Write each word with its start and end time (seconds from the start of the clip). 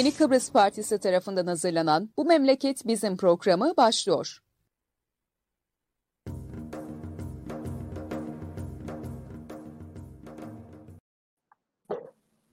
Yeni 0.00 0.14
Kıbrıs 0.14 0.52
Partisi 0.52 0.98
tarafından 0.98 1.46
hazırlanan 1.46 2.08
Bu 2.16 2.24
Memleket 2.24 2.86
Bizim 2.86 3.16
programı 3.16 3.72
başlıyor. 3.76 4.38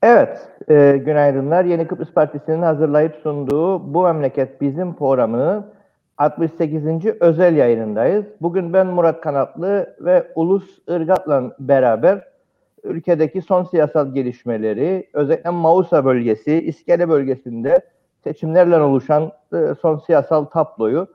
Evet, 0.04 0.48
e, 0.70 0.98
günaydınlar. 1.06 1.66
Yeni 1.66 1.88
Kıbrıs 1.88 2.12
Partisi'nin 2.12 2.62
hazırlayıp 2.62 3.16
sunduğu 3.24 3.94
Bu 3.94 4.04
Memleket 4.04 4.62
Bizim 4.62 4.96
programının 4.96 5.66
68. 6.18 6.84
özel 7.20 7.56
yayınındayız. 7.56 8.26
Bugün 8.42 8.74
ben 8.74 8.88
Murat 8.88 9.22
Kanatlı 9.22 9.96
ve 10.00 10.32
Ulus 10.36 10.80
Irgat'la 10.88 11.56
beraber 11.60 12.24
ülkedeki 12.88 13.42
son 13.42 13.64
siyasal 13.64 14.14
gelişmeleri, 14.14 15.10
özellikle 15.14 15.50
Mausa 15.50 16.06
bölgesi, 16.06 16.62
İskele 16.62 17.10
bölgesinde 17.10 17.82
seçimlerle 18.24 18.80
oluşan 18.80 19.32
e, 19.54 19.76
son 19.82 19.98
siyasal 19.98 20.46
tabloyu 20.46 21.08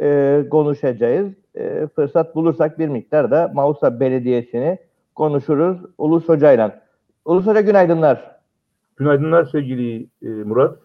e, 0.00 0.42
konuşacağız. 0.50 1.32
E, 1.54 1.86
fırsat 1.86 2.34
bulursak 2.34 2.78
bir 2.78 2.88
miktar 2.88 3.30
da 3.30 3.50
Mausa 3.54 4.00
Belediyesi'ni 4.00 4.78
konuşuruz 5.14 5.78
Ulus 5.98 6.28
Hoca'yla. 6.28 6.80
Ulus 7.24 7.46
Hoca 7.46 7.60
günaydınlar. 7.60 8.36
Günaydınlar 8.96 9.44
sevgili 9.44 10.06
e, 10.22 10.28
Murat. 10.28 10.78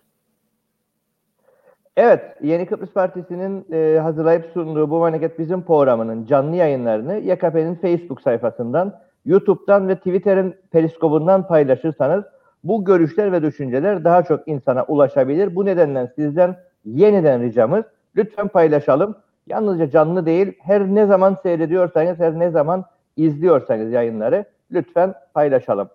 Evet, 1.98 2.22
Yeni 2.42 2.66
Kıbrıs 2.66 2.94
Partisi'nin 2.94 3.66
e, 3.72 4.00
hazırlayıp 4.00 4.46
sunduğu 4.54 4.90
bu 4.90 5.04
memleket 5.04 5.40
bizim 5.40 5.62
programının 5.62 6.26
canlı 6.26 6.56
yayınlarını 6.56 7.18
YKP'nin 7.18 7.76
Facebook 7.76 8.22
sayfasından, 8.22 9.00
YouTube'dan 9.26 9.88
ve 9.88 9.96
Twitter'in 9.96 10.56
periskobundan 10.72 11.48
paylaşırsanız 11.48 12.24
bu 12.64 12.86
görüşler 12.86 13.32
ve 13.32 13.44
düşünceler 13.44 14.04
daha 14.04 14.24
çok 14.24 14.48
insana 14.48 14.84
ulaşabilir. 14.84 15.56
Bu 15.56 15.66
nedenle 15.66 16.12
sizden 16.16 16.56
yeniden 16.86 17.42
ricamız 17.42 17.86
lütfen 18.16 18.48
paylaşalım. 18.48 19.16
Yalnızca 19.48 19.90
canlı 19.90 20.26
değil, 20.26 20.54
her 20.60 20.88
ne 20.88 21.06
zaman 21.06 21.38
seyrediyorsanız, 21.44 22.20
her 22.20 22.40
ne 22.40 22.50
zaman 22.50 22.86
izliyorsanız 23.18 23.92
yayınları 23.92 24.46
lütfen 24.72 25.14
paylaşalım. 25.34 25.90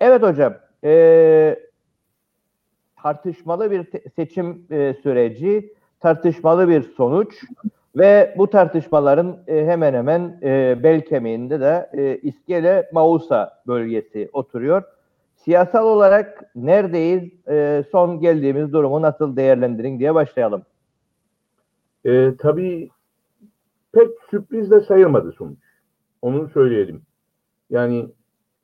Evet 0.00 0.22
hocam, 0.22 0.54
e, 0.84 1.58
tartışmalı 3.02 3.70
bir 3.70 3.86
seçim 4.16 4.66
e, 4.70 4.94
süreci, 5.02 5.72
tartışmalı 6.00 6.68
bir 6.68 6.82
sonuç 6.82 7.44
ve 7.98 8.34
bu 8.38 8.50
tartışmaların 8.50 9.38
e, 9.46 9.66
hemen 9.66 9.94
hemen 9.94 10.38
e, 10.42 10.82
bel 10.82 11.04
kemiğinde 11.04 11.60
de 11.60 11.90
e, 11.92 12.16
İskele 12.16 12.90
Mausa 12.92 13.62
bölgesi 13.66 14.30
oturuyor. 14.32 14.82
Siyasal 15.36 15.86
olarak 15.86 16.50
neredeyiz? 16.54 17.48
E, 17.48 17.84
son 17.92 18.20
geldiğimiz 18.20 18.72
durumu 18.72 19.02
nasıl 19.02 19.36
değerlendirin 19.36 19.98
diye 19.98 20.14
başlayalım. 20.14 20.62
E, 22.04 22.36
tabii 22.38 22.90
pek 23.92 24.08
sürpriz 24.30 24.70
de 24.70 24.80
sayılmadı 24.80 25.32
sonuç. 25.32 25.58
Onu 26.22 26.48
söyleyelim. 26.48 27.02
Yani 27.70 28.08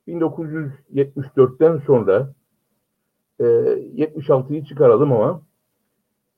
1974'ten 0.07 1.77
sonra 1.77 2.29
e, 3.39 3.43
76'yı 3.43 4.65
çıkaralım 4.65 5.11
ama 5.11 5.41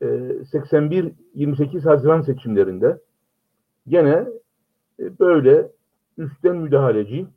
e, 0.01 0.05
81-28 0.05 1.83
Haziran 1.83 2.21
seçimlerinde 2.21 2.97
gene 3.87 4.27
e, 4.99 5.19
böyle 5.19 5.71
üstten 6.17 6.55
müdahaleci 6.55 7.27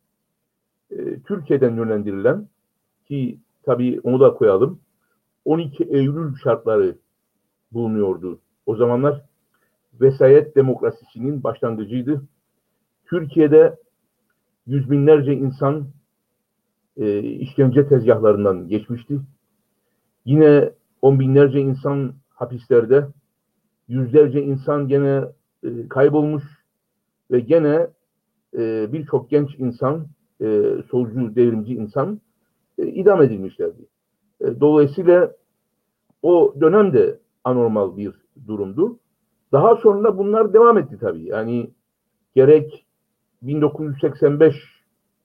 e, 0.91 1.21
Türkiye'den 1.21 1.77
yönlendirilen 1.77 2.49
ki 3.09 3.39
tabii 3.63 4.01
onu 4.03 4.21
da 4.21 4.35
koyalım 4.35 4.81
12 5.45 5.85
Eylül 5.85 6.35
şartları 6.45 6.97
bulunuyordu. 7.73 8.41
O 8.67 8.77
zamanlar 8.77 9.23
vesayet 10.01 10.57
demokrasisinin 10.57 11.43
başlangıcıydı. 11.43 12.23
Türkiye'de 13.07 13.77
yüz 14.67 14.91
binlerce 14.91 15.33
insan 15.33 15.87
e, 16.97 17.19
işkence 17.19 17.89
tezgahlarından 17.89 18.69
geçmişti. 18.69 19.21
Yine 20.25 20.71
on 21.03 21.21
binlerce 21.21 21.61
insan 21.61 22.15
hapislerde, 22.41 23.07
yüzlerce 23.89 24.43
insan 24.43 24.89
gene 24.89 25.25
e, 25.63 25.89
kaybolmuş 25.89 26.45
ve 27.31 27.41
gene 27.41 27.87
e, 28.59 28.93
birçok 28.93 29.31
genç 29.31 29.51
insan, 29.59 30.07
e, 30.41 30.63
solcu, 30.91 31.35
devrimci 31.37 31.75
insan 31.75 32.21
e, 32.79 32.87
idam 32.87 33.23
edilmişlerdi. 33.23 33.87
E, 34.41 34.61
dolayısıyla 34.61 35.33
o 36.23 36.55
dönemde 36.61 37.19
anormal 37.45 37.97
bir 37.97 38.15
durumdu. 38.47 38.99
Daha 39.53 39.77
sonra 39.77 40.19
bunlar 40.19 40.53
devam 40.53 40.79
etti 40.79 40.99
tabii. 41.01 41.25
Yani 41.25 41.71
gerek 42.35 42.87
1985 43.43 44.55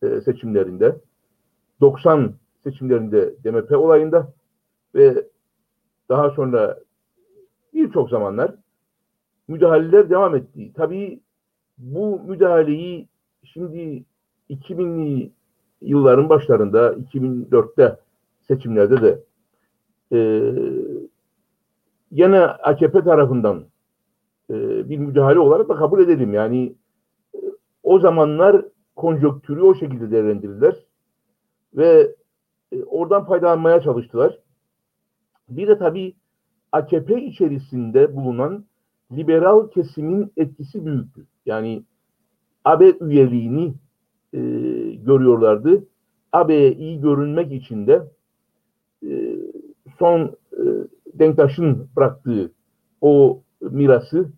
e, 0.03 0.21
seçimlerinde, 0.21 0.95
90 1.81 2.33
seçimlerinde 2.63 3.35
DMP 3.43 3.71
olayında 3.71 4.33
ve 4.95 5.27
daha 6.09 6.29
sonra 6.29 6.79
birçok 7.75 8.09
zamanlar 8.09 8.55
müdahaleler 9.47 10.09
devam 10.09 10.35
etti. 10.35 10.71
Tabii 10.75 11.19
bu 11.77 12.21
müdahaleyi 12.27 13.07
şimdi 13.43 14.03
2000'li 14.49 15.31
yılların 15.81 16.29
başlarında 16.29 16.93
2004'te 16.93 17.99
seçimlerde 18.41 19.01
de 19.01 19.19
e, 20.11 20.19
yine 22.11 22.39
AKP 22.39 23.03
tarafından 23.03 23.65
e, 24.49 24.89
bir 24.89 24.97
müdahale 24.97 25.39
olarak 25.39 25.69
da 25.69 25.75
kabul 25.75 25.99
edelim. 25.99 26.33
Yani 26.33 26.75
e, 27.35 27.39
o 27.83 27.99
zamanlar 27.99 28.65
konjonktürü 28.95 29.61
o 29.61 29.75
şekilde 29.75 30.11
değerlendirdiler 30.11 30.75
ve 31.73 32.15
e, 32.71 32.83
oradan 32.83 33.25
faydalanmaya 33.25 33.81
çalıştılar. 33.81 34.39
Bir 35.49 35.67
de 35.67 35.77
tabii 35.77 36.15
AKP 36.75 37.21
içerisinde 37.21 38.15
bulunan 38.15 38.65
liberal 39.11 39.69
kesimin 39.69 40.31
etkisi 40.37 40.85
büyüktü. 40.85 41.25
Yani 41.45 41.83
AB 42.65 42.93
üyeliğini 43.01 43.73
e, 44.33 44.39
görüyorlardı. 44.95 45.87
AB'ye 46.31 46.73
iyi 46.73 47.01
görünmek 47.01 47.51
için 47.51 47.87
de 47.87 48.03
e, 49.03 49.35
son 49.99 50.35
e, 50.53 50.63
Denktaş'ın 51.13 51.89
bıraktığı 51.95 52.51
o 53.01 53.41
mirası 53.61 54.29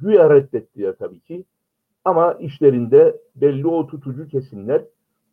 güya 0.00 0.30
reddettiler 0.30 0.94
tabii 0.98 1.20
ki. 1.20 1.44
Ama 2.04 2.32
işlerinde 2.32 3.16
belli 3.36 3.66
o 3.66 3.86
tutucu 3.86 4.28
kesimler 4.28 4.82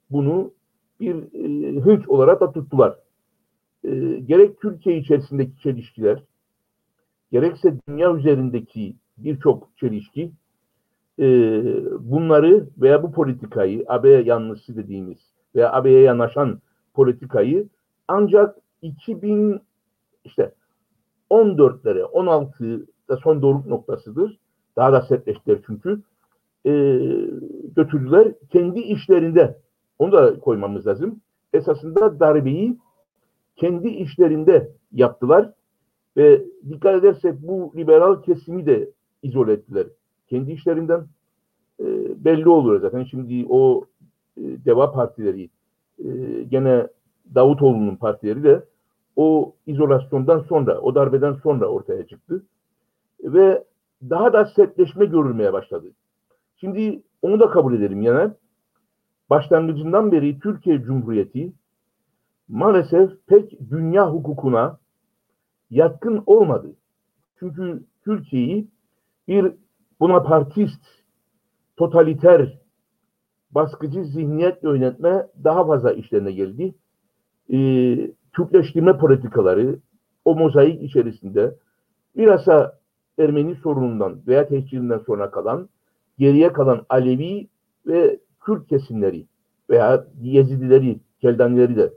bunu 0.10 0.52
bir 1.00 1.16
e, 1.16 1.80
hınç 1.80 2.08
olarak 2.08 2.42
da 2.42 2.52
tuttular 2.52 3.07
e, 3.84 4.20
gerek 4.20 4.62
Türkiye 4.62 4.98
içerisindeki 4.98 5.60
çelişkiler, 5.64 6.24
gerekse 7.32 7.74
dünya 7.88 8.16
üzerindeki 8.16 8.96
birçok 9.18 9.78
çelişki 9.78 10.32
e, 11.20 11.26
bunları 12.00 12.68
veya 12.78 13.04
bu 13.04 13.12
politikayı, 13.12 13.86
AB 13.88 14.10
yanlısı 14.10 14.76
dediğimiz 14.76 15.18
veya 15.56 15.74
AB'ye 15.74 16.02
yanaşan 16.02 16.62
politikayı 16.94 17.70
ancak 18.08 18.56
2000 18.82 19.62
işte 20.24 20.54
14'lere 21.32 22.02
16'da 22.02 23.18
son 23.18 23.42
doruk 23.42 23.66
noktasıdır. 23.66 24.38
Daha 24.76 24.94
da 24.94 25.02
sertleştiler 25.02 25.60
çünkü. 25.68 26.02
E, 26.66 26.72
götürdüler. 27.76 28.34
Kendi 28.52 28.80
işlerinde 28.80 29.58
onu 30.00 30.12
da 30.12 30.40
koymamız 30.40 30.88
lazım. 30.88 31.22
Esasında 31.54 32.20
darbeyi 32.20 32.78
kendi 33.58 33.88
işlerinde 33.88 34.72
yaptılar 34.92 35.52
ve 36.18 36.42
dikkat 36.70 36.96
edersek 36.96 37.34
bu 37.42 37.74
liberal 37.76 38.22
kesimi 38.22 38.66
de 38.66 38.90
izole 39.24 39.54
ettiler. 39.54 39.88
Kendi 40.30 40.52
işlerinden 40.52 41.08
e, 41.80 41.86
belli 42.26 42.50
oluyor 42.50 42.82
zaten. 42.82 43.04
Şimdi 43.04 43.46
o 43.50 43.86
e, 44.38 44.42
deva 44.66 44.92
partileri 44.92 45.50
e, 46.00 46.08
gene 46.50 46.88
Davutoğlu'nun 47.36 47.96
partileri 47.96 48.44
de 48.44 48.64
o 49.16 49.54
izolasyondan 49.68 50.40
sonra, 50.40 50.80
o 50.80 50.96
darbeden 50.96 51.34
sonra 51.34 51.68
ortaya 51.68 52.08
çıktı. 52.08 52.44
Ve 53.24 53.64
daha 54.10 54.34
da 54.34 54.46
sertleşme 54.46 55.06
görülmeye 55.06 55.54
başladı. 55.54 55.88
Şimdi 56.58 57.02
onu 57.22 57.40
da 57.40 57.50
kabul 57.50 57.74
edelim 57.74 58.02
yani. 58.02 58.32
Başlangıcından 59.30 60.12
beri 60.12 60.40
Türkiye 60.40 60.82
Cumhuriyeti 60.82 61.52
maalesef 62.48 63.12
pek 63.28 63.70
dünya 63.70 64.12
hukukuna 64.12 64.80
yatkın 65.70 66.24
olmadı. 66.26 66.76
Çünkü 67.40 67.84
Türkiye'yi 68.04 68.68
bir 69.28 69.54
Bonapartist, 70.00 70.82
totaliter, 71.78 72.58
baskıcı 73.52 74.04
zihniyetle 74.04 74.70
yönetme 74.70 75.28
daha 75.44 75.68
fazla 75.68 75.92
işlerine 75.94 76.32
geldi. 76.32 76.76
Ee, 77.54 78.12
Türkleştirme 78.34 78.98
politikaları, 78.98 79.80
o 80.26 80.36
mozaik 80.36 80.84
içerisinde 80.84 81.56
bilhassa 82.18 82.80
Ermeni 83.20 83.56
sorunundan 83.56 84.20
veya 84.28 84.48
tehcirinden 84.48 84.98
sonra 84.98 85.32
kalan 85.32 85.70
geriye 86.18 86.54
kalan 86.54 86.86
Alevi 86.90 87.48
ve 87.88 88.20
Kürt 88.40 88.68
kesimleri 88.68 89.26
veya 89.70 90.08
Yezidileri, 90.22 91.00
Keldanileri 91.22 91.76
de 91.76 91.94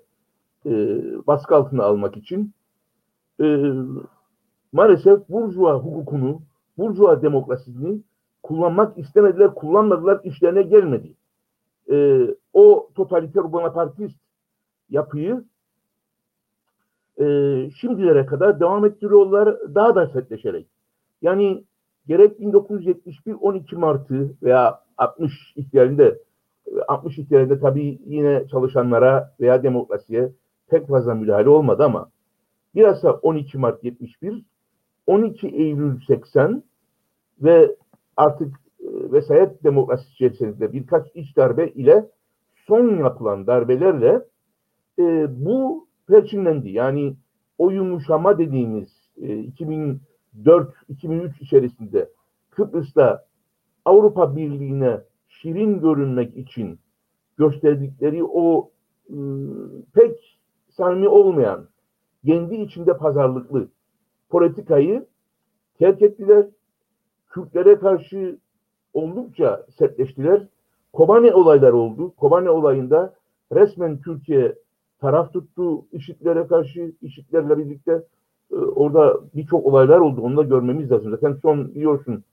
e, 0.66 0.70
baskı 1.26 1.56
altına 1.56 1.84
almak 1.84 2.16
için 2.16 2.52
e, 3.40 3.72
maalesef 4.72 5.28
Burjuva 5.28 5.74
hukukunu, 5.74 6.42
Burjuva 6.78 7.22
demokrasisini 7.22 8.00
kullanmak 8.42 8.98
istemediler, 8.98 9.54
kullanmadılar, 9.54 10.20
işlerine 10.24 10.62
gelmedi. 10.62 11.14
E, 11.90 12.26
o 12.52 12.90
totaliter 12.94 13.52
bonapartist 13.52 14.16
yapıyı 14.90 15.44
e, 17.20 17.24
şimdilere 17.80 18.26
kadar 18.26 18.60
devam 18.60 18.84
ettiriyorlar 18.84 19.74
daha 19.74 19.94
da 19.94 20.06
sertleşerek. 20.06 20.66
Yani 21.22 21.64
gerek 22.06 22.40
1971 22.40 23.34
12 23.40 23.76
Mart'ı 23.76 24.30
veya 24.42 24.80
60 24.98 25.32
ihtilalinde 25.56 26.18
60 26.88 27.18
ihtilalinde 27.18 27.60
tabii 27.60 27.98
yine 28.06 28.48
çalışanlara 28.48 29.34
veya 29.40 29.62
demokrasiye 29.62 30.32
pek 30.70 30.88
fazla 30.88 31.14
müdahale 31.14 31.48
olmadı 31.48 31.84
ama 31.84 32.10
bilhassa 32.74 33.12
12 33.12 33.58
Mart 33.58 33.84
71, 33.84 34.44
12 35.06 35.48
Eylül 35.48 36.00
80 36.06 36.62
ve 37.40 37.76
artık 38.16 38.54
e, 38.80 39.12
vesayet 39.12 39.64
demokrasi 39.64 40.12
içerisinde 40.12 40.72
birkaç 40.72 41.06
iç 41.14 41.36
darbe 41.36 41.68
ile 41.68 42.06
son 42.66 42.98
yapılan 42.98 43.46
darbelerle 43.46 44.22
e, 44.98 45.26
bu 45.44 45.86
perçinlendi. 46.08 46.70
Yani 46.70 47.16
o 47.58 47.70
yumuşama 47.70 48.38
dediğimiz 48.38 48.88
e, 49.16 49.44
2004-2003 50.44 51.40
içerisinde 51.40 52.08
Kıbrıs'ta 52.50 53.24
Avrupa 53.84 54.36
Birliği'ne 54.36 55.00
şirin 55.28 55.80
görünmek 55.80 56.36
için 56.36 56.78
gösterdikleri 57.36 58.24
o 58.24 58.70
ıı, 59.10 59.82
pek 59.94 60.39
samimi 60.70 61.08
olmayan, 61.08 61.66
kendi 62.24 62.54
içinde 62.54 62.96
pazarlıklı 62.96 63.68
politikayı 64.30 65.06
terk 65.78 66.02
ettiler. 66.02 66.46
Kürtlere 67.28 67.78
karşı 67.78 68.38
oldukça 68.94 69.66
sertleştiler. 69.78 70.46
Kobane 70.92 71.34
olaylar 71.34 71.72
oldu. 71.72 72.14
Kobane 72.16 72.50
olayında 72.50 73.14
resmen 73.52 74.00
Türkiye 74.00 74.54
taraf 75.00 75.32
tuttu 75.32 75.84
IŞİD'lere 75.92 76.46
karşı, 76.46 76.92
IŞİD'lerle 77.02 77.58
birlikte 77.58 78.02
e, 78.52 78.54
orada 78.54 79.20
birçok 79.34 79.66
olaylar 79.66 79.98
oldu. 79.98 80.20
Onu 80.20 80.36
da 80.36 80.42
görmemiz 80.42 80.90
lazım. 80.90 81.10
Zaten 81.10 81.38
son 81.42 81.74
biliyorsun 81.74 82.24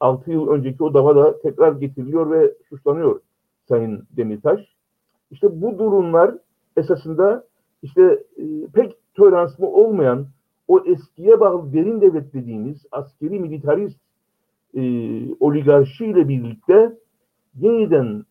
6 0.00 0.30
yıl 0.30 0.48
önceki 0.48 0.82
o 0.82 0.94
dava 0.94 1.16
da 1.16 1.40
tekrar 1.40 1.72
getiriliyor 1.72 2.30
ve 2.30 2.54
suçlanıyor 2.68 3.20
Sayın 3.68 4.04
Demirtaş. 4.16 4.60
İşte 5.30 5.62
bu 5.62 5.78
durumlar 5.78 6.34
esasında 6.76 7.44
işte 7.86 8.22
e, 8.36 8.66
pek 8.74 8.96
toleranslı 9.14 9.66
olmayan 9.66 10.26
o 10.68 10.80
eskiye 10.86 11.40
bağlı 11.40 11.72
derin 11.72 12.00
devlet 12.00 12.34
dediğimiz 12.34 12.86
askeri 12.92 13.40
militarist 13.40 14.00
e, 14.74 14.82
oligarşi 15.40 16.06
ile 16.06 16.28
birlikte 16.28 16.92
yeniden 17.54 18.24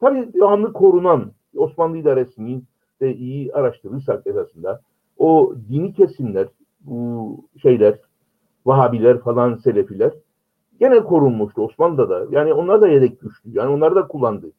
tabii 0.00 0.32
devamlı 0.34 0.72
korunan 0.72 1.32
Osmanlı 1.56 1.98
idaresinin 1.98 2.64
de 3.00 3.14
iyi 3.14 3.52
araştırırsak 3.52 4.26
esasında 4.26 4.80
o 5.18 5.54
dini 5.68 5.92
kesimler 5.92 6.48
bu 6.80 7.36
şeyler 7.62 7.98
Vahabiler 8.66 9.18
falan 9.18 9.54
Selefiler 9.54 10.12
gene 10.80 11.00
korunmuştu 11.00 11.62
Osmanlı'da 11.62 12.08
da. 12.08 12.26
Yani 12.30 12.54
onlar 12.54 12.80
da 12.80 12.88
yedek 12.88 13.20
güçlü. 13.20 13.50
Yani 13.52 13.70
onlar 13.70 13.94
da 13.94 14.08
kullandı. 14.08 14.52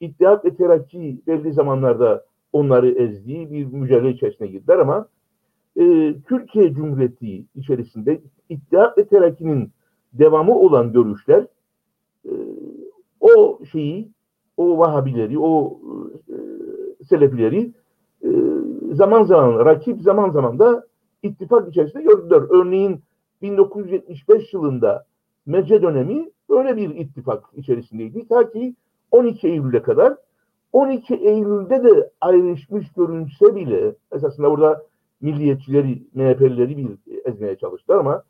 İttihat 0.00 0.44
ve 0.44 0.56
Terakki 0.56 1.20
belli 1.26 1.52
zamanlarda 1.52 2.24
onları 2.52 2.88
ezdiği 2.88 3.50
bir 3.50 3.64
mücadele 3.64 4.10
içerisine 4.10 4.46
girdiler 4.46 4.78
ama 4.78 5.08
e, 5.76 6.14
Türkiye 6.28 6.72
Cumhuriyeti 6.72 7.44
içerisinde 7.54 8.20
İttihat 8.48 8.98
ve 8.98 9.06
Terakki'nin 9.06 9.70
devamı 10.12 10.58
olan 10.58 10.92
görüşler 10.92 11.46
e, 12.24 12.32
o 13.20 13.58
şeyi, 13.72 14.08
o 14.56 14.78
Vahabileri, 14.78 15.38
o 15.38 15.80
e, 16.28 16.34
Selefileri 17.04 17.72
e, 18.24 18.28
zaman 18.92 19.22
zaman 19.22 19.64
rakip 19.64 20.02
zaman 20.02 20.30
zaman 20.30 20.58
da 20.58 20.86
ittifak 21.22 21.68
içerisinde 21.68 22.02
gördüler. 22.02 22.42
Örneğin 22.50 23.00
1975 23.42 24.54
yılında 24.54 25.06
Mece 25.46 25.82
dönemi 25.82 26.30
böyle 26.50 26.76
bir 26.76 26.90
ittifak 26.90 27.44
içerisindeydi. 27.56 28.28
Ta 28.28 28.50
ki 28.50 28.74
12 29.10 29.48
Eylül'e 29.48 29.82
kadar 29.82 30.16
12 30.72 31.14
Eylül'de 31.14 31.84
de 31.84 32.10
ayrışmış 32.20 32.92
görünse 32.92 33.56
bile 33.56 33.94
esasında 34.12 34.50
burada 34.50 34.82
milliyetçileri, 35.20 36.02
MHP'lileri 36.14 36.76
bir 36.76 36.88
ezmeye 37.24 37.56
çalıştılar 37.56 37.98
ama 37.98 38.22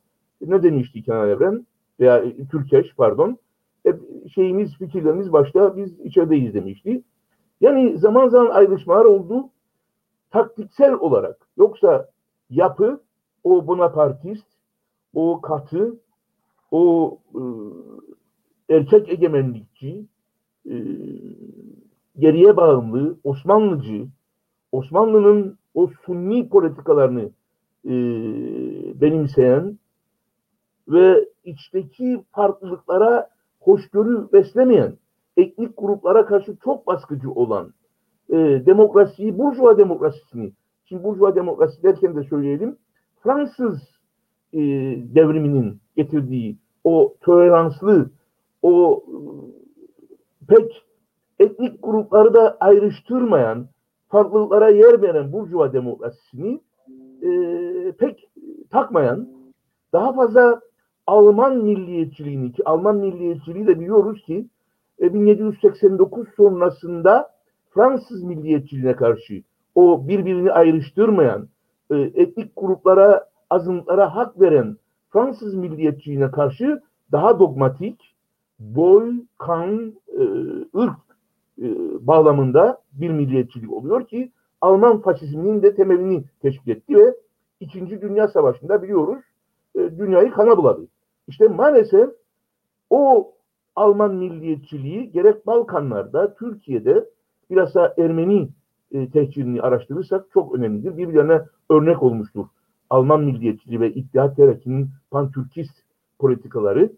ne 0.47 0.63
demişti 0.63 1.03
Kenan 1.03 1.29
Evren 1.29 1.67
veya 2.01 2.25
Türkeş 2.51 2.95
pardon 2.97 3.39
e, 3.87 3.91
şeyimiz, 4.35 4.75
fikirlerimiz 4.79 5.33
başta 5.33 5.77
biz 5.77 6.01
içerideyiz 6.01 6.55
demişti. 6.55 7.03
Yani 7.61 7.99
zaman 7.99 8.29
zaman 8.29 8.51
ayrışmalar 8.51 9.05
oldu 9.05 9.51
taktiksel 10.31 10.93
olarak. 10.93 11.49
Yoksa 11.57 12.09
yapı 12.51 13.01
o 13.45 13.67
Bonapartist, 13.67 14.47
o 15.15 15.41
katı, 15.41 16.01
o 16.71 17.19
e, 17.35 18.75
erkek 18.75 19.09
egemenlikçi, 19.09 20.07
e, 20.67 20.75
geriye 22.19 22.57
bağımlı, 22.57 23.17
Osmanlıcı, 23.25 24.07
Osmanlı'nın 24.73 25.59
o 25.75 25.91
sunni 26.07 26.49
politikalarını 26.49 27.31
e, 27.85 27.91
benimseyen 29.01 29.79
ve 30.89 31.29
içteki 31.45 32.21
farklılıklara 32.33 33.29
hoşgörü 33.61 34.33
beslemeyen, 34.33 34.95
etnik 35.37 35.71
gruplara 35.77 36.27
karşı 36.27 36.57
çok 36.65 36.87
baskıcı 36.87 37.31
olan 37.31 37.73
e, 38.31 38.37
demokrasiyi, 38.67 39.39
Burjuva 39.39 39.79
demokrasisini, 39.79 40.53
şimdi 40.85 41.05
Burjuva 41.05 41.35
demokrasi 41.35 41.83
derken 41.83 42.17
de 42.17 42.23
söyleyelim, 42.23 42.77
Fransız 43.23 43.83
e, 44.53 44.59
devriminin 45.15 45.81
getirdiği 45.97 46.57
o 46.85 47.15
toleranslı, 47.21 48.11
o 48.63 49.05
e, 49.09 49.15
pek 50.47 50.88
etnik 51.39 51.83
grupları 51.83 52.35
da 52.35 52.57
ayrıştırmayan, 52.61 53.67
farklılıklara 54.09 54.69
yer 54.69 55.03
veren 55.03 55.33
Burjuva 55.33 55.73
demokrasisini 55.73 56.61
e, 57.23 57.31
pek 57.99 58.29
takmayan, 58.71 59.29
daha 59.93 60.13
fazla 60.13 60.61
Alman 61.07 61.57
milliyetçiliğini 61.57 62.53
ki 62.53 62.63
Alman 62.65 62.97
milliyetçiliği 62.97 63.67
de 63.67 63.81
biliyoruz 63.81 64.23
ki 64.23 64.49
e, 65.01 65.15
1789 65.15 66.29
sonrasında 66.37 67.31
Fransız 67.71 68.23
milliyetçiliğine 68.23 68.97
karşı 68.97 69.43
o 69.75 70.09
birbirini 70.09 70.53
ayrıştırmayan, 70.53 71.49
e, 71.91 71.97
etnik 71.97 72.53
gruplara, 72.57 73.25
azınlıklara 73.51 74.15
hak 74.15 74.41
veren 74.41 74.77
Fransız 75.11 75.55
milliyetçiliğine 75.55 76.31
karşı 76.31 76.83
daha 77.13 77.39
dogmatik, 77.39 78.15
boy, 78.59 79.13
kan, 79.39 79.95
e, 80.09 80.23
ırk 80.79 80.99
e, 81.08 81.08
bağlamında 82.01 82.83
bir 82.93 83.11
milliyetçilik 83.11 83.73
oluyor 83.73 84.07
ki 84.07 84.33
Alman 84.61 85.01
faşizminin 85.01 85.63
de 85.63 85.75
temelini 85.75 86.25
teşkil 86.43 86.71
etti 86.71 86.97
ve 86.97 87.15
İkinci 87.61 88.01
Dünya 88.01 88.29
Savaşı'nda 88.29 88.83
biliyoruz 88.83 89.25
e, 89.75 89.99
dünyayı 89.99 90.31
kana 90.31 90.57
buladı. 90.57 90.89
İşte 91.29 91.49
maalesef 91.49 92.11
o 92.91 93.33
Alman 93.77 94.15
milliyetçiliği 94.15 95.13
gerek 95.13 95.47
Balkanlarda, 95.47 96.35
Türkiye'de 96.35 97.05
bilhassa 97.51 97.95
Ermeni 97.99 98.49
e, 98.93 99.11
tehcirini 99.11 99.63
araştırırsak 99.63 100.27
çok 100.33 100.55
önemlidir. 100.55 100.97
Birbirlerine 100.97 101.43
örnek 101.71 102.03
olmuştur. 102.03 102.47
Alman 102.91 103.21
milliyetçiliği 103.21 103.81
ve 103.81 103.95
İttihat 103.95 104.37
Terakki'nin 104.37 104.89
pantürkist 105.11 105.75
politikaları. 106.19 106.93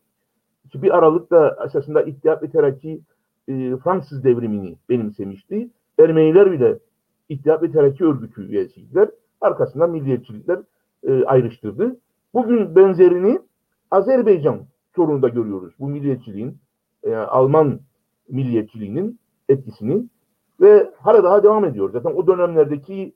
Ki 0.73 0.83
bir 0.83 0.99
aralıkta 0.99 1.57
esasında 1.67 2.03
İttihat 2.03 2.43
ve 2.43 2.51
Terakki 2.51 3.01
e, 3.49 3.77
Fransız 3.77 4.25
devrimini 4.25 4.77
benimsemişti. 4.89 5.71
Ermeniler 5.99 6.53
bile 6.53 6.79
İttihat 7.29 7.63
ve 7.63 7.73
Terakki 7.73 8.05
örgütü 8.05 8.49
üyesiydiler. 8.49 9.11
Arkasından 9.41 9.91
milliyetçilikler 9.91 10.59
e, 11.03 11.25
ayrıştırdı. 11.25 12.01
Bugün 12.35 12.77
benzerini 12.77 13.41
Azerbaycan 13.91 14.67
sorununda 14.97 15.29
görüyoruz. 15.29 15.75
Bu 15.79 15.89
milliyetçiliğin, 15.89 16.59
e, 17.03 17.15
Alman 17.15 17.81
milliyetçiliğinin 18.29 19.19
etkisini 19.49 20.05
ve 20.61 20.91
hala 20.99 21.25
daha 21.25 21.43
devam 21.43 21.65
ediyor. 21.65 21.91
Zaten 21.91 22.11
o 22.11 22.27
dönemlerdeki 22.27 23.15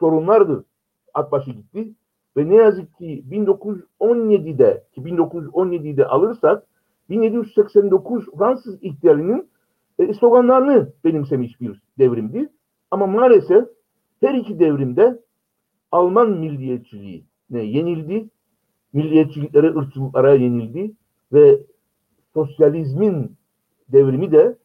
sorunlardır. 0.00 0.64
Akbaşı 1.14 1.50
gitti. 1.50 1.94
ve 2.36 2.48
ne 2.48 2.54
yazık 2.54 2.98
ki 2.98 3.24
1917'de 3.30 4.84
ki 4.94 5.00
1917'de 5.00 6.06
alırsak 6.06 6.66
1789 7.10 8.26
Fransız 8.38 8.82
ihtilalinin 8.82 9.48
e, 10.02 10.14
sloganlarını 10.14 10.92
benimsemiş 11.04 11.60
bir 11.60 11.82
devrimdi. 11.98 12.48
Ama 12.90 13.06
maalesef 13.06 13.64
her 14.20 14.34
iki 14.34 14.58
devrimde 14.58 15.20
Alman 15.92 16.30
milliyetçiliğine 16.30 17.62
yenildi, 17.62 18.28
milliyetçiliklere, 18.92 19.66
ırkçılıklara 19.66 20.34
yenildi 20.34 20.92
ve 21.32 21.60
sosyalizmin 22.34 23.36
devrimi 23.88 24.32
de 24.32 24.56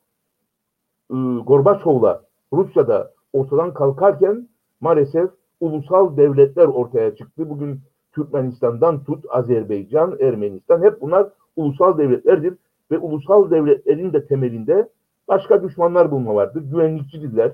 e, 1.12 1.16
Gorbaçov'la 1.48 2.24
Rusya'da 2.54 3.14
ortadan 3.34 3.74
kalkarken 3.74 4.48
maalesef 4.82 5.30
ulusal 5.60 6.18
devletler 6.18 6.66
ortaya 6.66 7.16
çıktı. 7.16 7.50
Bugün 7.50 7.80
Türkmenistan'dan 8.12 9.04
tut 9.04 9.26
Azerbaycan, 9.30 10.18
Ermenistan 10.20 10.84
hep 10.84 11.02
bunlar 11.02 11.28
ulusal 11.56 11.98
devletlerdir 11.98 12.54
ve 12.92 12.98
ulusal 12.98 13.52
devletlerin 13.52 14.14
de 14.14 14.26
temelinde 14.26 14.90
başka 15.28 15.64
düşmanlar 15.64 16.12
bulma 16.12 16.36
vardır. 16.36 16.62
Güvenlikçidirler. 16.62 17.52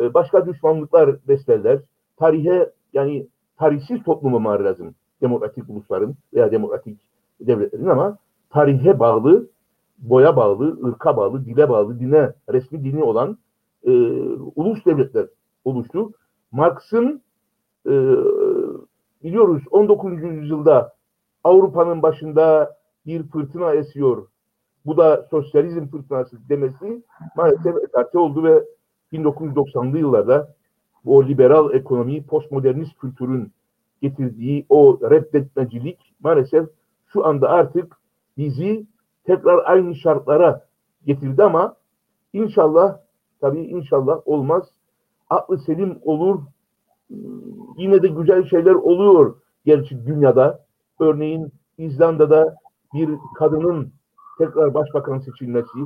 E, 0.00 0.14
başka 0.14 0.46
düşmanlıklar 0.46 1.16
beslerler. 1.28 1.80
Tarihe 2.16 2.72
yani 2.92 3.26
tarihsiz 3.58 4.02
toplum 4.02 4.34
olmaları 4.34 4.64
lazım. 4.64 4.94
Demokratik 5.22 5.70
ulusların 5.70 6.14
veya 6.34 6.50
demokratik 6.50 7.00
devletlerin 7.40 7.86
ama 7.86 8.18
tarihe 8.50 8.98
bağlı, 8.98 9.46
boya 9.98 10.36
bağlı, 10.36 10.88
ırka 10.88 11.16
bağlı, 11.16 11.44
dile 11.44 11.68
bağlı, 11.68 12.00
dine, 12.00 12.32
resmi 12.52 12.84
dini 12.84 13.02
olan 13.04 13.38
e, 13.84 13.90
ulus 14.56 14.84
devletler 14.84 15.26
oluştu. 15.64 16.12
Marx'ın 16.52 17.22
e, 17.86 17.92
biliyoruz 19.24 19.62
19. 19.70 20.22
yüzyılda 20.22 20.92
Avrupa'nın 21.44 22.02
başında 22.02 22.76
bir 23.06 23.22
fırtına 23.22 23.74
esiyor. 23.74 24.26
Bu 24.86 24.96
da 24.96 25.26
sosyalizm 25.30 25.86
fırtınası 25.86 26.36
demesi 26.48 27.02
maalesef 27.36 27.76
ekarte 27.76 28.18
oldu 28.18 28.44
ve 28.44 28.64
1990'lı 29.12 29.98
yıllarda 29.98 30.54
o 31.04 31.24
liberal 31.24 31.74
ekonomi, 31.74 32.26
postmodernist 32.26 32.98
kültürün 32.98 33.52
getirdiği 34.02 34.66
o 34.68 34.98
reddetmecilik 35.10 36.14
maalesef 36.20 36.68
şu 37.06 37.26
anda 37.26 37.48
artık 37.48 37.96
bizi 38.36 38.86
tekrar 39.24 39.64
aynı 39.64 39.94
şartlara 39.94 40.66
getirdi 41.06 41.42
ama 41.42 41.76
inşallah 42.32 42.98
tabii 43.40 43.62
inşallah 43.62 44.20
olmaz. 44.24 44.68
Aklı 45.30 45.58
selim 45.58 45.98
olur. 46.02 46.40
Yine 47.76 48.02
de 48.02 48.08
güzel 48.08 48.44
şeyler 48.44 48.74
oluyor 48.74 49.36
gerçi 49.64 50.06
dünyada. 50.06 50.64
Örneğin 51.00 51.52
İzlanda'da 51.78 52.56
bir 52.94 53.10
kadının 53.34 53.92
tekrar 54.38 54.74
başbakan 54.74 55.18
seçilmesi 55.18 55.78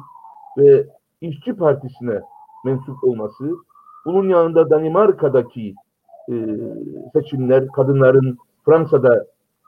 ve 0.58 0.86
işçi 1.20 1.56
partisine 1.56 2.20
mensup 2.64 3.04
olması, 3.04 3.56
bunun 4.04 4.28
yanında 4.28 4.70
Danimarka'daki 4.70 5.74
e, 6.30 6.34
seçimler, 7.12 7.66
kadınların 7.66 8.38
Fransa'da 8.64 9.26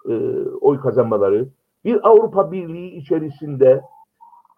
e, 0.08 0.14
oy 0.60 0.80
kazanmaları, 0.80 1.48
bir 1.84 2.08
Avrupa 2.08 2.52
Birliği 2.52 2.90
içerisinde 2.96 3.82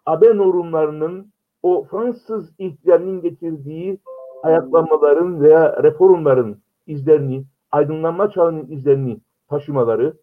AB 0.05 0.37
normlarının 0.37 1.31
o 1.63 1.83
Fransız 1.83 2.53
ihtilalinin 2.59 3.21
getirdiği 3.21 3.99
ayaklanmaların 4.43 5.41
veya 5.41 5.83
reformların 5.83 6.61
izlerini, 6.87 7.45
aydınlanma 7.71 8.31
çağının 8.31 8.67
izlerini 8.71 9.19
taşımaları 9.49 10.13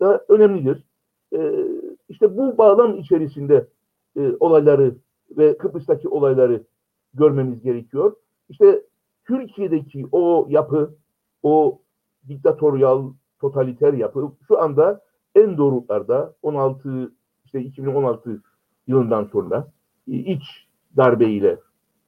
da 0.00 0.24
önemlidir. 0.28 0.84
Ee, 1.32 1.66
işte 2.08 2.36
bu 2.36 2.58
bağlam 2.58 2.98
içerisinde 2.98 3.66
e, 4.16 4.32
olayları 4.40 4.94
ve 5.30 5.58
Kıbrıs'taki 5.58 6.08
olayları 6.08 6.62
görmemiz 7.14 7.62
gerekiyor. 7.62 8.16
İşte 8.48 8.82
Türkiye'deki 9.26 10.06
o 10.12 10.46
yapı, 10.50 10.94
o 11.42 11.78
diktatöryal, 12.28 13.12
totaliter 13.40 13.92
yapı 13.92 14.32
şu 14.48 14.62
anda 14.62 15.00
en 15.34 15.58
doğrultularda 15.58 16.34
16 16.42 17.12
işte 17.44 17.60
2016 17.60 18.42
yılından 18.86 19.24
sonra 19.24 19.68
e, 20.08 20.12
iç 20.12 20.42
darbeyle 20.96 21.58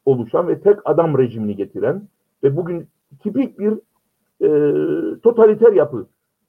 oluşan 0.05 0.49
ve 0.49 0.61
tek 0.61 0.79
adam 0.85 1.19
rejimini 1.19 1.57
getiren 1.57 2.09
ve 2.43 2.57
bugün 2.57 2.89
tipik 3.23 3.59
bir 3.59 3.73
e, 4.41 4.51
totaliter 5.21 5.73
yapı, 5.73 6.07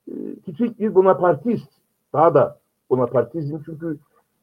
e, 0.08 0.36
tipik 0.46 0.80
bir 0.80 0.96
bonapartist, 0.96 1.70
daha 2.14 2.34
da 2.34 2.60
bonapartizm 2.90 3.58
çünkü 3.66 3.98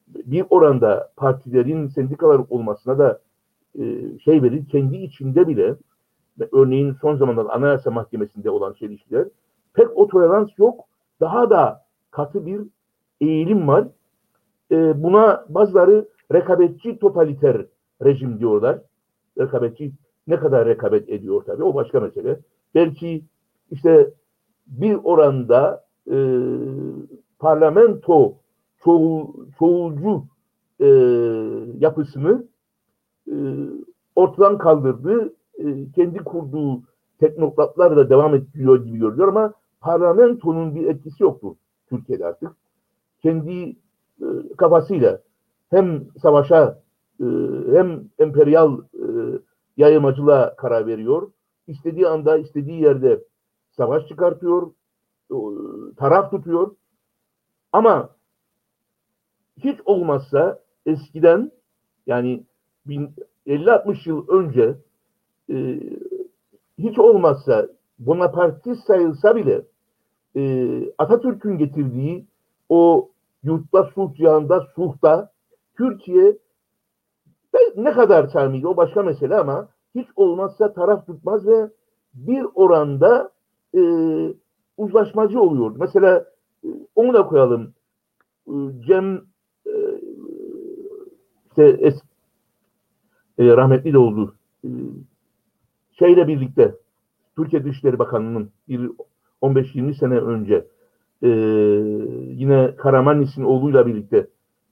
bir 0.09 0.45
oranda 0.51 1.13
partilerin 1.17 1.89
sendikalar 1.89 2.41
olmasına 2.51 2.99
da 2.99 3.21
e, 3.79 4.19
şey 4.19 4.43
verir, 4.43 4.69
kendi 4.69 4.97
içinde 4.97 5.49
bile 5.49 5.75
örneğin 6.53 6.97
son 7.01 7.17
zamanlarda 7.17 7.53
Anayasa 7.53 7.91
Mahkemesi'nde 7.91 8.51
olan 8.51 8.73
çelişkiler 8.73 9.29
pek 9.75 9.97
o 9.97 10.09
tolerans 10.09 10.49
yok. 10.59 10.81
Daha 11.21 11.51
da 11.51 11.85
katı 12.11 12.47
bir 12.47 12.61
eğilim 13.21 13.69
var. 13.69 13.89
E, 14.71 15.03
buna 15.03 15.45
bazıları 15.49 16.09
rekabetçi 16.33 16.99
totaliter 16.99 17.67
rejim 18.05 18.39
diyorlar. 18.39 18.79
Rekabetçi 19.39 19.93
ne 20.27 20.37
kadar 20.37 20.69
rekabet 20.69 21.09
ediyor 21.09 21.43
tabii 21.47 21.65
o 21.65 21.75
başka 21.75 22.01
mesele. 22.01 22.39
Belki 22.75 23.25
işte 23.71 24.11
bir 24.67 24.95
oranda 24.95 25.85
e, 26.11 26.17
parlamento 27.43 28.35
çoğul, 28.85 29.27
çoğulcu 29.59 30.25
e, 30.81 30.87
yapısını 31.79 32.45
e, 33.29 33.37
ortadan 34.17 34.59
kaldırdı. 34.59 35.35
E, 35.59 35.93
kendi 35.95 36.19
kurduğu 36.19 36.83
teknokratlar 37.19 37.97
da 37.97 38.11
devam 38.11 38.35
ediyor 38.35 38.85
gibi 38.85 38.99
görünüyor 38.99 39.29
ama 39.29 39.53
parlamentonun 39.81 40.75
bir 40.75 40.87
etkisi 40.87 41.23
yoktur 41.23 41.55
Türkiye'de 41.89 42.27
artık. 42.27 42.51
Kendi 43.23 43.77
e, 44.21 44.27
kafasıyla 44.57 45.21
hem 45.71 46.05
savaşa 46.23 46.79
e, 47.21 47.25
hem 47.73 48.05
emperyal 48.19 48.79
e, 48.79 49.07
yayılmacılığa 49.77 50.57
karar 50.57 50.87
veriyor. 50.87 51.31
İstediği 51.67 52.09
anda, 52.09 52.37
istediği 52.37 52.83
yerde 52.83 53.25
savaş 53.71 54.09
çıkartıyor, 54.09 54.71
e, 55.31 55.37
taraf 55.97 56.31
tutuyor. 56.31 56.71
Ama 57.73 58.11
hiç 59.57 59.81
olmazsa 59.85 60.59
eskiden 60.87 61.51
yani 62.07 62.45
50-60 63.47 64.09
yıl 64.09 64.29
önce 64.29 64.75
e, 65.51 65.81
hiç 66.79 66.99
olmazsa 66.99 67.67
Bonapartist 67.99 68.87
sayılsa 68.87 69.37
bile 69.37 69.63
e, 70.37 70.43
Atatürk'ün 70.99 71.59
getirdiği 71.59 72.27
o 72.69 73.11
yurtta 73.43 73.85
sulh 73.95 74.15
cihanda 74.15 74.67
sulhta 74.75 75.33
Türkiye 75.77 76.39
ne 77.77 77.93
kadar 77.93 78.27
sarmıydı 78.27 78.69
o 78.69 78.77
başka 78.77 79.03
mesele 79.03 79.37
ama 79.37 79.69
hiç 79.95 80.09
olmazsa 80.17 80.73
taraf 80.73 81.07
tutmaz 81.07 81.47
ve 81.47 81.71
bir 82.15 82.47
oranda 82.55 83.31
e, 83.75 83.81
uzlaşmacı 84.77 85.41
oluyor. 85.41 85.73
Mesela 85.77 86.32
onu 86.95 87.15
da 87.15 87.27
koyalım. 87.27 87.75
E, 88.47 88.55
Cem 88.87 89.23
e, 89.67 89.73
işte 91.47 91.65
es, 91.81 91.95
e, 93.39 93.57
rahmetli 93.57 93.93
de 93.93 93.99
oldu. 93.99 94.35
E, 94.65 94.69
şeyle 95.99 96.29
birlikte 96.29 96.75
Türkiye 97.37 97.65
Dışişleri 97.65 97.99
Bakanlığı'nın 97.99 98.51
bir 98.69 98.91
15-20 99.43 99.95
sene 99.95 100.19
önce 100.19 100.67
e, 101.23 101.29
yine 102.35 102.77
Karamanlis'in 102.77 103.43
oğluyla 103.45 103.87
birlikte 103.87 104.27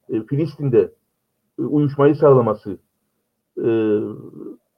e, 0.09 0.23
Filistin'de 0.23 0.92
e, 1.59 1.62
uyuşmayı 1.62 2.14
sağlaması 2.14 2.78
e, 3.59 3.68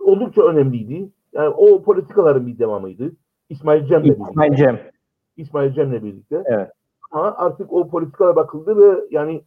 oldukça 0.01 0.43
önemliydi. 0.43 1.09
Yani 1.33 1.49
o 1.49 1.83
politikaların 1.83 2.47
bir 2.47 2.59
devamıydı. 2.59 3.13
İsmail 3.51 3.87
Cem'le 3.87 4.05
birlikte. 4.05 4.25
İsmail 4.31 4.55
Cem. 4.57 4.81
İsmail 5.37 5.73
Cem'le 5.73 6.03
birlikte. 6.03 6.43
Evet. 6.47 6.71
Ama 7.13 7.35
artık 7.37 7.73
o 7.73 7.89
politikalara 7.89 8.37
bakıldı 8.37 8.77
ve 8.77 9.05
yani 9.11 9.43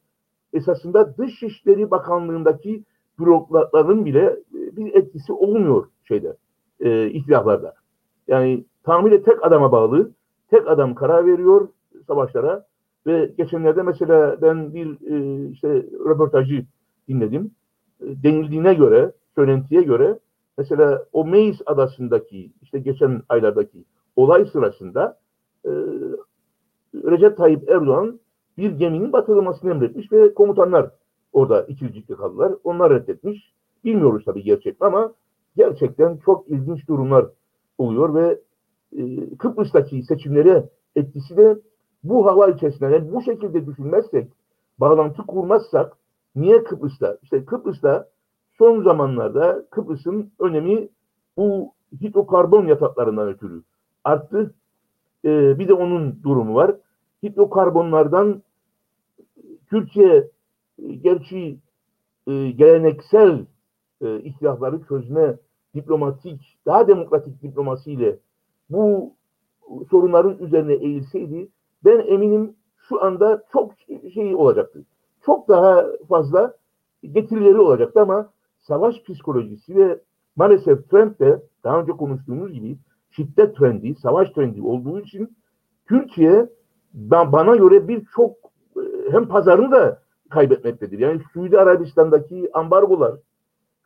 esasında 0.54 1.18
Dışişleri 1.18 1.92
Bakanlığı'ndaki 1.92 2.84
bürokratların 3.20 4.06
bile 4.06 4.24
e, 4.26 4.76
bir 4.76 4.94
etkisi 4.94 5.34
olmuyor 5.34 5.86
şeyde, 6.04 6.38
e, 6.80 7.10
ihtilaflarda. 7.10 7.74
Yani 8.28 8.66
tamamıyla 8.84 9.24
tek 9.24 9.46
adama 9.46 9.72
bağlı, 9.72 10.12
tek 10.50 10.68
adam 10.68 10.96
karar 10.96 11.26
veriyor 11.26 11.68
savaşlara 12.08 12.66
ve 13.08 13.32
geçenlerde 13.38 13.82
mesela 13.82 14.42
ben 14.42 14.74
bir 14.74 14.88
e, 15.12 15.50
işte 15.50 15.70
röportajı 16.06 16.66
dinledim. 17.08 17.52
E, 18.02 18.24
denildiğine 18.24 18.74
göre, 18.74 19.12
söylentiye 19.36 19.82
göre 19.82 20.20
mesela 20.58 21.06
o 21.14 21.26
Meis 21.26 21.62
adasındaki 21.66 22.52
işte 22.62 22.80
geçen 22.80 23.22
aylardaki 23.30 23.86
olay 24.16 24.46
sırasında 24.46 25.18
e, 25.66 25.70
Recep 27.04 27.38
Tayyip 27.38 27.70
Erdoğan 27.70 28.20
bir 28.58 28.72
geminin 28.72 29.14
batırılmasını 29.14 29.72
emretmiş 29.72 30.12
ve 30.12 30.34
komutanlar 30.34 30.90
orada 31.34 31.64
ikircikli 31.64 32.16
kaldılar. 32.16 32.54
Onlar 32.64 32.94
reddetmiş. 32.94 33.54
Bilmiyoruz 33.84 34.26
tabii 34.26 34.44
gerçek 34.44 34.76
ama 34.80 35.14
gerçekten 35.58 36.18
çok 36.26 36.48
ilginç 36.50 36.88
durumlar 36.88 37.26
oluyor 37.78 38.14
ve 38.14 38.40
e, 38.98 39.36
Kıbrıs'taki 39.38 40.04
seçimlere 40.04 40.70
etkisi 40.96 41.38
de 41.38 41.58
bu 42.04 42.26
hava 42.26 42.48
içerisinde 42.48 42.86
yani 42.86 43.14
bu 43.14 43.22
şekilde 43.22 43.66
düşünmezsek, 43.66 44.32
bağlantı 44.80 45.22
kurmazsak 45.22 45.98
niye 46.36 46.64
Kıbrıs'ta? 46.64 47.18
İşte 47.24 47.46
Kıbrıs'ta 47.46 48.10
son 48.58 48.84
zamanlarda 48.84 49.66
Kıbrıs'ın 49.72 50.32
önemi 50.40 50.90
bu 51.38 51.72
hidrokarbon 52.02 52.68
yataklarından 52.68 53.28
ötürü 53.28 53.64
arttı. 54.04 54.54
Ee, 55.26 55.60
bir 55.60 55.68
de 55.68 55.74
onun 55.74 56.24
durumu 56.24 56.56
var. 56.56 56.76
Hidrokarbonlardan 57.24 58.44
Türkiye 59.70 60.30
e, 60.80 60.96
gerçi 60.96 61.58
e, 62.28 62.52
geleneksel 62.52 63.46
e, 64.02 64.20
ihtilafları 64.20 64.82
çözme 64.88 65.36
diplomatik, 65.76 66.58
daha 66.66 66.88
demokratik 66.88 67.42
diplomasiyle 67.42 68.20
bu 68.70 69.14
sorunların 69.90 70.38
üzerine 70.38 70.74
eğilseydi 70.74 71.50
ben 71.86 72.00
eminim 72.00 72.56
şu 72.78 73.04
anda 73.04 73.44
çok 73.54 73.72
şey 74.14 74.36
olacaktı. 74.36 74.86
Çok 75.26 75.48
daha 75.48 75.86
fazla 76.10 76.54
getirileri 77.04 77.60
olacaktı 77.60 78.02
ama 78.02 78.30
savaş 78.60 79.04
psikolojisi 79.04 79.76
ve 79.76 80.00
maalesef 80.36 80.90
trend 80.90 81.20
de 81.20 81.42
daha 81.64 81.82
önce 81.82 81.92
konuştuğumuz 81.92 82.54
gibi 82.54 82.78
şiddet 83.12 83.58
trendi, 83.58 83.96
savaş 83.96 84.30
trendi 84.30 84.62
olduğu 84.62 85.00
için 85.00 85.36
Türkiye 85.88 86.50
bana 86.96 87.56
göre 87.56 87.88
birçok 87.88 88.32
e, 88.78 89.12
hem 89.12 89.28
pazarını 89.28 89.72
da 89.72 90.02
kaybetmektedir. 90.30 91.00
Yani 91.00 91.22
Suudi 91.34 91.60
Arabistan'daki 91.60 92.50
ambargolar, 92.54 93.16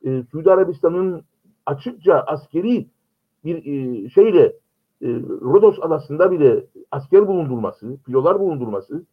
e, 0.06 0.24
Suudi 0.32 0.52
Arabistan'ın 0.52 1.24
açıkça 1.66 2.14
askeri 2.20 2.88
bir 3.46 3.58
e, 3.58 4.10
şeyle 4.10 4.46
e, 5.02 5.08
Rodos 5.42 5.80
adasında 5.82 6.32
bile 6.32 6.66
asker 6.92 7.28
bulundurması, 7.28 7.98
filolar 8.06 8.40
bulundurması 8.40 9.06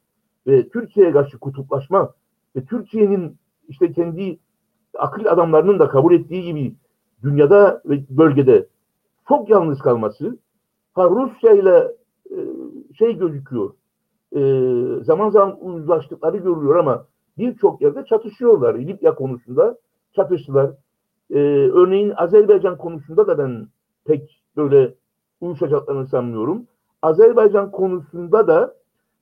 ve 0.47 0.69
Türkiye'ye 0.69 1.13
karşı 1.13 1.39
kutuplaşma 1.39 2.15
ve 2.57 2.65
Türkiye'nin 2.65 3.37
işte 3.69 3.93
kendi 3.93 4.39
akıl 4.99 5.27
adamlarının 5.27 5.79
da 5.79 5.89
kabul 5.89 6.15
ettiği 6.15 6.43
gibi 6.43 6.75
dünyada 7.23 7.83
ve 7.85 8.05
bölgede 8.11 8.67
çok 9.29 9.49
yalnız 9.49 9.79
kalması 9.79 10.39
ha 10.95 11.05
Rusya 11.11 11.53
ile 11.53 11.93
e, 12.31 12.37
şey 12.99 13.19
gözüküyor 13.19 13.71
e, 14.33 14.41
zaman 15.03 15.31
zaman 15.31 15.57
uzlaştıkları 15.61 16.37
görülüyor 16.37 16.77
ama 16.77 17.07
birçok 17.39 17.83
yerde 17.83 18.05
çatışıyorlar. 18.05 18.75
Libya 18.79 19.15
konusunda 19.15 19.77
çatıştılar. 20.17 20.71
E, 21.31 21.39
örneğin 21.73 22.13
Azerbaycan 22.17 22.79
konusunda 22.79 23.27
da 23.27 23.39
ben 23.39 23.67
pek 24.05 24.43
böyle 24.57 24.95
uyuşacaklarını 25.41 26.07
sanmıyorum. 26.07 26.67
Azerbaycan 27.03 27.71
konusunda 27.71 28.47
da 28.47 28.75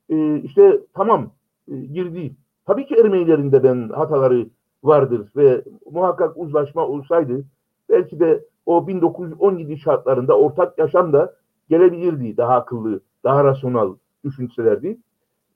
e, 0.09 0.37
işte 0.39 0.81
tamam 0.93 1.31
e, 1.67 1.75
girdi. 1.75 2.35
Tabii 2.65 2.85
ki 2.85 2.95
Ermenilerin 2.95 3.51
de 3.51 3.63
ben 3.63 3.89
hataları 3.89 4.47
vardır 4.83 5.27
ve 5.35 5.63
muhakkak 5.91 6.37
uzlaşma 6.37 6.87
olsaydı 6.87 7.45
belki 7.89 8.19
de 8.19 8.45
o 8.65 8.87
1917 8.87 9.77
şartlarında 9.77 10.37
ortak 10.37 10.77
yaşam 10.77 11.13
da 11.13 11.33
gelebilirdi. 11.69 12.37
Daha 12.37 12.55
akıllı, 12.55 12.99
daha 13.23 13.43
rasyonel 13.43 13.93
düşünselerdi. 14.25 14.97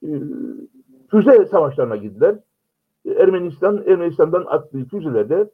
E, 0.03 0.09
füze 1.11 1.45
savaşlarına 1.45 1.95
girdiler. 1.95 2.35
E, 3.05 3.11
Ermenistan, 3.11 3.83
Ermenistan'dan 3.87 4.45
attığı 4.47 4.85
füzelerde 4.85 5.49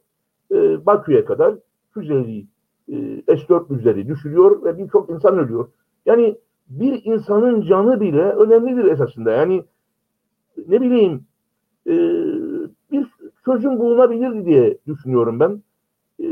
e, 0.52 0.86
Bakü'ye 0.86 1.24
kadar 1.24 1.54
füzeleri 1.94 2.46
e, 2.88 2.96
S-400'leri 3.36 4.08
düşürüyor 4.08 4.64
ve 4.64 4.78
birçok 4.78 5.10
insan 5.10 5.38
ölüyor. 5.38 5.68
Yani 6.06 6.36
bir 6.68 7.04
insanın 7.04 7.62
canı 7.62 8.00
bile 8.00 8.22
önemlidir 8.22 8.84
esasında. 8.84 9.30
Yani 9.30 9.64
ne 10.68 10.80
bileyim 10.80 11.24
e, 11.86 11.94
bir 12.92 13.06
çözüm 13.44 13.78
bulunabilir 13.78 14.44
diye 14.44 14.78
düşünüyorum 14.86 15.40
ben. 15.40 15.62
E, 16.22 16.26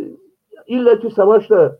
İlla 0.66 0.98
ki 0.98 1.10
savaşla 1.10 1.78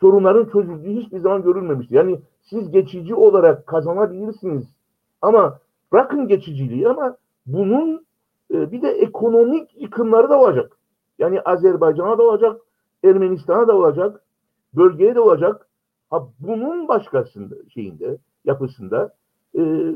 sorunların 0.00 0.44
çözüldüğü 0.44 1.00
hiçbir 1.00 1.18
zaman 1.18 1.42
görülmemiştir. 1.42 1.94
Yani 1.94 2.18
siz 2.50 2.70
geçici 2.70 3.14
olarak 3.14 3.66
kazanabilirsiniz 3.66 4.64
ama 5.22 5.58
bırakın 5.92 6.28
geçiciliği 6.28 6.88
ama 6.88 7.16
bunun 7.46 8.06
e, 8.54 8.72
bir 8.72 8.82
de 8.82 8.88
ekonomik 8.88 9.82
yıkımları 9.82 10.30
da 10.30 10.40
olacak. 10.40 10.78
Yani 11.18 11.40
Azerbaycan'a 11.40 12.18
da 12.18 12.22
olacak, 12.22 12.60
Ermenistan'a 13.04 13.68
da 13.68 13.76
olacak, 13.76 14.22
bölgeye 14.74 15.14
de 15.14 15.20
olacak. 15.20 15.68
Ha 16.10 16.28
bunun 16.40 16.88
başkasında 16.88 17.54
şeyinde, 17.74 18.18
yapısında 18.44 19.14
e, 19.58 19.94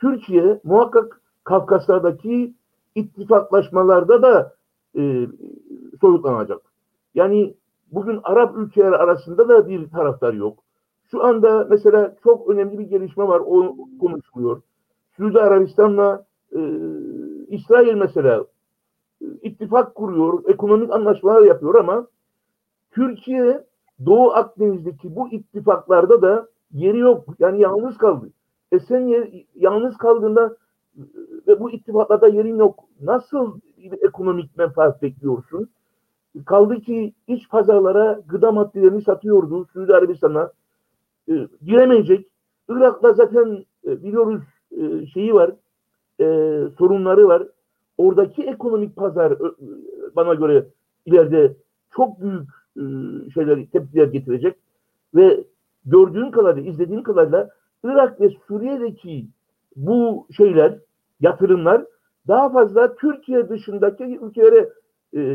Türkiye 0.00 0.60
muhakkak 0.64 1.20
Kafkaslardaki 1.44 2.54
ittifaklaşmalarda 2.94 4.22
da 4.22 4.54
e, 4.98 5.26
soyutlanacak. 6.00 6.62
Yani 7.14 7.54
bugün 7.92 8.20
Arap 8.22 8.56
ülkeler 8.56 8.92
arasında 8.92 9.48
da 9.48 9.68
bir 9.68 9.90
taraftar 9.90 10.34
yok. 10.34 10.58
Şu 11.10 11.24
anda 11.24 11.66
mesela 11.70 12.16
çok 12.22 12.50
önemli 12.50 12.78
bir 12.78 12.84
gelişme 12.84 13.28
var, 13.28 13.42
o 13.46 13.76
konuşuluyor. 14.00 14.62
Suudi 15.16 15.40
Arabistan'la 15.40 16.24
e, 16.52 16.60
İsrail 17.48 17.94
mesela 17.94 18.44
e, 19.22 19.26
ittifak 19.42 19.94
kuruyor, 19.94 20.42
ekonomik 20.48 20.90
anlaşmalar 20.90 21.42
yapıyor 21.42 21.74
ama 21.74 22.06
Türkiye 22.90 23.64
Doğu 24.06 24.30
Akdeniz'deki 24.30 25.16
bu 25.16 25.28
ittifaklarda 25.28 26.22
da 26.22 26.48
yeri 26.72 26.98
yok. 26.98 27.24
Yani 27.38 27.60
yalnız 27.60 27.98
kaldı. 27.98 28.30
E 28.72 28.80
sen 28.80 29.00
yer, 29.00 29.28
yalnız 29.54 29.96
kaldığında 29.96 30.56
e, 30.96 31.02
ve 31.46 31.60
bu 31.60 31.70
ittifaklarda 31.70 32.28
yerin 32.28 32.58
yok. 32.58 32.84
Nasıl 33.00 33.60
ekonomik 34.02 34.56
menfaat 34.56 35.02
bekliyorsun? 35.02 35.68
Kaldı 36.46 36.80
ki 36.80 37.14
iç 37.26 37.48
pazarlara 37.48 38.20
gıda 38.28 38.52
maddelerini 38.52 39.02
satıyordu 39.02 39.66
Suudi 39.72 39.94
Arabistan'a. 39.94 40.52
E, 41.30 41.48
giremeyecek. 41.62 42.26
Irak'ta 42.68 43.12
zaten 43.12 43.64
e, 43.86 44.02
biliyoruz 44.02 44.42
e, 44.76 45.06
şeyi 45.06 45.34
var, 45.34 45.50
e, 46.20 46.24
sorunları 46.78 47.28
var. 47.28 47.42
Oradaki 47.98 48.42
ekonomik 48.42 48.96
pazar 48.96 49.38
bana 50.16 50.34
göre 50.34 50.66
ileride 51.06 51.56
çok 51.96 52.20
büyük 52.20 52.48
şeyler, 53.34 53.66
tepkiler 53.66 54.06
getirecek 54.06 54.56
ve 55.14 55.44
gördüğün 55.84 56.30
kadarıyla, 56.30 56.70
izlediğin 56.70 57.02
kadarıyla 57.02 57.50
Irak 57.84 58.20
ve 58.20 58.30
Suriye'deki 58.48 59.26
bu 59.76 60.26
şeyler, 60.36 60.78
yatırımlar 61.20 61.84
daha 62.28 62.50
fazla 62.50 62.94
Türkiye 62.94 63.48
dışındaki 63.48 64.18
ülkelere 64.22 64.68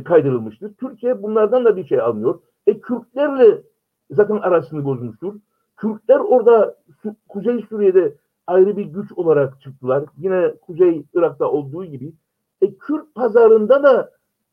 kaydırılmıştır. 0.04 0.74
Türkiye 0.74 1.24
bunlardan 1.24 1.66
da 1.66 1.78
bir 1.78 1.86
şey 1.86 2.02
almıyor. 2.02 2.40
E 2.68 2.80
Kürtlerle 2.80 3.62
zaten 4.12 4.36
arasını 4.38 4.86
bozmuştur. 4.86 5.34
Kürtler 5.78 6.20
orada 6.20 6.76
Kuzey 7.30 7.66
Suriye'de 7.70 8.16
ayrı 8.48 8.78
bir 8.78 8.86
güç 8.86 9.12
olarak 9.12 9.62
çıktılar. 9.62 10.06
Yine 10.18 10.54
Kuzey 10.62 11.06
Irak'ta 11.14 11.52
olduğu 11.52 11.86
gibi. 11.86 12.14
E 12.62 12.76
Kürt 12.76 13.16
pazarında 13.16 13.84
da 13.84 14.12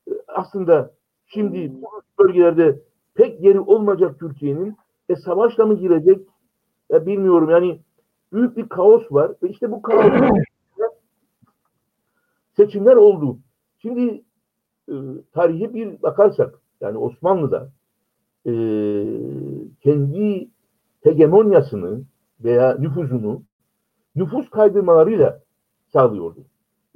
e, 0.09 0.13
aslında 0.29 0.91
şimdi 1.27 1.73
bu 1.83 1.89
bölgelerde 2.19 2.81
pek 3.15 3.41
yeri 3.41 3.61
olmayacak 3.61 4.19
Türkiye'nin. 4.19 4.77
E 5.09 5.17
savaşla 5.17 5.67
mı 5.67 5.75
girecek? 5.75 6.27
E, 6.91 7.07
bilmiyorum 7.07 7.51
yani 7.51 7.81
büyük 8.33 8.57
bir 8.57 8.69
kaos 8.69 9.03
var. 9.11 9.33
Ve 9.43 9.49
işte 9.49 9.71
bu 9.71 9.83
kaos 9.83 10.13
seçimler 12.57 12.97
oldu. 12.97 13.39
Şimdi 13.79 14.23
e, 14.89 14.95
tarihe 15.33 15.75
bir 15.75 16.03
bakarsak 16.03 16.61
yani 16.81 16.99
Osmanlı'da 16.99 17.71
e, 18.47 18.53
kendi 19.81 20.49
hegemonyasını 21.03 22.03
veya 22.45 22.77
nüfuzunu 22.79 23.43
nüfus 24.17 24.51
kaydırmalarıyla 24.51 25.41
sağlıyordu. 25.93 26.41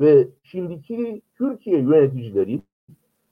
Ve 0.01 0.29
şimdiki 0.43 1.23
Türkiye 1.39 1.81
yöneticileri 1.81 2.63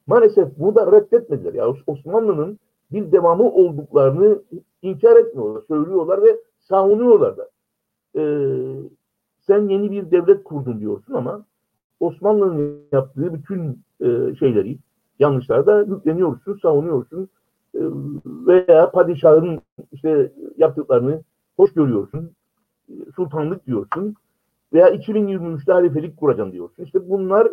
maalesef 0.06 0.58
bunu 0.58 0.74
da 0.74 0.92
reddetmediler. 0.92 1.54
Yani 1.54 1.76
Osmanlı'nın 1.86 2.58
bir 2.92 3.12
devamı 3.12 3.52
olduklarını 3.52 4.42
inkar 4.82 5.16
etmiyorlar, 5.16 5.62
söylüyorlar 5.68 6.22
ve 6.22 6.36
savunuyorlar 6.58 7.36
da. 7.36 7.50
Ee, 8.16 8.74
sen 9.46 9.68
yeni 9.68 9.90
bir 9.90 10.10
devlet 10.10 10.44
kurdun 10.44 10.80
diyorsun 10.80 11.14
ama 11.14 11.44
Osmanlı'nın 12.00 12.78
yaptığı 12.92 13.34
bütün 13.34 13.78
e, 14.00 14.34
şeyleri, 14.38 14.78
yanlışları 15.18 15.66
da 15.66 15.80
yükleniyorsun, 15.82 16.58
savunuyorsun 16.62 17.28
veya 18.26 18.90
padişahın 18.90 19.60
işte 19.92 20.32
yaptıklarını 20.56 21.22
hoş 21.56 21.72
görüyorsun, 21.72 22.30
sultanlık 23.16 23.66
diyorsun. 23.66 24.14
veya 24.72 24.88
2023'te 24.88 25.72
halifelik 25.72 26.16
kuracağım 26.16 26.52
diyorsun. 26.52 26.84
İşte 26.84 27.10
bunlar 27.10 27.48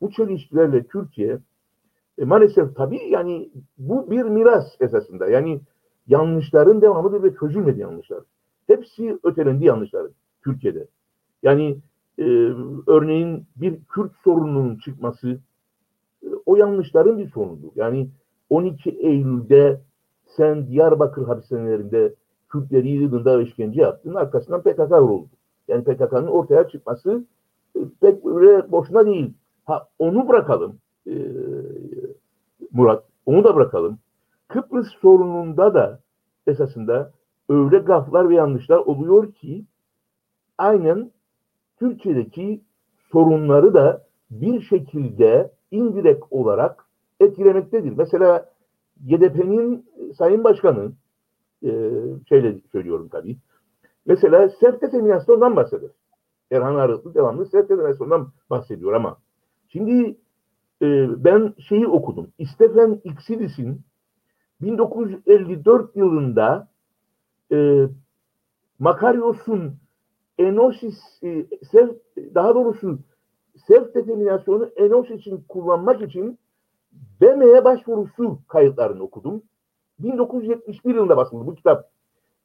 bu 0.00 0.10
çelişkilerle 0.10 0.86
Türkiye 0.86 1.38
e, 2.18 2.24
maalesef 2.24 2.76
tabii 2.76 3.10
yani 3.10 3.50
bu 3.78 4.10
bir 4.10 4.22
miras 4.22 4.76
esasında. 4.80 5.26
Yani 5.26 5.60
yanlışların 6.06 6.82
devamıdır 6.82 7.22
ve 7.22 7.34
çözülmedi 7.40 7.80
yanlışlar. 7.80 8.18
Hepsi 8.66 9.18
ötelendi 9.22 9.64
yanlışların 9.64 10.12
Türkiye'de. 10.44 10.86
Yani 11.42 11.78
e, 12.18 12.24
örneğin 12.86 13.46
bir 13.56 13.78
Kürt 13.84 14.12
sorununun 14.24 14.76
çıkması 14.76 15.38
e, 16.22 16.28
o 16.46 16.56
yanlışların 16.56 17.18
bir 17.18 17.30
sonunudur. 17.30 17.68
Yani 17.74 18.08
12 18.50 18.90
Eylül'de 18.90 19.80
sen 20.26 20.66
Diyarbakır 20.66 21.26
hapishanelerinde 21.26 22.14
Kürtleri 22.48 22.88
yığdığında 22.88 23.42
işkence 23.42 23.80
yaptın. 23.80 24.14
Arkasından 24.14 24.62
PKK 24.62 24.92
oldu. 24.92 25.28
Yani 25.68 25.84
PKK'nın 25.84 26.26
ortaya 26.26 26.68
çıkması 26.68 27.24
e, 27.76 27.80
pek 28.00 28.26
öyle 28.26 28.72
boşuna 28.72 29.06
değil. 29.06 29.34
Ha 29.64 29.88
onu 29.98 30.28
bırakalım 30.28 30.78
e, 31.06 31.14
Murat. 32.72 33.04
Onu 33.26 33.44
da 33.44 33.56
bırakalım. 33.56 33.98
Kıbrıs 34.48 34.88
sorununda 35.02 35.74
da 35.74 36.00
esasında 36.46 37.12
öyle 37.48 37.78
gaflar 37.78 38.28
ve 38.28 38.34
yanlışlar 38.34 38.78
oluyor 38.78 39.32
ki 39.32 39.64
aynen 40.58 41.10
Türkiye'deki 41.78 42.60
sorunları 43.12 43.74
da 43.74 44.06
bir 44.30 44.60
şekilde 44.60 45.52
indirekt 45.70 46.24
olarak 46.30 46.85
etkilemektedir. 47.20 47.92
Mesela 47.96 48.50
GDP'nin 49.04 49.86
Sayın 50.18 50.44
Başkanı 50.44 50.92
e, 51.62 51.70
şeyle 52.28 52.56
söylüyorum 52.72 53.08
tabii. 53.12 53.36
Mesela 54.06 54.48
self 54.48 54.82
determinasyondan 54.82 55.56
bahseder. 55.56 55.90
Erhan 56.50 56.74
Arıklı 56.74 57.14
devamlı 57.14 57.46
self 57.46 57.64
determinasyondan 57.64 58.28
bahsediyor 58.50 58.92
ama 58.92 59.16
şimdi 59.68 60.16
e, 60.82 61.08
ben 61.24 61.54
şeyi 61.68 61.86
okudum. 61.86 62.28
Stephen 62.54 63.00
Xidis'in 63.04 63.80
1954 64.60 65.96
yılında 65.96 66.68
e, 67.52 67.86
Makarios'un 68.78 69.74
Enosis 70.38 70.98
e, 71.22 71.46
self, 71.70 71.96
daha 72.34 72.54
doğrusu 72.54 72.98
self 73.66 73.94
determinasyonu 73.94 74.70
Enos 74.76 75.10
için 75.10 75.44
kullanmak 75.48 76.02
için 76.02 76.38
BM'ye 77.20 77.64
başvurusu 77.64 78.38
kayıtlarını 78.48 79.02
okudum. 79.02 79.42
1971 79.98 80.94
yılında 80.94 81.16
basıldı 81.16 81.46
bu 81.46 81.54
kitap. 81.54 81.90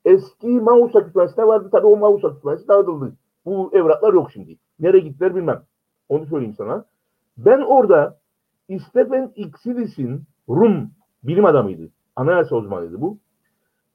Eski 0.06 0.48
Mausa 0.48 1.00
kütüphanesinde 1.00 1.48
vardı. 1.48 1.70
Tabii 1.72 1.88
o 1.88 1.98
Mausa 1.98 2.30
kütüphanesi 2.30 2.68
dağıtıldı. 2.68 3.14
Bu 3.46 3.70
evraklar 3.74 4.14
yok 4.14 4.32
şimdi. 4.32 4.58
Nereye 4.80 5.00
gittiler 5.00 5.36
bilmem. 5.36 5.64
Onu 6.10 6.26
söyleyeyim 6.26 6.56
sana. 6.58 6.86
Ben 7.38 7.62
orada 7.62 8.20
Stephen 8.90 9.32
Xidis'in 9.36 10.24
Rum 10.50 10.92
bilim 11.24 11.46
adamıydı. 11.46 11.90
Anayasa 12.16 12.56
uzmanıydı 12.56 13.02
bu. 13.02 13.18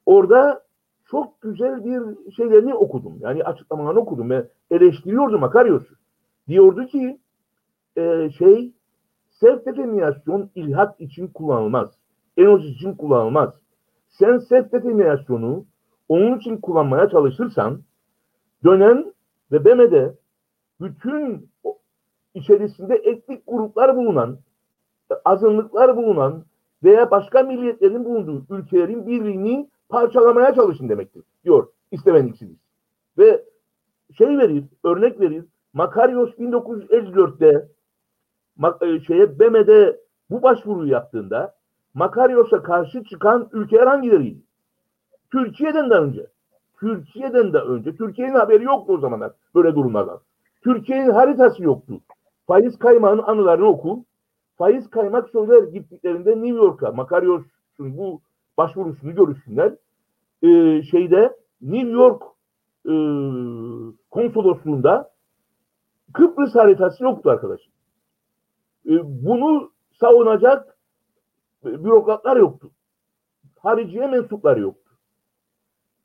Orada 0.05 0.63
çok 1.05 1.41
güzel 1.41 1.85
bir 1.85 2.31
şeylerini 2.31 2.75
okudum. 2.75 3.17
Yani 3.19 3.43
açıklamalarını 3.43 3.99
okudum 3.99 4.29
ve 4.29 4.47
eleştiriyordu 4.71 5.39
Makarios'u. 5.39 5.95
Diyordu 6.47 6.85
ki 6.85 7.19
e, 7.97 8.29
şey 8.37 8.73
self 9.39 9.65
determinasyon 9.65 10.49
ilhak 10.55 11.01
için 11.01 11.27
kullanılmaz. 11.27 11.89
Enos 12.37 12.65
için 12.65 12.93
kullanılmaz. 12.93 13.53
Sen 14.09 14.37
self 14.37 14.71
determinasyonu 14.71 15.65
onun 16.09 16.37
için 16.37 16.57
kullanmaya 16.57 17.09
çalışırsan 17.09 17.81
dönen 18.63 19.13
ve 19.51 19.65
BM'de 19.65 20.15
bütün 20.81 21.49
içerisinde 22.33 22.95
etnik 22.95 23.43
gruplar 23.47 23.95
bulunan, 23.95 24.37
azınlıklar 25.25 25.97
bulunan 25.97 26.45
veya 26.83 27.11
başka 27.11 27.43
milliyetlerin 27.43 28.05
bulunduğu 28.05 28.45
ülkelerin 28.49 29.07
birliğini 29.07 29.69
parçalamaya 29.89 30.53
çalışın 30.53 30.89
demektir 30.89 31.23
diyor 31.43 31.67
istemeniksiniz. 31.91 32.57
Ve 33.17 33.43
şey 34.17 34.37
verir, 34.37 34.63
örnek 34.83 35.19
verir. 35.19 35.45
Makarios 35.73 36.29
1954'te 36.29 37.47
e, 37.47 37.67
şeye 39.07 39.39
BM'de 39.39 39.99
bu 40.29 40.43
başvuruyu 40.43 40.91
yaptığında 40.91 41.55
Makarios'a 41.93 42.63
karşı 42.63 43.03
çıkan 43.03 43.49
ülkeler 43.53 43.87
hangileriydi? 43.87 44.41
Türkiye'den 45.31 45.89
de 45.89 45.93
önce. 45.93 46.27
Türkiye'den 46.79 47.53
de 47.53 47.57
önce. 47.57 47.95
Türkiye'nin 47.95 48.35
haberi 48.35 48.63
yoktu 48.63 48.93
o 48.93 48.97
zamanlar 48.97 49.31
böyle 49.55 49.75
durumlardan. 49.75 50.19
Türkiye'nin 50.63 51.09
haritası 51.09 51.63
yoktu. 51.63 51.99
Faiz 52.47 52.79
kaymağının 52.79 53.23
anılarını 53.23 53.65
oku. 53.65 54.05
Faiz 54.57 54.89
kaymak 54.89 55.29
söyler 55.29 55.63
gittiklerinde 55.63 56.31
New 56.31 56.55
York'a 56.57 56.91
Makarios'un 56.91 57.97
bu 57.97 58.21
başvurusunu 58.57 59.15
görürsünler. 59.15 59.73
Ee, 60.41 60.81
şeyde 60.83 61.37
New 61.61 61.89
York 61.89 62.23
e, 62.85 62.93
konsolosluğunda 64.11 65.11
Kıbrıs 66.13 66.55
haritası 66.55 67.03
yoktu 67.03 67.29
arkadaşım. 67.29 67.71
Ee, 68.87 68.99
bunu 69.03 69.71
savunacak 69.99 70.77
bürokratlar 71.63 72.37
yoktu. 72.37 72.71
Hariciye 73.59 74.07
mensupları 74.07 74.59
yoktu. 74.59 74.91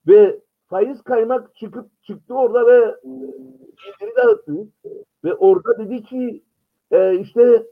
Ve 0.07 0.41
faiz 0.67 1.03
kaymak 1.03 1.57
çıkıp 1.57 2.03
çıktı 2.03 2.35
orada 2.35 2.67
ve 2.67 2.97
bildiri 3.05 4.17
dağıttı. 4.17 4.69
Ve 5.25 5.35
orada 5.35 5.79
dedi 5.79 6.03
ki 6.03 6.43
e, 6.91 7.19
işte 7.19 7.43
e, 7.43 7.67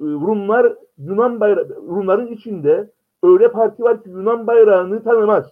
Rumlar 0.00 0.76
Yunan 0.98 1.40
bayrağı 1.40 1.68
Rumların 1.68 2.26
içinde 2.26 2.92
öyle 3.22 3.50
parti 3.50 3.82
var 3.82 4.02
ki 4.02 4.10
Yunan 4.10 4.46
bayrağını 4.46 5.04
tanımaz. 5.04 5.46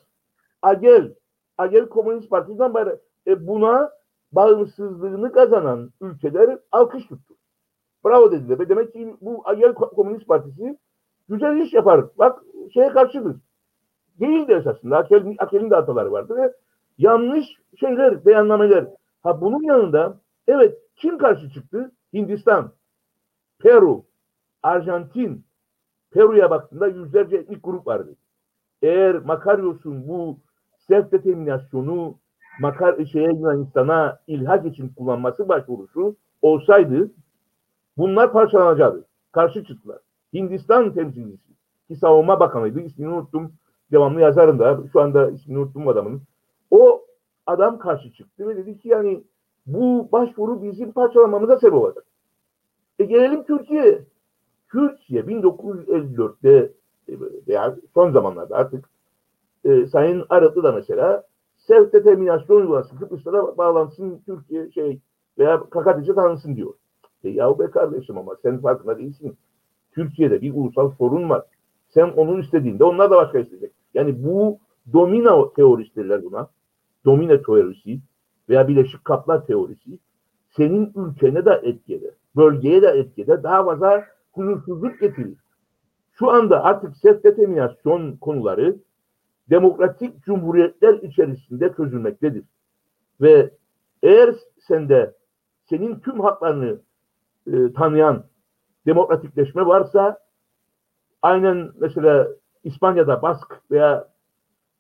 Agel, 0.63 1.15
Agel 1.59 1.89
Komünist 1.89 2.31
Partisi 2.31 2.53
Yunan 2.53 2.75
bayrağı. 2.75 3.01
E 3.27 3.47
buna 3.47 3.91
bağımsızlığını 4.33 5.33
kazanan 5.33 5.91
ülkeler 6.01 6.59
alkış 6.73 7.07
tuttu. 7.07 7.35
Bravo 8.05 8.33
dediler. 8.33 8.69
Demek 8.69 8.93
ki 8.93 9.15
bu 9.21 9.43
Agel 9.45 9.75
Komünist 9.75 10.27
Partisi 10.27 10.79
güzel 11.29 11.57
iş 11.57 11.73
yapar. 11.73 12.05
Bak 12.19 12.43
şeye 12.75 12.89
karşıdır. 12.89 13.37
Değildi 14.21 14.53
esasında. 14.53 14.97
Akel'in, 14.97 15.35
Akel'in 15.39 15.71
de 15.71 15.75
hataları 15.75 16.13
vardı 16.13 16.37
ve 16.37 16.53
yanlış 16.99 17.47
şeyler, 17.81 18.25
beyannameler. 18.27 18.87
Ha 19.23 19.41
bunun 19.41 19.63
yanında 19.63 20.21
evet 20.47 20.79
kim 20.97 21.19
karşı 21.19 21.51
çıktı? 21.51 21.93
Hindistan, 22.13 22.73
Peru, 23.59 24.05
Arjantin, 24.63 25.45
Peru'ya 26.11 26.51
baktığında 26.51 26.87
yüzlerce 26.87 27.37
etnik 27.37 27.65
grup 27.65 27.87
vardı. 27.87 28.17
Eğer 28.83 29.15
Makaryos'un 29.17 30.09
bu 30.09 30.39
self 30.79 31.13
determinasyonu 31.13 32.19
Makar 32.61 33.05
şeye 33.05 33.29
Yunanistan'a 33.29 34.19
ilhak 34.27 34.67
için 34.67 34.89
kullanması 34.89 35.49
başvurusu 35.49 36.17
olsaydı 36.43 37.11
bunlar 37.97 38.33
parçalanacaktı. 38.33 39.05
Karşı 39.33 39.65
çıktılar. 39.65 39.99
Hindistan 40.35 40.95
temsilcisi 40.95 41.53
ki 41.89 41.97
savunma 41.97 42.41
bakanıydı. 42.41 42.81
İsmini 42.81 43.09
unuttum. 43.09 43.53
Devamlı 43.93 44.21
yazarım 44.21 44.59
da. 44.59 44.81
Şu 44.93 45.01
anda 45.01 45.31
ismini 45.31 45.59
unuttum 45.59 45.89
adamın. 45.89 46.23
O 46.71 47.07
adam 47.47 47.79
karşı 47.79 48.13
çıktı 48.13 48.49
ve 48.49 48.57
dedi 48.57 48.79
ki 48.79 48.89
yani 48.89 49.25
bu 49.67 50.09
başvuru 50.13 50.63
bizim 50.63 50.93
parçalamamıza 50.93 51.59
sebep 51.59 51.75
olacak. 51.75 52.05
E 52.99 53.05
gelelim 53.05 53.45
Türkiye. 53.45 54.05
Türkiye 54.73 55.23
1954'te 55.23 56.73
e, 57.09 57.13
veya 57.49 57.77
son 57.95 58.13
zamanlarda 58.13 58.57
artık 58.57 58.91
e, 59.65 59.87
Sayın 59.87 60.27
Arıtlı 60.29 60.63
da 60.63 60.73
mesela 60.73 61.25
self 61.57 61.93
determinasyon 61.93 62.57
uygulasın. 62.57 62.97
Kıbrıs'ta 62.97 63.33
da 63.33 63.59
bağlansın 63.59 64.23
Türkiye 64.27 64.71
şey 64.71 65.01
veya 65.39 65.61
KKTC 65.61 66.15
tanınsın 66.15 66.57
diyor. 66.57 66.75
E, 67.25 67.29
yahu 67.29 67.59
be 67.59 67.71
kardeşim 67.71 68.19
ama 68.19 68.37
sen 68.43 68.61
farkında 68.61 68.99
değilsin. 68.99 69.37
Türkiye'de 69.93 70.41
bir 70.41 70.55
ulusal 70.55 70.91
sorun 70.99 71.31
var. 71.31 71.43
Sen 71.89 72.09
onun 72.09 72.41
istediğinde 72.41 72.85
onlar 72.85 73.11
da 73.11 73.17
başka 73.17 73.39
isteyecek. 73.39 73.73
Yani 73.95 74.25
bu 74.25 74.59
domino 74.93 75.53
teorisi 75.53 75.97
derler 75.97 76.25
buna. 76.25 76.49
Domino 77.05 77.43
teorisi 77.43 78.01
veya 78.49 78.69
Birleşik 78.69 79.05
Kaplar 79.05 79.47
teorisi 79.47 79.99
senin 80.57 80.93
ülkene 80.97 81.45
de 81.45 81.61
etkede, 81.63 82.15
bölgeye 82.37 82.83
de 82.83 82.87
etkede 82.87 83.43
daha 83.43 83.65
fazla 83.65 84.05
huzursuzluk 84.33 85.01
getirir. 85.01 85.39
Şu 86.13 86.31
anda 86.31 86.65
artık 86.65 86.97
self 86.97 87.25
determinasyon 87.25 88.17
konuları 88.17 88.77
demokratik 89.51 90.25
cumhuriyetler 90.25 90.95
içerisinde 90.95 91.73
çözülmektedir. 91.77 92.45
Ve 93.21 93.51
eğer 94.03 94.35
sende 94.59 95.15
senin 95.65 96.01
tüm 96.01 96.21
haklarını 96.21 96.79
e, 97.47 97.73
tanıyan 97.73 98.25
demokratikleşme 98.87 99.67
varsa 99.67 100.19
aynen 101.23 101.71
mesela 101.81 102.29
İspanya'da 102.65 103.23
Bask 103.23 103.63
veya 103.71 104.09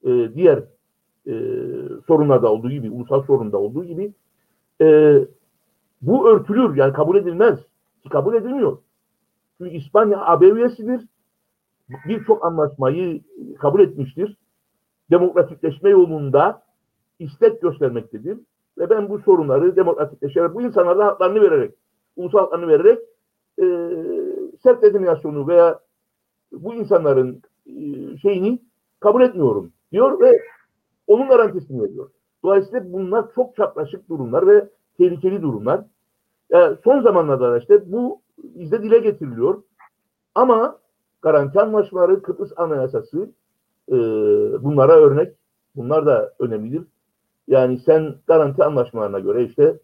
e, 0.04 0.34
diğer 0.34 0.58
e, 1.26 1.34
sorunlarda 2.06 2.52
olduğu 2.52 2.70
gibi, 2.70 2.90
ulusal 2.90 3.22
sorunda 3.22 3.58
olduğu 3.58 3.84
gibi 3.84 4.14
e, 4.80 5.18
bu 6.02 6.28
örtülür 6.28 6.76
yani 6.76 6.92
kabul 6.92 7.16
edilmez. 7.16 7.58
Kabul 8.10 8.34
edilmiyor. 8.34 8.78
Çünkü 9.58 9.70
İspanya 9.70 10.26
AB 10.26 10.48
üyesidir. 10.48 11.08
Birçok 12.08 12.44
anlaşmayı 12.44 13.22
kabul 13.58 13.80
etmiştir. 13.80 14.36
Demokratikleşme 15.10 15.90
yolunda 15.90 16.62
istek 17.18 17.62
göstermektedir. 17.62 18.38
Ve 18.78 18.90
ben 18.90 19.08
bu 19.08 19.18
sorunları 19.18 19.76
demokratikleşerek, 19.76 20.54
bu 20.54 20.62
insanlara 20.62 21.06
haklarını 21.06 21.40
vererek, 21.42 21.74
ulusal 22.16 22.38
haklarını 22.38 22.68
vererek 22.68 22.98
e, 23.58 23.64
sert 24.62 24.82
determinasyonu 24.82 25.48
veya 25.48 25.80
bu 26.52 26.74
insanların 26.74 27.42
e, 27.66 28.16
şeyini 28.16 28.58
kabul 29.00 29.22
etmiyorum 29.22 29.72
diyor 29.92 30.20
ve 30.20 30.40
onun 31.06 31.28
garantisini 31.28 31.82
veriyor. 31.82 32.10
Dolayısıyla 32.44 32.92
bunlar 32.92 33.24
çok 33.34 33.56
çapraşık 33.56 34.08
durumlar 34.08 34.46
ve 34.46 34.68
tehlikeli 34.98 35.42
durumlar. 35.42 35.84
Yani 36.50 36.76
son 36.84 37.02
zamanlarda 37.02 37.52
da 37.52 37.58
işte 37.58 37.92
bu 37.92 38.20
bizde 38.38 38.82
dile 38.82 38.98
getiriliyor. 38.98 39.62
Ama 40.34 40.78
garanti 41.22 41.60
anlaşmaları, 41.60 42.22
Kıbrıs 42.22 42.52
Anayasası 42.56 43.30
e, 43.88 43.96
bunlara 44.62 44.92
örnek. 44.92 45.36
Bunlar 45.76 46.06
da 46.06 46.34
önemlidir. 46.38 46.82
Yani 47.48 47.78
sen 47.78 48.14
garanti 48.26 48.64
anlaşmalarına 48.64 49.18
göre 49.18 49.44
işte 49.44 49.78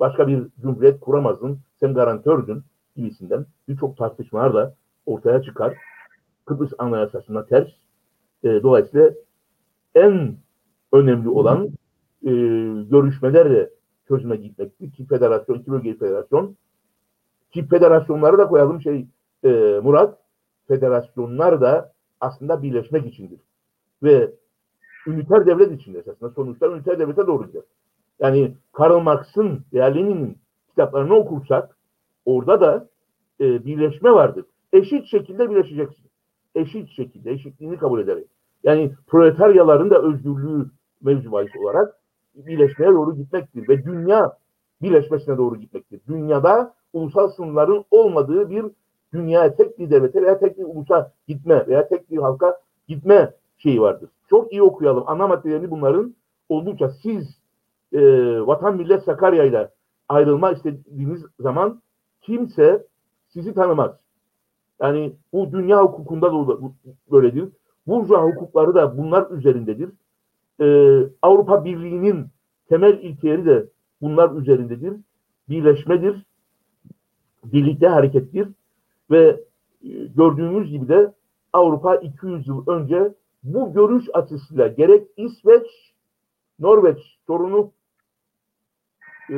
başka 0.00 0.28
bir 0.28 0.46
cumhuriyet 0.62 1.00
kuramazdın. 1.00 1.58
Sen 1.80 1.94
garantördün 1.94 2.62
gibisinden 2.96 3.46
birçok 3.68 3.96
tartışmalar 3.96 4.54
da 4.54 4.74
ortaya 5.06 5.42
çıkar. 5.42 5.78
Kıbrıs 6.44 6.72
Anayasası'na 6.78 7.46
ters. 7.46 7.68
E, 8.44 8.48
dolayısıyla 8.62 9.10
en 9.94 10.36
önemli 10.92 11.28
olan 11.28 11.68
e, 12.22 12.30
görüşmelerle 12.90 13.70
çözüme 14.08 14.36
gitmekti. 14.36 14.92
Ki 14.92 15.06
federasyon, 15.06 15.58
iki 15.58 15.70
bölge 15.70 15.98
federasyon. 15.98 16.56
Ki 17.52 17.66
federasyonları 17.66 18.38
da 18.38 18.46
koyalım 18.46 18.80
şey 18.80 19.06
e, 19.44 19.80
Murat, 19.82 20.18
federasyonlar 20.68 21.60
da 21.60 21.92
aslında 22.20 22.62
birleşmek 22.62 23.06
içindir. 23.06 23.40
Ve 24.02 24.30
üniter 25.06 25.46
devlet 25.46 25.80
içinde 25.80 25.98
esasında 25.98 26.30
sonuçta 26.30 26.66
üniter 26.66 26.98
devlete 26.98 27.26
doğru 27.26 27.46
gider. 27.46 27.62
Yani 28.20 28.54
Karl 28.72 29.00
Marx'ın 29.00 29.64
veya 29.72 29.86
Lenin'in 29.86 30.38
kitaplarını 30.68 31.14
okursak 31.14 31.76
orada 32.24 32.60
da 32.60 32.88
e, 33.40 33.64
birleşme 33.64 34.12
vardır. 34.12 34.44
Eşit 34.72 35.06
şekilde 35.06 35.50
birleşeceksin. 35.50 36.10
Eşit 36.54 36.88
şekilde, 36.88 37.30
eşitliğini 37.30 37.78
kabul 37.78 38.00
ederek. 38.00 38.26
Yani 38.64 38.92
proletaryaların 39.06 39.90
da 39.90 40.02
özgürlüğü 40.02 40.70
mevzu 41.02 41.30
olarak 41.30 41.94
birleşmeye 42.34 42.92
doğru 42.92 43.16
gitmektir 43.16 43.68
ve 43.68 43.84
dünya 43.84 44.36
birleşmesine 44.82 45.36
doğru 45.36 45.56
gitmektir. 45.56 46.00
Dünyada 46.08 46.74
ulusal 46.92 47.28
sınırların 47.28 47.84
olmadığı 47.90 48.50
bir 48.50 48.64
dünyaya 49.12 49.54
tek 49.56 49.78
bir 49.78 49.90
devlete 49.90 50.22
veya 50.22 50.38
tek 50.38 50.58
bir 50.58 50.64
ulusa 50.64 51.12
gitme 51.28 51.66
veya 51.66 51.88
tek 51.88 52.10
bir 52.10 52.18
halka 52.18 52.60
gitme 52.88 53.34
şeyi 53.58 53.80
vardır. 53.80 54.10
Çok 54.30 54.52
iyi 54.52 54.62
okuyalım. 54.62 55.04
Ana 55.06 55.26
maddelerini 55.26 55.70
bunların 55.70 56.14
oldukça 56.48 56.90
siz 57.02 57.39
e, 57.92 58.00
Vatan 58.46 58.76
Millet 58.76 59.04
Sakarya 59.04 59.44
ile 59.44 59.70
ayrılma 60.08 60.52
istediğiniz 60.52 61.24
zaman 61.40 61.82
kimse 62.20 62.86
sizi 63.28 63.54
tanımaz. 63.54 63.90
Yani 64.80 65.12
bu 65.32 65.52
dünya 65.52 65.82
hukukunda 65.82 66.32
da 66.32 66.58
böyledir. 67.12 67.48
Burjuva 67.86 68.22
hukukları 68.22 68.74
da 68.74 68.98
bunlar 68.98 69.30
üzerindedir. 69.30 69.90
Ee, 70.60 71.02
Avrupa 71.22 71.64
Birliği'nin 71.64 72.26
temel 72.68 72.98
ilkeleri 72.98 73.46
de 73.46 73.66
bunlar 74.00 74.36
üzerindedir. 74.36 74.96
Birleşmedir, 75.48 76.26
birlikte 77.44 77.88
harekettir 77.88 78.48
ve 79.10 79.40
e, 79.82 79.88
gördüğümüz 80.16 80.70
gibi 80.70 80.88
de 80.88 81.12
Avrupa 81.52 81.96
200 81.96 82.48
yıl 82.48 82.66
önce 82.66 83.14
bu 83.42 83.72
görüş 83.72 84.04
açısıyla 84.12 84.68
gerek 84.68 85.08
İsveç, 85.16 85.66
Norveç 86.58 86.98
sorunu 87.26 87.72
e, 89.30 89.36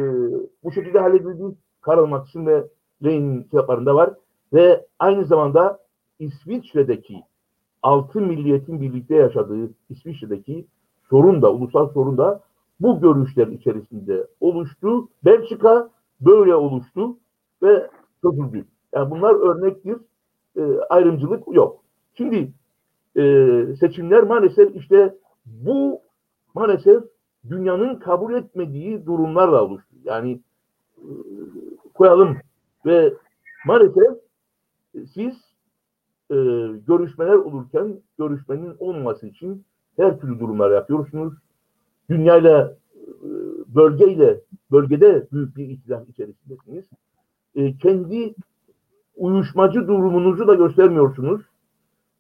bu 0.64 0.72
şekilde 0.72 0.98
halledildi. 0.98 1.56
Karl 1.80 2.06
Marx'ın 2.06 2.46
ve 2.46 2.64
Lenin'in 3.04 3.42
kitaplarında 3.42 3.94
var 3.94 4.14
ve 4.52 4.86
aynı 4.98 5.24
zamanda 5.24 5.78
İsviçre'deki 6.18 7.22
altı 7.82 8.20
milliyetin 8.20 8.80
birlikte 8.80 9.14
yaşadığı 9.14 9.70
İsviçre'deki 9.90 10.66
sorun 11.10 11.42
da, 11.42 11.52
ulusal 11.52 11.88
sorun 11.88 12.18
da 12.18 12.40
bu 12.80 13.00
görüşler 13.00 13.46
içerisinde 13.46 14.26
oluştu. 14.40 15.08
Belçika 15.24 15.90
böyle 16.20 16.54
oluştu 16.54 17.16
ve 17.62 17.90
çözüldü. 18.22 18.64
Yani 18.94 19.10
bunlar 19.10 19.34
örnektir. 19.34 19.96
E, 20.56 20.62
ayrımcılık 20.90 21.54
yok. 21.54 21.82
Şimdi 22.14 22.52
e, 23.16 23.22
seçimler 23.80 24.22
maalesef 24.22 24.76
işte 24.76 25.14
bu 25.46 26.00
maalesef 26.54 27.02
dünyanın 27.50 27.96
kabul 27.96 28.34
etmediği 28.34 29.06
durumlarla 29.06 29.64
oluştu. 29.64 29.96
Yani 30.04 30.40
e, 30.98 31.08
koyalım 31.94 32.36
ve 32.86 33.14
maalesef 33.66 34.18
siz 35.14 35.34
e, 36.30 36.36
görüşmeler 36.86 37.34
olurken 37.34 38.00
görüşmenin 38.18 38.76
olmaması 38.78 39.26
için 39.26 39.64
her 39.96 40.20
türlü 40.20 40.40
durumlar 40.40 40.70
yapıyorsunuz. 40.70 41.34
Dünyayla, 42.10 42.76
e, 42.96 43.28
bölgeyle, 43.74 44.40
bölgede 44.70 45.26
büyük 45.32 45.56
bir 45.56 45.68
ihtilaf 45.68 46.08
içerisindesiniz. 46.08 46.84
E, 47.54 47.76
kendi 47.76 48.34
uyuşmacı 49.16 49.88
durumunuzu 49.88 50.48
da 50.48 50.54
göstermiyorsunuz. 50.54 51.42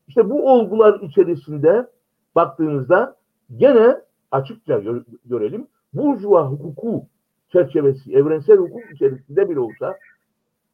İşte 0.08 0.30
bu 0.30 0.52
olgular 0.52 1.00
içerisinde 1.00 1.86
baktığınızda 2.34 3.16
gene 3.56 4.00
açıkça 4.32 4.78
gö 4.78 5.02
görelim. 5.24 5.66
Burjuva 5.92 6.50
hukuku 6.50 7.06
çerçevesi, 7.52 8.12
evrensel 8.12 8.56
hukuk 8.56 8.92
içerisinde 8.94 9.50
bile 9.50 9.60
olsa 9.60 9.96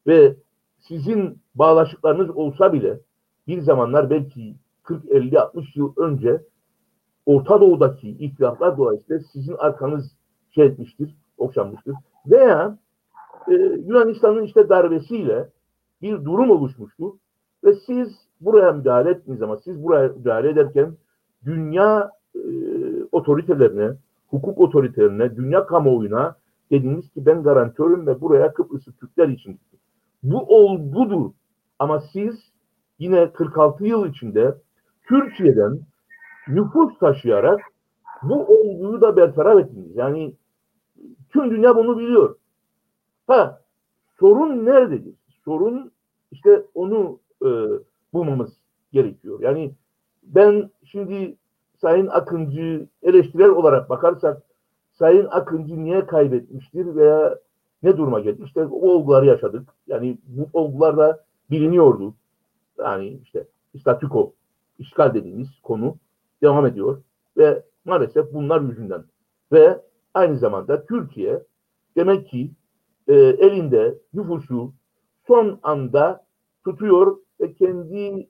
ve 0.07 0.37
sizin 0.79 1.39
bağlaşıklarınız 1.55 2.31
olsa 2.31 2.73
bile 2.73 3.01
bir 3.47 3.61
zamanlar 3.61 4.11
belki 4.11 4.55
40, 4.83 5.11
50, 5.11 5.41
60 5.41 5.77
yıl 5.77 5.93
önce 5.97 6.43
Orta 7.27 7.61
Doğu'daki 7.61 8.09
ihtilaflar 8.09 8.77
dolayısıyla 8.77 9.23
sizin 9.33 9.55
arkanız 9.59 10.11
şey 10.51 10.67
etmiştir, 10.67 11.17
okşanmıştır. 11.39 11.95
Veya 12.27 12.79
e, 13.49 13.55
Yunanistan'ın 13.87 14.43
işte 14.43 14.69
darbesiyle 14.69 15.49
bir 16.03 16.25
durum 16.25 16.51
oluşmuştu 16.51 17.19
ve 17.65 17.75
siz 17.87 18.09
buraya 18.41 18.73
müdahale 18.73 19.11
ettiniz 19.11 19.43
ama 19.43 19.57
siz 19.57 19.83
buraya 19.83 20.09
müdahale 20.09 20.49
ederken 20.49 20.97
dünya 21.45 22.11
e, 22.35 22.41
otoritelerine, 23.13 23.97
hukuk 24.29 24.61
otoritelerine, 24.61 25.37
dünya 25.37 25.67
kamuoyuna 25.67 26.37
dediniz 26.71 27.11
ki 27.11 27.27
ben 27.27 27.43
garantörüm 27.43 28.07
ve 28.07 28.21
buraya 28.21 28.55
Kıbrıs'ı 28.55 28.93
Türkler 28.93 29.29
için 29.29 29.53
gittim. 29.53 29.79
Bu 30.23 30.39
olgudur. 30.39 31.31
Ama 31.79 32.01
siz 32.01 32.53
yine 32.99 33.33
46 33.33 33.87
yıl 33.87 34.07
içinde 34.07 34.55
Türkiye'den 35.09 35.81
nüfus 36.49 36.99
taşıyarak 36.99 37.61
bu 38.23 38.47
olguyu 38.47 39.01
da 39.01 39.17
bertaraf 39.17 39.59
ettiniz. 39.59 39.97
Yani 39.97 40.35
tüm 41.33 41.51
dünya 41.51 41.77
bunu 41.77 41.99
biliyor. 41.99 42.37
Ha 43.27 43.61
sorun 44.21 44.67
nerededir? 44.67 45.15
Sorun 45.45 45.93
işte 46.33 46.63
onu 46.75 47.19
e, 47.43 47.49
bulmamız 48.13 48.51
gerekiyor. 48.93 49.41
Yani 49.41 49.75
ben 50.23 50.71
şimdi 50.85 51.37
Sayın 51.81 52.07
Akıncı 52.07 52.87
eleştirel 53.03 53.49
olarak 53.49 53.91
bakarsak 53.91 54.43
Sayın 54.93 55.27
Akıncı 55.31 55.85
niye 55.85 56.07
kaybetmiştir 56.07 56.95
veya 56.95 57.39
ne 57.83 57.97
duruma 57.97 58.21
geldi? 58.21 58.43
İşte 58.45 58.67
o 58.67 58.91
olguları 58.91 59.27
yaşadık. 59.27 59.69
Yani 59.87 60.19
bu 60.27 60.47
olgular 60.53 60.97
da 60.97 61.25
biliniyordu. 61.51 62.15
Yani 62.79 63.19
işte 63.23 63.47
statüko, 63.81 64.33
işgal 64.79 65.15
dediğimiz 65.15 65.49
konu 65.63 65.97
devam 66.43 66.67
ediyor 66.67 67.03
ve 67.37 67.63
maalesef 67.85 68.35
bunlar 68.35 68.61
yüzünden 68.61 69.05
ve 69.53 69.81
aynı 70.15 70.39
zamanda 70.39 70.87
Türkiye 70.87 71.43
demek 71.97 72.29
ki 72.29 72.51
e, 73.09 73.15
elinde 73.15 73.99
nüfusu 74.15 74.73
son 75.27 75.59
anda 75.63 76.25
tutuyor 76.65 77.17
ve 77.41 77.53
kendi 77.53 78.29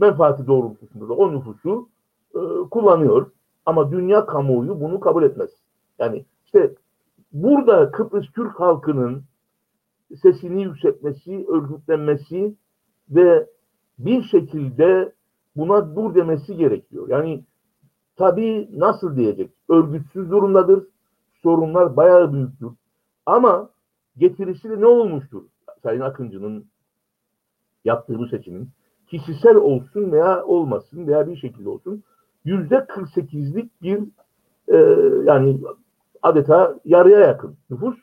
menfaati 0.00 0.46
doğrultusunda 0.46 1.08
da 1.08 1.12
o 1.12 1.32
nüfusu 1.32 1.88
e, 2.34 2.68
kullanıyor. 2.70 3.30
Ama 3.66 3.92
dünya 3.92 4.26
kamuoyu 4.26 4.80
bunu 4.80 5.00
kabul 5.00 5.22
etmez. 5.22 5.50
Yani 5.98 6.24
işte 6.44 6.74
burada 7.32 7.90
Kıbrıs 7.90 8.26
Türk 8.34 8.60
halkının 8.60 9.22
sesini 10.22 10.62
yükseltmesi, 10.62 11.46
örgütlenmesi 11.48 12.54
ve 13.10 13.46
bir 13.98 14.22
şekilde 14.22 15.12
buna 15.56 15.96
dur 15.96 16.14
demesi 16.14 16.56
gerekiyor. 16.56 17.08
Yani 17.08 17.44
tabii 18.16 18.68
nasıl 18.72 19.16
diyecek? 19.16 19.50
Örgütsüz 19.68 20.30
durumdadır. 20.30 20.84
Sorunlar 21.42 21.96
bayağı 21.96 22.32
büyüktür. 22.32 22.70
Ama 23.26 23.70
getirisi 24.16 24.70
de 24.70 24.80
ne 24.80 24.86
olmuştur? 24.86 25.42
Sayın 25.82 26.00
Akıncı'nın 26.00 26.66
yaptığı 27.84 28.18
bu 28.18 28.26
seçimin 28.26 28.68
kişisel 29.06 29.56
olsun 29.56 30.12
veya 30.12 30.44
olmasın 30.44 31.06
veya 31.06 31.28
bir 31.28 31.36
şekilde 31.36 31.68
olsun 31.68 32.04
yüzde 32.44 32.74
48'lik 32.74 33.82
bir 33.82 33.98
e, 34.68 34.76
yani 35.26 35.60
adeta 36.22 36.78
yarıya 36.84 37.18
yakın 37.18 37.56
nüfus 37.70 37.96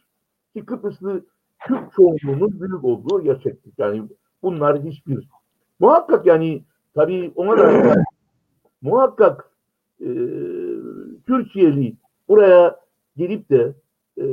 ki 0.53 0.65
Kıbrıslı 0.65 1.25
Türk 1.67 1.93
çoğunluğunun 1.93 2.61
büyük 2.61 2.83
olduğu 2.83 3.23
gerçeklik. 3.23 3.79
Yani 3.79 4.03
bunlar 4.43 4.83
hiçbir 4.83 5.27
muhakkak 5.79 6.25
yani 6.25 6.63
tabii 6.95 7.31
ona 7.35 7.57
da 7.57 7.95
muhakkak 8.81 9.51
e, 10.01 10.07
Türkiye'li 11.27 11.93
buraya 12.29 12.79
gelip 13.17 13.49
de 13.49 13.73
e, 14.17 14.23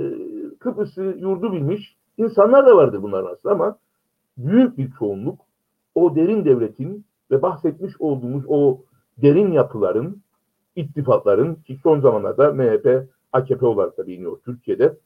Kıbrıs'ı 0.59 1.17
yurdu 1.19 1.53
bilmiş 1.53 1.97
insanlar 2.19 2.67
da 2.67 2.77
vardır 2.77 3.03
bunların 3.03 3.33
aslında 3.33 3.55
ama 3.55 3.79
büyük 4.39 4.79
bir 4.79 4.91
çoğunluk 4.99 5.41
o 5.95 6.17
derin 6.17 6.45
devletin 6.45 7.05
ve 7.31 7.43
bahsetmiş 7.43 8.01
olduğumuz 8.01 8.45
o 8.49 8.81
derin 9.23 9.53
yapıların, 9.53 10.23
ittifakların 10.77 11.55
ki 11.55 11.79
son 11.83 12.01
zamanlarda 12.01 12.53
MHP, 12.53 13.09
AKP 13.33 13.67
olarak 13.67 13.99
da 13.99 14.07
biliniyor 14.07 14.39
Türkiye'de 14.45 14.97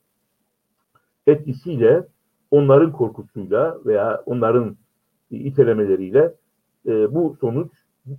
etkisiyle 1.27 2.07
onların 2.51 2.93
korkusuyla 2.93 3.79
veya 3.87 4.23
onların 4.27 4.77
itelemeleriyle 5.31 6.35
e, 6.87 7.15
bu 7.15 7.37
sonuç 7.41 7.73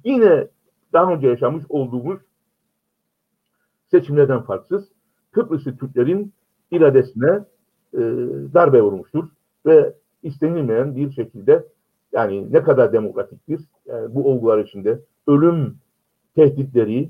yine 0.03 0.47
daha 0.93 1.13
önce 1.13 1.27
yaşamış 1.27 1.63
olduğumuz 1.69 2.19
seçimlerden 3.91 4.41
farksız 4.41 4.91
Kıbrıslı 5.31 5.77
Türklerin 5.77 6.33
iradesine 6.71 7.45
e, 7.93 7.99
darbe 8.53 8.81
vurmuştur 8.81 9.29
ve 9.65 9.93
istenilmeyen 10.23 10.95
bir 10.95 11.11
şekilde 11.11 11.65
yani 12.13 12.53
ne 12.53 12.63
kadar 12.63 12.93
demokratiktir 12.93 13.61
yani 13.85 14.15
bu 14.15 14.31
olgular 14.31 14.59
içinde 14.59 14.99
ölüm 15.27 15.75
tehditleri, 16.35 17.09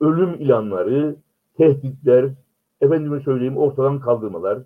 ölüm 0.00 0.34
ilanları, 0.34 1.16
tehditler, 1.56 2.30
efendime 2.80 3.20
söyleyeyim 3.20 3.56
ortadan 3.56 4.00
kaldırmalar, 4.00 4.58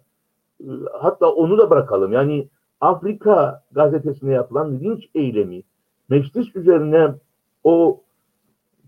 e, 0.60 0.68
hatta 0.92 1.32
onu 1.32 1.58
da 1.58 1.70
bırakalım. 1.70 2.12
Yani 2.12 2.48
Afrika 2.80 3.62
gazetesine 3.72 4.32
yapılan 4.32 4.80
linç 4.80 5.08
eylemi, 5.14 5.62
meclis 6.08 6.56
üzerine 6.56 7.14
o 7.64 8.00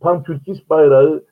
pan-Türkist 0.01 0.71
bayrağı 0.71 1.25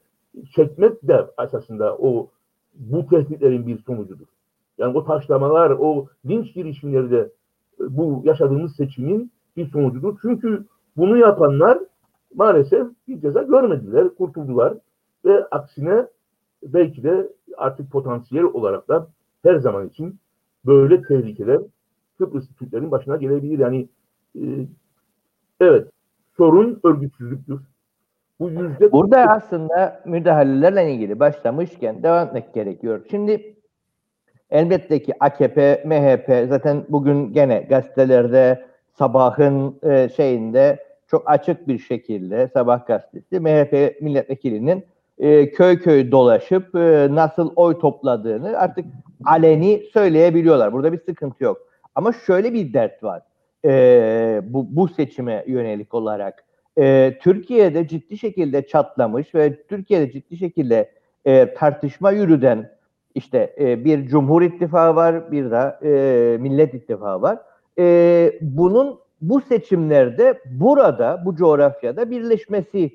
çekmek 0.55 1.09
de 1.09 1.27
esasında 1.45 1.97
o 1.97 2.29
bu 2.75 3.07
tehditlerin 3.07 3.66
bir 3.66 3.79
sonucudur. 3.79 4.27
Yani 4.79 4.99
o 4.99 5.05
taşlamalar, 5.05 5.71
o 5.71 6.07
linç 6.27 6.55
girişimleri 6.55 7.11
de 7.11 7.31
e, 7.81 7.97
bu 7.97 8.23
yaşadığımız 8.25 8.77
seçimin 8.77 9.33
bir 9.57 9.71
sonucudur. 9.71 10.19
Çünkü 10.23 10.64
bunu 10.97 11.16
yapanlar 11.16 11.79
maalesef 12.35 12.87
bir 13.09 13.21
ceza 13.21 13.42
görmediler, 13.42 14.09
kurtuldular 14.09 14.75
ve 15.25 15.45
aksine 15.51 16.07
belki 16.62 17.03
de 17.03 17.33
artık 17.57 17.92
potansiyel 17.92 18.45
olarak 18.45 18.88
da 18.88 19.09
her 19.42 19.57
zaman 19.57 19.88
için 19.88 20.19
böyle 20.66 21.03
tehlikeler 21.03 21.61
Kıbrıs 22.19 22.45
Türklerin 22.59 22.90
başına 22.90 23.16
gelebilir. 23.16 23.59
Yani 23.59 23.88
e, 24.35 24.42
evet 25.61 25.88
sorun 26.37 26.81
örgütsüzlüktür. 26.85 27.61
Bu 28.40 28.51
yüzde 28.51 28.92
Burada 28.92 29.21
aslında 29.21 30.03
müdahalelerle 30.07 30.95
ilgili 30.95 31.21
başlamışken 31.21 32.03
devam 32.03 32.27
etmek 32.27 32.55
gerekiyor. 32.55 33.01
Şimdi 33.11 33.57
elbette 34.51 35.03
ki 35.03 35.12
AKP, 35.21 35.83
MHP 35.87 36.49
zaten 36.49 36.85
bugün 36.88 37.33
gene 37.33 37.66
gazetelerde 37.69 38.66
sabahın 38.99 39.79
e, 39.83 40.09
şeyinde 40.17 40.87
çok 41.11 41.31
açık 41.31 41.69
bir 41.69 41.79
şekilde 41.79 42.49
sabah 42.55 42.87
gazetesi 42.87 43.41
MHP 43.41 44.03
milletvekilinin 44.03 44.85
e, 45.19 45.51
köy 45.51 45.79
köy 45.79 46.11
dolaşıp 46.11 46.75
e, 46.75 47.09
nasıl 47.11 47.53
oy 47.57 47.79
topladığını 47.79 48.59
artık 48.59 48.85
aleni 49.25 49.83
söyleyebiliyorlar. 49.93 50.73
Burada 50.73 50.93
bir 50.93 51.01
sıkıntı 51.01 51.45
yok. 51.45 51.59
Ama 51.95 52.13
şöyle 52.13 52.53
bir 52.53 52.73
dert 52.73 53.03
var 53.03 53.23
e, 53.65 54.41
bu, 54.45 54.67
bu 54.77 54.89
seçime 54.89 55.45
yönelik 55.47 55.95
olarak. 55.95 56.45
E, 56.79 57.15
Türkiye'de 57.23 57.89
ciddi 57.89 58.19
şekilde 58.19 58.67
çatlamış 58.67 59.35
ve 59.35 59.67
Türkiye'de 59.67 60.13
ciddi 60.13 60.37
şekilde 60.37 60.91
e, 61.25 61.55
tartışma 61.55 62.11
yürüden 62.11 62.71
işte 63.15 63.55
e, 63.61 63.85
bir 63.85 64.07
Cumhur 64.07 64.43
İttifakı 64.43 64.97
var, 64.97 65.33
bir 65.33 65.51
de 65.51 65.79
e, 65.83 66.39
Millet 66.39 66.75
İttifakı 66.75 67.23
var. 67.23 67.39
E, 67.79 68.39
bunun 68.41 68.99
bu 69.21 69.41
seçimlerde 69.41 70.41
burada, 70.51 71.23
bu 71.25 71.37
coğrafyada 71.37 72.11
birleşmesi 72.11 72.91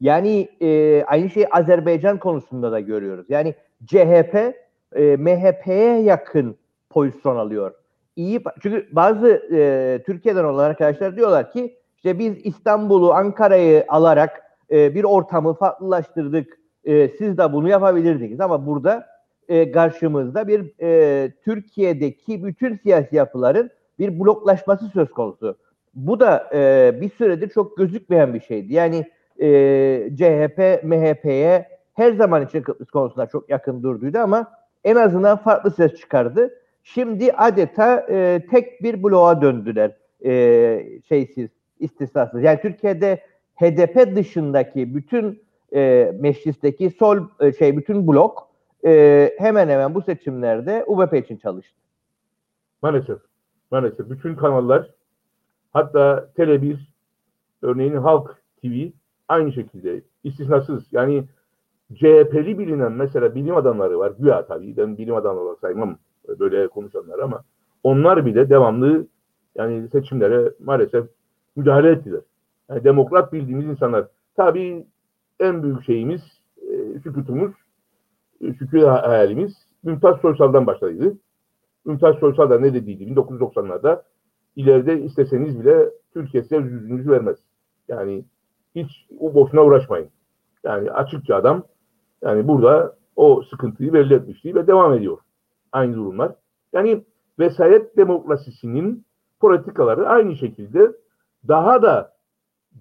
yani 0.00 0.48
e, 0.60 1.02
aynı 1.06 1.30
şeyi 1.30 1.48
Azerbaycan 1.48 2.18
konusunda 2.18 2.72
da 2.72 2.80
görüyoruz. 2.80 3.26
Yani 3.28 3.54
CHP 3.86 4.54
e, 4.94 5.16
MHP'ye 5.16 6.02
yakın 6.02 6.56
pozisyon 6.90 7.36
alıyor. 7.36 7.74
İyi 8.16 8.42
çünkü 8.62 8.88
bazı 8.92 9.28
e, 9.52 10.02
Türkiye'den 10.06 10.44
olan 10.44 10.64
arkadaşlar 10.64 11.16
diyorlar 11.16 11.52
ki 11.52 11.76
işte 11.96 12.18
biz 12.18 12.46
İstanbul'u, 12.46 13.12
Ankara'yı 13.12 13.84
alarak 13.88 14.42
e, 14.70 14.94
bir 14.94 15.04
ortamı 15.04 15.54
farklılaştırdık. 15.54 16.58
E, 16.84 17.08
siz 17.08 17.38
de 17.38 17.52
bunu 17.52 17.68
yapabilirdiniz 17.68 18.40
ama 18.40 18.66
burada 18.66 19.06
e, 19.48 19.72
karşımızda 19.72 20.48
bir 20.48 20.72
e, 20.82 21.32
Türkiye'deki 21.44 22.44
bütün 22.44 22.76
siyasi 22.76 23.16
yapıların 23.16 23.70
bir 23.98 24.20
bloklaşması 24.20 24.88
söz 24.88 25.10
konusu. 25.10 25.56
Bu 25.94 26.20
da 26.20 26.50
e, 26.54 26.92
bir 27.00 27.10
süredir 27.10 27.48
çok 27.48 27.76
gözükmeyen 27.76 28.34
bir 28.34 28.40
şeydi. 28.40 28.74
Yani 28.74 29.10
e, 29.38 29.48
CHP, 30.16 30.84
MHP'ye 30.84 31.68
her 31.94 32.12
zaman 32.12 32.46
için 32.46 32.62
Kıbrıs 32.62 32.90
konusunda 32.90 33.26
çok 33.26 33.50
yakın 33.50 33.82
durduydu 33.82 34.18
ama 34.18 34.52
en 34.84 34.96
azından 34.96 35.36
farklı 35.36 35.70
ses 35.70 35.94
çıkardı. 35.94 36.58
Şimdi 36.82 37.32
adeta 37.32 38.06
e, 38.10 38.46
tek 38.50 38.82
bir 38.82 39.02
bloğa 39.02 39.42
döndüler 39.42 39.96
e, 40.24 41.00
şeysiz, 41.08 41.50
istisnasız. 41.80 42.42
Yani 42.42 42.60
Türkiye'de 42.62 43.20
HDP 43.56 44.16
dışındaki 44.16 44.94
bütün 44.94 45.42
e, 45.74 46.12
meclisteki 46.20 46.90
sol 46.90 47.18
e, 47.40 47.52
şey 47.52 47.76
bütün 47.76 48.08
blok 48.08 48.48
e, 48.84 49.32
hemen 49.38 49.68
hemen 49.68 49.94
bu 49.94 50.02
seçimlerde 50.02 50.84
UBP 50.86 51.14
için 51.14 51.36
çalıştı. 51.36 51.76
Maalesef. 52.82 53.31
Maalesef. 53.72 54.10
Bütün 54.10 54.34
kanallar 54.34 54.90
hatta 55.72 56.28
Tele1 56.36 56.76
örneğin 57.62 57.96
Halk 57.96 58.42
TV 58.62 58.88
aynı 59.28 59.52
şekilde 59.52 60.02
istisnasız. 60.24 60.84
Yani 60.92 61.24
CHP'li 61.94 62.58
bilinen 62.58 62.92
mesela 62.92 63.34
bilim 63.34 63.56
adamları 63.56 63.98
var. 63.98 64.12
Güya 64.18 64.46
tabii 64.46 64.76
ben 64.76 64.98
bilim 64.98 65.14
adamı 65.14 65.40
olarak 65.40 65.58
saymam 65.58 65.98
böyle 66.38 66.68
konuşanlar 66.68 67.18
ama 67.18 67.42
onlar 67.82 68.26
bile 68.26 68.50
devamlı 68.50 69.06
yani 69.54 69.88
seçimlere 69.88 70.52
maalesef 70.64 71.06
müdahale 71.56 71.90
ettiler. 71.90 72.20
Yani 72.70 72.84
demokrat 72.84 73.32
bildiğimiz 73.32 73.66
insanlar. 73.66 74.08
Tabii 74.36 74.86
en 75.40 75.62
büyük 75.62 75.84
şeyimiz, 75.84 76.22
e, 76.56 76.74
e, 78.40 78.54
şükür 78.54 78.82
hayalimiz 78.82 79.52
Mümtaz 79.82 80.20
Soysal'dan 80.20 80.66
başladıydı. 80.66 81.16
Mümtaz 81.84 82.16
Soysal 82.16 82.50
da 82.50 82.58
ne 82.58 82.74
dediydi 82.74 83.04
1990'larda 83.04 84.02
ileride 84.56 85.00
isteseniz 85.00 85.60
bile 85.60 85.90
Türkiye 86.12 86.42
size 86.42 86.56
yüzünüzü 86.56 87.10
vermez. 87.10 87.38
Yani 87.88 88.24
hiç 88.74 89.06
o 89.20 89.34
boşuna 89.34 89.64
uğraşmayın. 89.64 90.08
Yani 90.64 90.90
açıkça 90.90 91.36
adam 91.36 91.62
yani 92.22 92.48
burada 92.48 92.96
o 93.16 93.42
sıkıntıyı 93.50 93.92
belli 93.92 94.14
etmişti 94.14 94.54
ve 94.54 94.66
devam 94.66 94.94
ediyor. 94.94 95.18
Aynı 95.72 95.94
durumlar. 95.96 96.32
Yani 96.72 97.04
vesayet 97.38 97.96
demokrasisinin 97.96 99.04
politikaları 99.40 100.08
aynı 100.08 100.36
şekilde 100.36 100.92
daha 101.48 101.82
da 101.82 102.12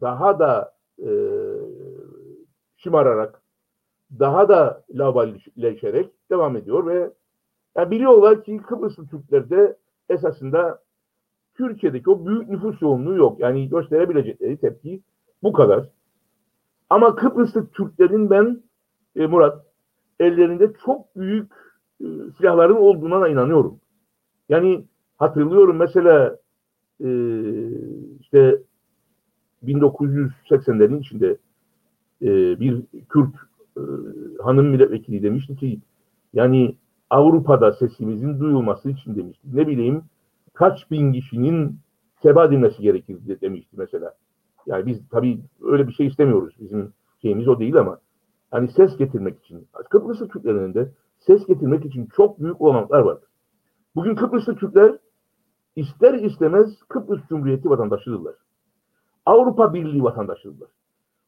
daha 0.02 0.40
da 0.40 0.74
e, 1.00 1.10
şımararak 2.78 3.42
daha 4.20 4.50
da 4.50 4.84
laballeşerek 4.90 6.10
devam 6.32 6.58
ediyor 6.58 6.86
ve 6.86 7.12
yani 7.76 7.92
biliyorlar 7.92 8.44
ki 8.44 8.58
Kıbrıslı 8.58 9.08
Türklerde 9.08 9.78
esasında 10.10 10.82
Türkiye'deki 11.58 12.10
o 12.10 12.26
büyük 12.26 12.50
nüfus 12.50 12.82
yoğunluğu 12.82 13.16
yok. 13.16 13.40
Yani 13.40 13.70
gösterebilecekleri 13.70 14.58
tepki 14.58 15.02
bu 15.44 15.54
kadar. 15.54 15.90
Ama 16.90 17.16
Kıbrıslı 17.16 17.68
Türklerin 17.68 18.30
ben 18.30 18.64
e, 19.16 19.28
Murat 19.28 19.66
ellerinde 20.20 20.74
çok 20.86 21.16
büyük 21.16 21.52
e, 22.02 22.06
silahların 22.38 22.76
olduğuna 22.76 23.28
inanıyorum. 23.28 23.80
Yani 24.50 24.86
hatırlıyorum 25.18 25.78
mesela 25.78 26.38
e, 27.04 27.10
işte 28.20 28.62
1980'lerin 29.64 31.00
içinde 31.00 31.38
e, 32.22 32.60
bir 32.60 32.84
Kürt 33.10 33.36
e, 33.78 33.82
hanım 34.44 34.66
milletvekili 34.66 35.24
demişti 35.24 35.56
ki 35.56 35.80
yani 36.34 36.76
Avrupa'da 37.12 37.72
sesimizin 37.72 38.40
duyulması 38.40 38.90
için 38.90 39.16
demişti. 39.16 39.48
Ne 39.54 39.68
bileyim 39.68 40.04
kaç 40.54 40.92
bin 40.92 41.14
kişinin 41.14 41.80
seba 42.22 42.46
edilmesi 42.46 42.82
gerekir 42.82 43.42
demişti 43.42 43.76
mesela. 43.78 44.14
Yani 44.66 44.86
biz 44.86 45.10
tabii 45.10 45.40
öyle 45.62 45.88
bir 45.88 45.94
şey 45.94 46.08
istemiyoruz. 46.08 46.56
Bizim 46.60 46.94
şeyimiz 47.22 47.48
o 47.48 47.60
değil 47.60 47.76
ama 47.76 48.00
hani 48.52 48.72
ses 48.72 48.98
getirmek 48.98 49.40
için 49.40 49.68
Kıbrıslı 49.90 50.28
Türklerinin 50.28 50.74
de 50.74 50.92
ses 51.20 51.46
getirmek 51.46 51.86
için 51.86 52.06
çok 52.16 52.40
büyük 52.40 52.62
olanaklar 52.62 53.00
var. 53.00 53.18
Bugün 53.96 54.16
Kıbrıslı 54.16 54.56
Türkler 54.56 54.98
ister 55.76 56.14
istemez 56.14 56.84
Kıbrıs 56.90 57.28
Cumhuriyeti 57.30 57.70
vatandaşıdırlar. 57.70 58.36
Avrupa 59.26 59.74
Birliği 59.74 60.04
vatandaşıdırlar. 60.04 60.70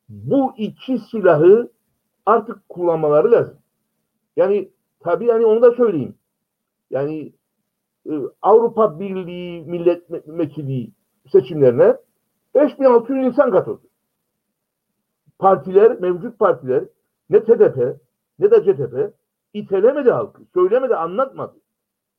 Bu 0.10 0.54
iki 0.58 1.00
silahı 1.12 1.70
artık 2.26 2.70
kullanmaları 2.70 3.32
lazım. 3.32 3.58
Yani 4.38 4.70
tabii 5.04 5.26
yani 5.26 5.46
onu 5.46 5.62
da 5.62 5.72
söyleyeyim. 5.72 6.16
Yani 6.90 7.34
e, 8.10 8.14
Avrupa 8.42 9.00
Birliği 9.00 9.62
milletvekili 9.62 10.92
seçimlerine 11.32 11.98
5600 12.56 13.26
insan 13.26 13.52
katıldı. 13.52 13.82
Partiler, 15.40 16.00
mevcut 16.00 16.40
partiler 16.40 16.84
ne 17.30 17.44
TDP 17.44 18.00
ne 18.40 18.52
de 18.52 18.64
CTP 18.64 19.14
itelemedi 19.54 20.12
halkı, 20.12 20.42
söylemedi, 20.54 20.96
anlatmadı. 20.96 21.54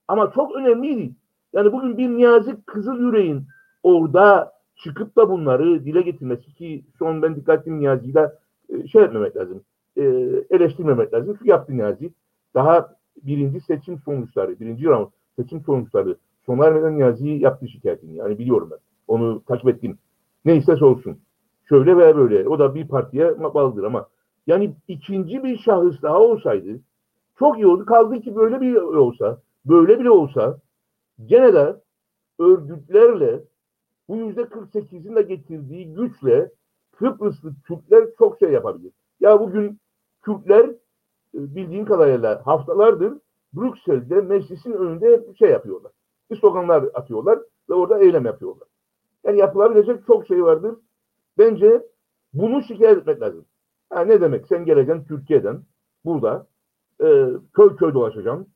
Ama 0.09 0.32
çok 0.35 0.57
önemliydi. 0.57 1.14
Yani 1.53 1.72
bugün 1.72 1.99
bir 1.99 2.09
Niyazi 2.09 2.64
Kızıl 2.66 3.01
Yüreğin 3.01 3.43
orada 3.82 4.53
çıkıp 4.76 5.16
da 5.16 5.30
bunları 5.30 5.85
dile 5.85 6.03
getirmesi 6.03 6.55
ki 6.55 6.85
son 6.99 7.22
ben 7.22 7.37
dikkatli 7.37 7.78
Niyazi'yi 7.78 8.14
de 8.14 8.32
e, 8.68 8.87
şey 8.87 9.03
etmemek 9.03 9.37
lazım, 9.37 9.64
e, 9.97 10.03
eleştirmemek 10.51 11.14
lazım. 11.14 11.37
Şu 11.39 11.49
yaptı 11.49 11.76
Niyazi. 11.76 12.12
Daha 12.55 12.96
birinci 13.22 13.61
seçim 13.61 13.98
sonuçları, 13.98 14.61
birinci 14.61 14.84
round 14.84 15.09
seçim 15.36 15.61
sonuçları 15.61 16.16
sona 16.46 16.66
ermeden 16.66 16.96
Niyazi 16.96 17.28
yaptı 17.28 17.68
şikayetini. 17.68 18.16
Yani 18.16 18.38
biliyorum 18.38 18.68
ben. 18.70 18.78
Onu 19.09 19.42
takip 19.44 19.68
ettim. 19.68 19.98
Neyse 20.44 20.84
olsun. 20.84 21.18
Şöyle 21.68 21.96
veya 21.96 22.16
böyle. 22.16 22.48
O 22.48 22.59
da 22.59 22.74
bir 22.74 22.88
partiye 22.88 23.40
bağlıdır 23.40 23.84
ama 23.84 24.09
yani 24.46 24.74
ikinci 24.88 25.44
bir 25.44 25.59
şahıs 25.59 26.02
daha 26.02 26.20
olsaydı 26.20 26.80
çok 27.38 27.59
iyi 27.59 27.66
oldu. 27.66 27.86
Kaldı 27.86 28.20
ki 28.20 28.36
böyle 28.36 28.61
bir 28.61 28.74
olsa, 28.74 29.40
böyle 29.64 29.98
bile 29.98 30.11
olsa 30.11 30.59
gene 31.26 31.55
de 31.55 31.76
örgütlerle 32.38 33.40
bu 34.09 34.16
yüzde 34.16 34.40
48'in 34.40 35.16
de 35.16 35.22
getirdiği 35.22 35.94
güçle 35.94 36.50
Kıbrıslı 36.92 37.55
Türkler 37.66 38.05
çok 38.18 38.38
şey 38.38 38.52
yapabilir. 38.52 38.92
Ya 39.20 39.40
bugün 39.40 39.80
Kürtler 40.22 40.70
bildiğin 41.35 41.85
kadarıyla 41.85 42.47
haftalardır 42.47 43.12
Brüksel'de 43.53 44.20
meclisin 44.20 44.72
önünde 44.72 45.24
şey 45.39 45.51
yapıyorlar. 45.51 45.93
Bir 46.30 46.41
sloganlar 46.41 46.85
atıyorlar 46.95 47.39
ve 47.70 47.74
orada 47.74 47.99
eylem 47.99 48.24
yapıyorlar. 48.24 48.68
Yani 49.24 49.39
yapılabilecek 49.39 50.07
çok 50.07 50.26
şey 50.26 50.45
vardır. 50.45 50.74
Bence 51.39 51.82
bunu 52.35 52.62
şikayet 52.62 52.99
etmek 52.99 53.22
lazım. 53.22 53.45
Ha, 53.91 54.01
ne 54.01 54.20
demek? 54.20 54.47
Sen 54.47 54.64
geleceksin 54.64 55.05
Türkiye'den 55.05 55.62
burada 56.05 56.47
e, 57.01 57.28
köy 57.55 57.76
köy 57.76 57.95
dolaşacaksın. 57.95 58.49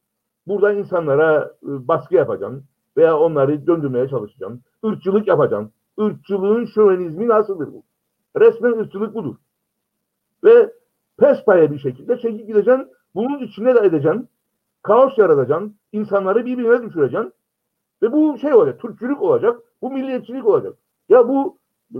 Burada 0.46 0.72
insanlara 0.72 1.54
e, 1.62 1.88
baskı 1.88 2.14
yapacaksın 2.14 2.64
veya 2.96 3.18
onları 3.18 3.66
döndürmeye 3.66 4.08
çalışacaksın. 4.08 4.62
Irkçılık 4.84 5.28
yapacaksın. 5.28 5.72
Irkçılığın 5.98 6.64
şövenizmi 6.64 7.28
nasıldır 7.28 7.72
bu? 7.72 7.82
Resmen 8.40 8.72
ırkçılık 8.72 9.14
budur. 9.14 9.36
Ve 10.44 10.72
pespaya 11.18 11.72
bir 11.72 11.78
şekilde 11.78 12.18
çekip 12.18 12.46
gideceksin. 12.46 12.88
Bunun 13.14 13.38
içine 13.38 13.74
de 13.74 13.86
edeceksin. 13.86 14.28
Kaos 14.82 15.18
yaratacaksın. 15.18 15.76
insanları 15.92 16.46
birbirine 16.46 16.82
düşüreceksin. 16.82 17.32
Ve 18.02 18.12
bu 18.12 18.38
şey 18.38 18.54
olacak. 18.54 18.80
Türkçülük 18.80 19.22
olacak. 19.22 19.60
Bu 19.82 19.90
milliyetçilik 19.90 20.46
olacak. 20.46 20.74
Ya 21.08 21.28
bu 21.28 21.58
e, 21.94 21.98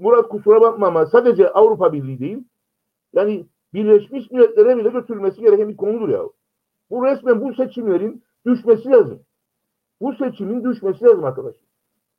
Murat 0.00 0.28
kusura 0.28 0.60
bakma 0.60 0.86
ama 0.86 1.06
sadece 1.06 1.52
Avrupa 1.52 1.92
Birliği 1.92 2.18
değil. 2.18 2.44
Yani 3.12 3.46
Birleşmiş 3.74 4.30
Milletler'e 4.30 4.76
bile 4.76 4.88
götürülmesi 4.88 5.40
gereken 5.40 5.68
bir 5.68 5.76
konudur 5.76 6.08
ya. 6.08 6.22
Bu 6.90 7.04
resmen 7.04 7.40
bu 7.40 7.54
seçimlerin 7.54 8.22
düşmesi 8.46 8.90
lazım. 8.90 9.22
Bu 10.00 10.14
seçimin 10.14 10.64
düşmesi 10.64 11.04
lazım 11.04 11.24
arkadaşlar. 11.24 11.62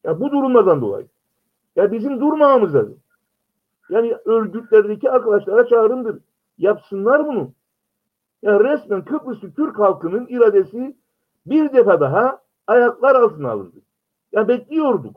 Ya 0.04 0.20
bu 0.20 0.32
durumlardan 0.32 0.82
dolayı. 0.82 1.08
Ya 1.76 1.92
bizim 1.92 2.20
durmamamız 2.20 2.76
lazım. 2.76 3.00
Yani 3.94 4.16
örgütlerdeki 4.26 5.12
arkadaşlara 5.12 5.68
çağrımdır. 5.68 6.20
Yapsınlar 6.58 7.28
bunu. 7.28 7.52
Ya 8.42 8.60
resmen 8.60 9.06
Kıbrıslı 9.06 9.54
Türk 9.54 9.80
halkının 9.80 10.28
iradesi 10.28 10.98
bir 11.46 11.74
defa 11.74 12.00
daha 12.00 12.42
ayaklar 12.68 13.16
altına 13.16 13.52
alındı. 13.52 13.78
Ya 14.32 14.48
bekliyorduk. 14.48 15.16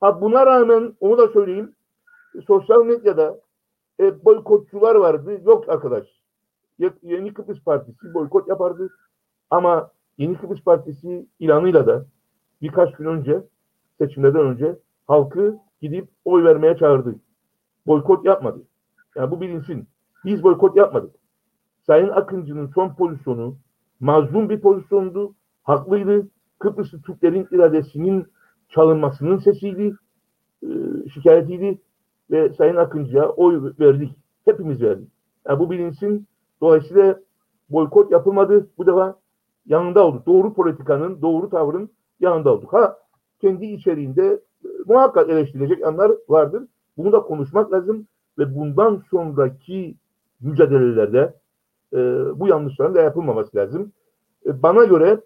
Ha 0.00 0.20
buna 0.20 0.46
rağmen 0.46 0.92
onu 1.00 1.18
da 1.18 1.28
söyleyeyim. 1.28 1.72
Sosyal 2.46 2.84
medyada 2.84 3.40
e, 4.00 4.24
boykotçular 4.24 4.94
vardı. 4.94 5.40
Yok 5.44 5.68
arkadaş. 5.68 6.06
Yeni 7.02 7.34
Kıbrıs 7.34 7.64
Partisi 7.64 8.14
boykot 8.14 8.48
yapardı. 8.48 8.90
Ama 9.50 9.90
Yeni 10.18 10.38
Kıbrıs 10.38 10.64
Partisi 10.64 11.26
ilanıyla 11.38 11.86
da 11.86 12.06
birkaç 12.62 12.92
gün 12.92 13.04
önce 13.04 13.42
seçimlerden 13.98 14.46
önce 14.46 14.76
halkı 15.06 15.58
gidip 15.80 16.08
oy 16.24 16.44
vermeye 16.44 16.76
çağırdı. 16.76 17.14
Boykot 17.86 18.24
yapmadı. 18.24 18.62
Yani 19.16 19.30
bu 19.30 19.40
bilinsin. 19.40 19.88
Biz 20.24 20.42
boykot 20.42 20.76
yapmadık. 20.76 21.14
Sayın 21.86 22.08
Akıncı'nın 22.08 22.66
son 22.66 22.94
pozisyonu 22.94 23.56
mazlum 24.00 24.48
bir 24.48 24.60
pozisyondu. 24.60 25.34
Haklıydı. 25.62 26.28
Kıbrıslı 26.58 27.02
Türklerin 27.02 27.48
iradesinin 27.50 28.26
çalınmasının 28.68 29.38
sesiydi. 29.38 29.94
E, 30.62 30.68
şikayetiydi. 31.14 31.78
Ve 32.30 32.52
Sayın 32.52 32.76
Akıncı'ya 32.76 33.28
oy 33.28 33.72
verdik. 33.80 34.12
Hepimiz 34.44 34.82
verdik. 34.82 35.08
Yani 35.48 35.58
bu 35.58 35.70
bilinsin. 35.70 36.26
Dolayısıyla 36.60 37.20
boykot 37.70 38.12
yapılmadı. 38.12 38.66
Bu 38.78 38.86
defa 38.86 39.18
yanında 39.66 40.06
olduk. 40.06 40.26
Doğru 40.26 40.54
politikanın, 40.54 41.22
doğru 41.22 41.50
tavrın 41.50 41.90
yanında 42.20 42.54
olduk. 42.54 42.72
Ha 42.72 42.98
kendi 43.40 43.66
içeriğinde 43.66 44.40
e, 44.64 44.68
muhakkak 44.86 45.30
eleştirilecek 45.30 45.86
anlar 45.86 46.12
vardır. 46.28 46.62
Bunu 47.00 47.12
da 47.12 47.20
konuşmak 47.20 47.72
lazım 47.72 48.06
ve 48.38 48.54
bundan 48.54 49.02
sonraki 49.10 49.94
mücadelelerde 50.40 51.34
e, 51.92 51.98
bu 52.40 52.48
yanlışların 52.48 52.94
da 52.94 53.00
yapılmaması 53.00 53.56
lazım. 53.56 53.92
E, 54.46 54.62
bana 54.62 54.84
göre 54.84 55.20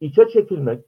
içe 0.00 0.28
çekilmek, 0.28 0.84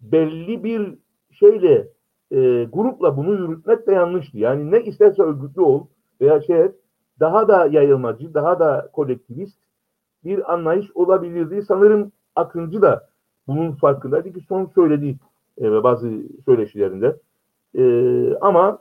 belli 0.00 0.64
bir 0.64 0.98
şeyle 1.30 1.88
e, 2.30 2.64
grupla 2.72 3.16
bunu 3.16 3.34
yürütmek 3.34 3.86
de 3.86 3.92
yanlıştı. 3.92 4.38
Yani 4.38 4.70
ne 4.70 4.82
isterse 4.82 5.22
örgütlü 5.22 5.62
ol 5.62 5.86
veya 6.20 6.40
şey 6.40 6.70
daha 7.20 7.48
da 7.48 7.66
yayılmacı, 7.66 8.34
daha 8.34 8.58
da 8.58 8.90
kolektivist 8.92 9.58
bir 10.24 10.52
anlayış 10.52 10.86
olabilirdi. 10.94 11.62
Sanırım 11.62 12.12
Akıncı 12.36 12.82
da 12.82 13.08
bunun 13.46 13.72
farkındaydı 13.72 14.32
ki 14.32 14.40
son 14.48 14.66
söylediği 14.74 15.16
e, 15.60 15.82
bazı 15.82 16.10
söyleşilerinde. 16.44 17.16
E, 17.78 17.84
ama 18.40 18.78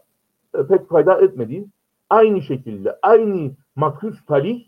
pek 0.69 0.89
fayda 0.89 1.21
etmedi. 1.21 1.65
Aynı 2.09 2.41
şekilde 2.41 2.97
aynı 3.01 3.51
makus 3.75 4.25
talih 4.25 4.65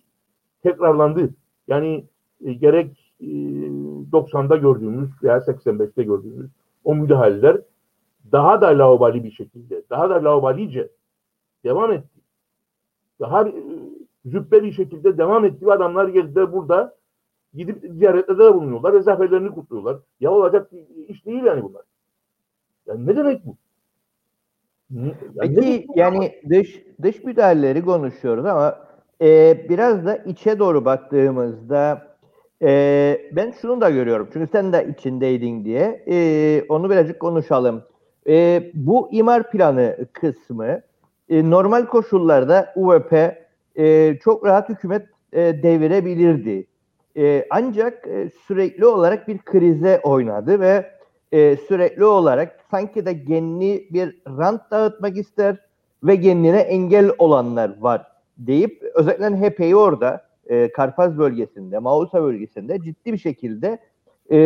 tekrarlandı. 0.63 1.29
Yani 1.67 2.05
e, 2.45 2.53
gerek 2.53 3.13
e, 3.19 3.25
90'da 4.11 4.57
gördüğümüz 4.57 5.09
veya 5.23 5.37
85'te 5.37 6.03
gördüğümüz 6.03 6.51
o 6.83 6.95
müdahaleler 6.95 7.61
daha 8.31 8.61
da 8.61 8.67
laubali 8.67 9.23
bir 9.23 9.31
şekilde, 9.31 9.83
daha 9.89 10.09
da 10.09 10.23
laubalice 10.23 10.89
devam 11.63 11.91
etti. 11.91 12.19
Daha 13.19 13.47
e, 13.47 13.53
züppe 14.25 14.63
bir 14.63 14.71
şekilde 14.71 15.17
devam 15.17 15.45
etti 15.45 15.65
ve 15.65 15.73
adamlar 15.73 16.07
geldi 16.07 16.53
burada 16.53 16.95
gidip 17.53 17.85
ziyaretlerde 17.89 18.53
bulunuyorlar 18.53 18.93
ve 18.93 19.01
zaferlerini 19.01 19.49
kutluyorlar. 19.49 19.97
Ya 20.19 20.31
olacak 20.31 20.71
iş 21.07 21.25
değil 21.25 21.43
yani 21.43 21.63
bunlar. 21.63 21.81
Yani 22.85 23.07
ne 23.07 23.15
demek 23.15 23.45
bu? 23.45 23.55
Peki 25.41 25.87
yani 25.95 26.31
dış 26.49 26.83
dış 27.01 27.23
müdahaleleri 27.23 27.81
konuşuyoruz 27.85 28.45
ama 28.45 28.79
e, 29.21 29.57
biraz 29.69 30.05
da 30.05 30.15
içe 30.15 30.59
doğru 30.59 30.85
baktığımızda 30.85 32.07
e, 32.61 33.21
ben 33.31 33.51
şunu 33.61 33.81
da 33.81 33.89
görüyorum. 33.89 34.29
Çünkü 34.33 34.51
sen 34.51 34.73
de 34.73 34.87
içindeydin 34.97 35.65
diye 35.65 36.03
e, 36.07 36.65
onu 36.69 36.89
birazcık 36.89 37.19
konuşalım. 37.19 37.83
E, 38.27 38.63
bu 38.73 39.09
imar 39.11 39.51
planı 39.51 39.97
kısmı 40.13 40.81
e, 41.29 41.49
normal 41.49 41.85
koşullarda 41.85 42.73
UVP 42.75 43.13
e, 43.75 44.17
çok 44.23 44.45
rahat 44.45 44.69
hükümet 44.69 45.07
e, 45.33 45.39
devirebilirdi. 45.63 46.67
E, 47.17 47.45
ancak 47.49 48.07
e, 48.07 48.29
sürekli 48.47 48.85
olarak 48.85 49.27
bir 49.27 49.37
krize 49.37 49.99
oynadı 50.03 50.59
ve 50.59 50.91
e, 51.31 51.57
sürekli 51.67 52.05
olarak 52.05 52.59
sanki 52.71 53.05
de 53.05 53.13
genli 53.13 53.87
bir 53.91 54.21
rant 54.27 54.71
dağıtmak 54.71 55.17
ister 55.17 55.57
ve 56.03 56.21
kendine 56.21 56.59
engel 56.59 57.11
olanlar 57.17 57.71
var 57.79 58.07
deyip 58.37 58.83
özellikle 58.95 59.49
HP'yi 59.49 59.75
orada 59.75 60.25
e, 60.45 60.71
Karpaz 60.71 61.17
bölgesinde, 61.17 61.79
Mausa 61.79 62.23
bölgesinde 62.23 62.81
ciddi 62.81 63.13
bir 63.13 63.17
şekilde 63.17 63.79
e, 64.31 64.37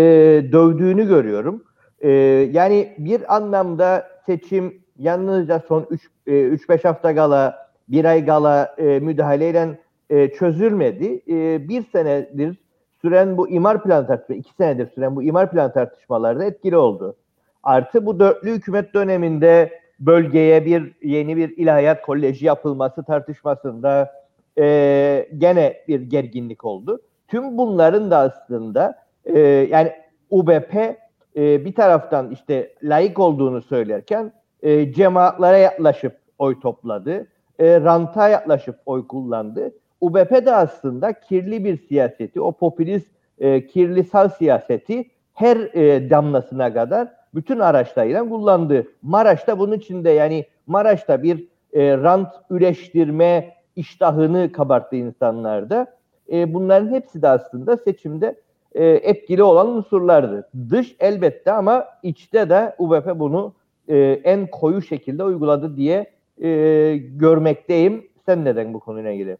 dövdüğünü 0.51 1.07
görüyorum. 1.07 1.63
E, 1.99 2.09
yani 2.51 2.95
bir 2.97 3.35
anlamda 3.35 4.07
seçim 4.25 4.81
yalnızca 4.99 5.63
son 5.67 5.87
3-5 6.27 6.79
e, 6.79 6.81
hafta 6.83 7.11
gala, 7.11 7.69
bir 7.89 8.05
ay 8.05 8.25
gala 8.25 8.75
e, 8.77 8.99
müdahaleyle 8.99 9.79
e, 10.09 10.27
çözülmedi. 10.31 11.21
E, 11.27 11.69
bir 11.69 11.83
senedir 11.91 12.64
süren 13.05 13.37
bu 13.37 13.49
imar 13.49 13.83
plan 13.83 14.07
tartışma, 14.07 14.35
iki 14.35 14.53
senedir 14.53 14.87
süren 14.95 15.15
bu 15.15 15.23
imar 15.23 15.51
plan 15.51 15.73
tartışmalarda 15.73 16.45
etkili 16.45 16.77
oldu. 16.77 17.15
Artı 17.63 18.05
bu 18.05 18.19
dörtlü 18.19 18.51
hükümet 18.51 18.93
döneminde 18.93 19.79
bölgeye 19.99 20.65
bir 20.65 20.93
yeni 21.03 21.37
bir 21.37 21.57
ilahiyat 21.57 22.01
koleji 22.01 22.45
yapılması 22.45 23.03
tartışmasında 23.03 24.11
e, 24.57 25.29
gene 25.37 25.77
bir 25.87 26.01
gerginlik 26.01 26.65
oldu. 26.65 27.01
Tüm 27.27 27.57
bunların 27.57 28.11
da 28.11 28.17
aslında 28.17 28.95
e, 29.25 29.39
yani 29.39 29.91
UBP 30.29 30.75
e, 30.75 31.65
bir 31.65 31.75
taraftan 31.75 32.31
işte 32.31 32.73
layık 32.83 33.19
olduğunu 33.19 33.61
söylerken 33.61 34.31
e, 34.61 34.93
cemaatlere 34.93 35.57
yaklaşıp 35.57 36.17
oy 36.37 36.59
topladı. 36.59 37.27
E, 37.59 37.81
ranta 37.81 38.29
yaklaşıp 38.29 38.75
oy 38.85 39.07
kullandı. 39.07 39.71
UBP 40.01 40.45
de 40.45 40.55
aslında 40.55 41.13
kirli 41.13 41.65
bir 41.65 41.77
siyaseti, 41.77 42.41
o 42.41 42.51
popülist 42.51 43.07
e, 43.39 43.67
kirli 43.67 44.03
sağ 44.03 44.29
siyaseti 44.29 45.09
her 45.33 45.57
e, 45.57 46.09
damlasına 46.09 46.73
kadar 46.73 47.07
bütün 47.35 47.59
araçlarıyla 47.59 48.29
kullandı. 48.29 48.87
Maraş'ta 49.01 49.59
bunun 49.59 49.77
içinde 49.77 50.09
yani 50.09 50.45
Maraş'ta 50.67 51.23
bir 51.23 51.47
e, 51.73 51.97
rant 51.97 52.33
üreştirme 52.49 53.55
iştahını 53.75 54.51
kabarttı 54.51 54.95
insanlarda. 54.95 55.87
E, 56.31 56.53
bunların 56.53 56.91
hepsi 56.91 57.21
de 57.21 57.27
aslında 57.27 57.77
seçimde 57.77 58.35
e, 58.75 58.85
etkili 58.85 59.43
olan 59.43 59.67
unsurlardı. 59.67 60.49
Dış 60.69 60.95
elbette 60.99 61.51
ama 61.51 61.85
içte 62.03 62.49
de 62.49 62.75
UBP 62.77 63.19
bunu 63.19 63.53
e, 63.87 63.97
en 64.23 64.47
koyu 64.47 64.81
şekilde 64.81 65.23
uyguladı 65.23 65.77
diye 65.77 66.11
e, 66.41 66.97
görmekteyim. 66.97 68.07
Sen 68.25 68.45
neden 68.45 68.73
bu 68.73 68.79
konuyla 68.79 69.11
ilgili? 69.11 69.37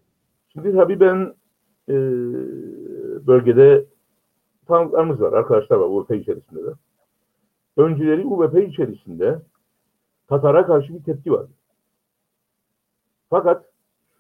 Şimdi 0.56 0.74
tabii 0.74 1.00
ben 1.00 1.34
e, 1.90 1.94
bölgede 3.28 3.86
tanıklarımız 4.68 5.22
var, 5.22 5.34
arkadaşlar 5.34 5.78
var 5.78 5.86
UBP 5.86 6.12
içerisinde 6.12 6.64
de. 6.64 6.74
Önceleri 7.78 8.26
UBP 8.26 8.70
içerisinde 8.70 9.42
Tatar'a 10.28 10.66
karşı 10.66 10.94
bir 10.94 11.04
tepki 11.04 11.32
vardı. 11.32 11.52
Fakat 13.30 13.66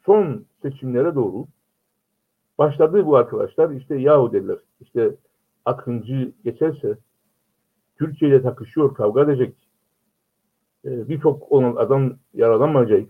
son 0.06 0.46
seçimlere 0.62 1.16
doğru 1.16 1.46
başladı 2.58 3.06
bu 3.06 3.16
arkadaşlar 3.16 3.70
işte 3.70 3.96
yahu 3.96 4.34
dediler 4.34 4.58
işte 4.82 5.16
Akıncı 5.66 6.32
geçerse 6.44 6.98
Türkiye 7.98 8.32
ile 8.32 8.42
takışıyor, 8.42 8.96
kavga 8.96 9.24
edecek. 9.24 9.56
Ee, 10.86 11.10
Birçok 11.10 11.52
onun 11.52 11.76
adam 11.76 12.14
yaralanmayacak. 12.34 13.10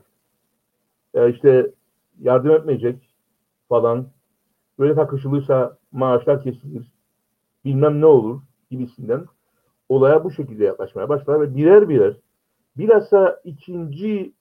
Ee, 1.13 1.29
işte 1.31 1.71
yardım 2.19 2.51
etmeyecek 2.51 3.14
falan. 3.69 4.07
Böyle 4.79 4.95
takışılırsa 4.95 5.77
maaşlar 5.91 6.43
kesilir. 6.43 6.91
Bilmem 7.65 8.01
ne 8.01 8.05
olur 8.05 8.41
gibisinden 8.71 9.25
olaya 9.89 10.23
bu 10.23 10.31
şekilde 10.31 10.63
yaklaşmaya 10.63 11.09
başlar 11.09 11.41
ve 11.41 11.55
birer 11.55 11.89
birer 11.89 12.17
bilhassa 12.77 13.41
ikinci 13.43 14.33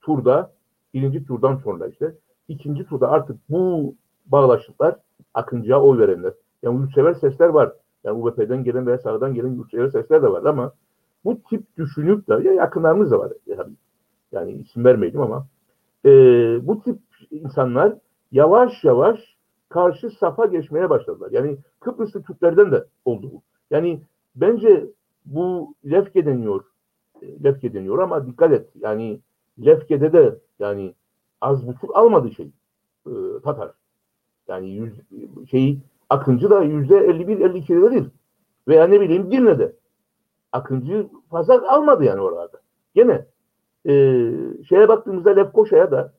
turda 0.00 0.52
birinci 0.94 1.24
turdan 1.26 1.56
sonra 1.56 1.88
işte 1.88 2.14
ikinci 2.48 2.86
turda 2.86 3.10
artık 3.10 3.36
bu 3.48 3.94
bağlaşıklar 4.26 4.96
Akıncı'ya 5.34 5.82
oy 5.82 5.98
verenler. 5.98 6.32
Yani 6.62 6.80
yurtsever 6.80 7.14
sesler 7.14 7.48
var. 7.48 7.72
Yani 8.04 8.22
UBP'den 8.22 8.64
gelen 8.64 8.86
veya 8.86 8.98
sağdan 8.98 9.34
gelen 9.34 9.54
yurtsever 9.54 9.88
sesler 9.88 10.22
de 10.22 10.30
var 10.30 10.44
ama 10.44 10.72
bu 11.24 11.42
tip 11.42 11.76
düşünüp 11.76 12.28
de 12.28 12.48
ya 12.48 12.52
yakınlarımız 12.52 13.10
da 13.10 13.18
var. 13.18 13.32
Yani, 13.46 13.72
yani 14.32 14.52
isim 14.52 14.84
vermeyelim 14.84 15.20
ama 15.20 15.46
e, 16.04 16.10
bu 16.66 16.82
tip 16.82 16.98
insanlar 17.30 17.94
yavaş 18.32 18.84
yavaş 18.84 19.36
karşı 19.68 20.10
safa 20.10 20.46
geçmeye 20.46 20.90
başladılar. 20.90 21.30
Yani 21.30 21.58
Kıbrıslı 21.80 22.22
Türklerden 22.22 22.72
de 22.72 22.84
oldu 23.04 23.30
bu. 23.32 23.42
Yani 23.70 24.00
bence 24.36 24.86
bu 25.26 25.74
Lefke 25.90 26.26
deniyor. 26.26 26.64
E, 27.22 27.44
Lefke 27.44 27.74
deniyor 27.74 27.98
ama 27.98 28.26
dikkat 28.26 28.52
et. 28.52 28.68
Yani 28.80 29.20
Lefke'de 29.64 30.12
de 30.12 30.38
yani 30.58 30.94
az 31.40 31.66
buçuk 31.66 31.96
almadı 31.96 32.30
şey 32.30 32.50
e, 33.06 33.12
Tatar. 33.44 33.70
Yani 34.48 34.70
yüz, 34.70 34.92
şeyi 35.50 35.78
Akıncı 36.10 36.50
da 36.50 36.62
yüzde 36.62 36.94
51-52'de 36.94 37.90
değil. 37.90 38.04
Veya 38.68 38.86
ne 38.86 39.00
bileyim 39.00 39.30
Girne'de. 39.30 39.76
Akıncı 40.52 41.06
fazla 41.30 41.72
almadı 41.72 42.04
yani 42.04 42.20
oralarda. 42.20 42.60
Gene 42.94 43.26
e, 43.86 43.92
şeye 44.68 44.88
baktığımızda 44.88 45.30
Lefkoşa'ya 45.30 45.90
da 45.90 46.12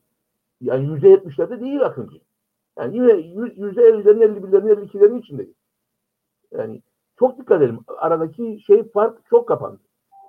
yani 0.64 0.92
yüzde 0.92 1.08
yetmişlerde 1.08 1.60
değil 1.60 1.82
Akıncı. 1.82 2.20
Yani 2.78 2.96
yine 2.96 3.12
yüzde 3.56 3.82
ellilerin, 3.82 4.20
elli 4.20 4.42
birlerin, 4.42 4.66
elli 4.66 4.84
ikilerin 4.84 5.18
içindeyiz. 5.18 5.54
Yani 6.52 6.82
çok 7.18 7.38
dikkat 7.38 7.62
edelim. 7.62 7.78
Aradaki 7.98 8.60
şey 8.66 8.88
fark 8.88 9.26
çok 9.30 9.48
kapandı. 9.48 9.80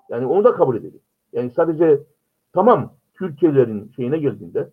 Yani 0.09 0.25
onu 0.25 0.43
da 0.43 0.53
kabul 0.53 0.75
edelim. 0.75 0.99
Yani 1.33 1.51
sadece 1.51 2.03
tamam 2.53 2.93
Türkiye'lerin 3.13 3.91
şeyine 3.95 4.17
geldiğinde 4.17 4.69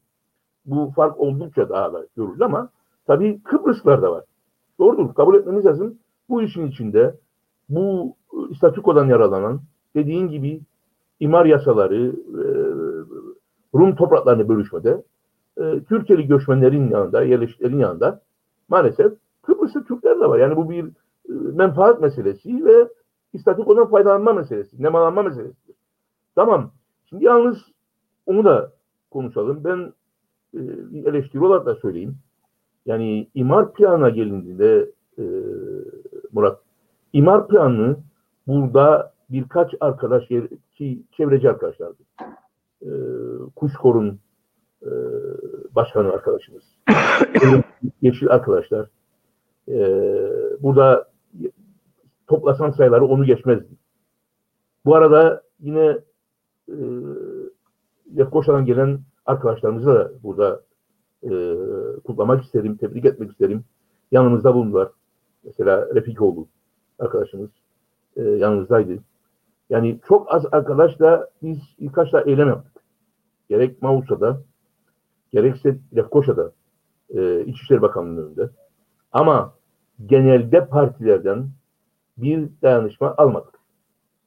bu 0.66 0.92
fark 0.96 1.20
oldukça 1.20 1.68
daha 1.68 1.92
da 1.92 2.06
görülür 2.16 2.40
ama 2.40 2.70
tabii 3.06 3.42
Kıbrıslar 3.42 4.02
da 4.02 4.10
var. 4.12 4.24
Doğrudur. 4.78 5.14
Kabul 5.14 5.34
etmemiz 5.34 5.66
lazım. 5.66 5.98
Bu 6.28 6.42
işin 6.42 6.66
içinde 6.66 7.14
bu 7.68 8.16
statükodan 8.56 9.08
yaralanan 9.08 9.60
dediğin 9.94 10.28
gibi 10.28 10.60
imar 11.20 11.46
yasaları, 11.46 12.12
Rum 13.74 13.96
topraklarını 13.96 14.48
bölüşmede 14.48 15.02
e, 15.60 15.84
Türkiye'li 15.88 16.26
göçmenlerin 16.26 16.90
yanında, 16.90 17.22
yerleşiklerin 17.22 17.78
yanında 17.78 18.20
maalesef 18.68 19.12
Kıbrıslı 19.42 19.84
Türkler 19.84 20.20
de 20.20 20.28
var. 20.28 20.38
Yani 20.38 20.56
bu 20.56 20.70
bir 20.70 20.84
e, 20.84 21.32
menfaat 21.32 22.00
meselesi 22.00 22.64
ve 22.64 22.88
istatikodan 23.32 23.90
faydalanma 23.90 24.32
meselesi, 24.32 24.82
nemalanma 24.82 25.22
meselesi. 25.22 25.72
Tamam. 26.34 26.70
Şimdi 27.08 27.24
yalnız 27.24 27.58
onu 28.26 28.44
da 28.44 28.72
konuşalım. 29.10 29.64
Ben 29.64 29.92
e, 30.54 30.60
eleştiri 31.08 31.44
olarak 31.44 31.66
da 31.66 31.74
söyleyeyim. 31.74 32.16
Yani 32.86 33.28
imar 33.34 33.72
planına 33.72 34.08
gelindiğinde 34.08 34.90
e, 35.18 35.24
Murat, 36.32 36.60
imar 37.12 37.48
planını 37.48 37.96
burada 38.46 39.12
birkaç 39.30 39.74
arkadaş, 39.80 40.28
çevreci 41.16 41.50
arkadaşlardı. 41.50 42.02
E, 42.82 42.90
Kuşkor'un 43.56 44.18
e, 44.82 44.90
başkanı 45.74 46.12
arkadaşımız. 46.12 46.62
Yeşil 48.02 48.30
arkadaşlar. 48.30 48.86
E, 49.68 49.78
burada 50.60 51.08
toplasan 52.26 52.70
sayıları 52.70 53.04
onu 53.04 53.24
geçmezdi. 53.24 53.74
Bu 54.84 54.94
arada 54.94 55.42
yine 55.60 55.98
e, 56.68 56.76
Lefkoşa'dan 58.18 58.66
gelen 58.66 59.00
arkadaşlarımızı 59.26 59.86
da 59.86 60.12
burada 60.22 60.62
e, 61.22 61.30
kutlamak 62.04 62.44
isterim, 62.44 62.76
tebrik 62.76 63.04
etmek 63.04 63.30
isterim. 63.30 63.64
Yanımızda 64.12 64.54
bulundular. 64.54 64.88
Mesela 65.44 65.94
Refikoğlu 65.94 66.46
arkadaşımız 66.98 67.50
e, 68.16 68.22
yanımızdaydı. 68.22 68.98
Yani 69.70 70.00
çok 70.08 70.34
az 70.34 70.46
arkadaşla 70.52 71.28
biz 71.42 71.58
birkaç 71.80 72.12
da 72.12 72.20
eylem 72.22 72.48
yaptık. 72.48 72.82
Gerek 73.48 73.82
Mausa'da, 73.82 74.40
gerekse 75.32 75.78
Lefkoşa'da, 75.96 76.52
e, 77.14 77.44
İçişleri 77.44 77.82
Bakanlığı'nın 77.82 78.26
önünde. 78.26 78.50
Ama 79.12 79.54
genelde 80.06 80.66
partilerden 80.66 81.48
bir 82.18 82.48
dayanışma 82.62 83.14
almadık. 83.16 83.54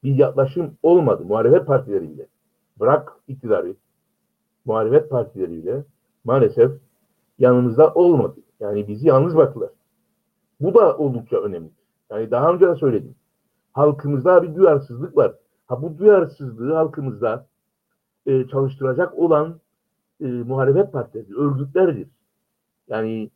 Bir 0.03 0.15
yaklaşım 0.15 0.77
olmadı 0.83 1.23
muhalefet 1.25 1.67
partileriyle. 1.67 2.27
Bırak 2.79 3.13
iktidarı, 3.27 3.75
muhalefet 4.65 5.09
partileriyle 5.09 5.83
maalesef 6.23 6.71
yanımızda 7.39 7.93
olmadı. 7.93 8.39
Yani 8.59 8.87
bizi 8.87 9.07
yalnız 9.07 9.35
bıraktılar. 9.35 9.69
Bu 10.59 10.73
da 10.73 10.97
oldukça 10.97 11.37
önemli. 11.37 11.69
Yani 12.11 12.31
daha 12.31 12.53
önce 12.53 12.67
de 12.67 12.75
söyledim. 12.75 13.15
Halkımızda 13.73 14.43
bir 14.43 14.55
duyarsızlık 14.55 15.17
var. 15.17 15.33
Ha 15.67 15.81
bu 15.81 15.97
duyarsızlığı 15.97 16.73
halkımızda 16.73 17.45
e, 18.25 18.47
çalıştıracak 18.47 19.19
olan 19.19 19.59
e, 20.21 20.25
muhalefet 20.25 20.91
partileri, 20.91 21.35
örgütlerdir. 21.35 22.07
Yani 22.87 23.29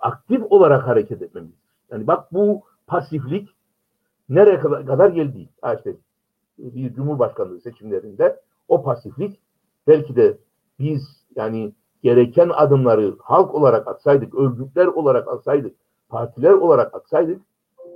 aktif 0.00 0.42
olarak 0.50 0.86
hareket 0.86 1.22
etmemiz. 1.22 1.52
Yani 1.90 2.06
bak 2.06 2.32
bu 2.32 2.62
pasiflik 2.86 3.48
nereye 4.28 4.60
kadar, 4.60 4.86
kadar 4.86 5.08
geldi? 5.08 5.48
Ha 5.62 5.74
işte 5.74 5.96
bir 6.58 6.94
cumhurbaşkanlığı 6.94 7.60
seçimlerinde 7.60 8.40
o 8.68 8.82
pasiflik 8.82 9.40
belki 9.86 10.16
de 10.16 10.38
biz 10.78 11.02
yani 11.36 11.72
gereken 12.02 12.50
adımları 12.54 13.16
halk 13.22 13.54
olarak 13.54 13.88
atsaydık, 13.88 14.34
örgütler 14.34 14.86
olarak 14.86 15.28
atsaydık, 15.28 15.76
partiler 16.08 16.52
olarak 16.52 16.94
atsaydık 16.94 17.40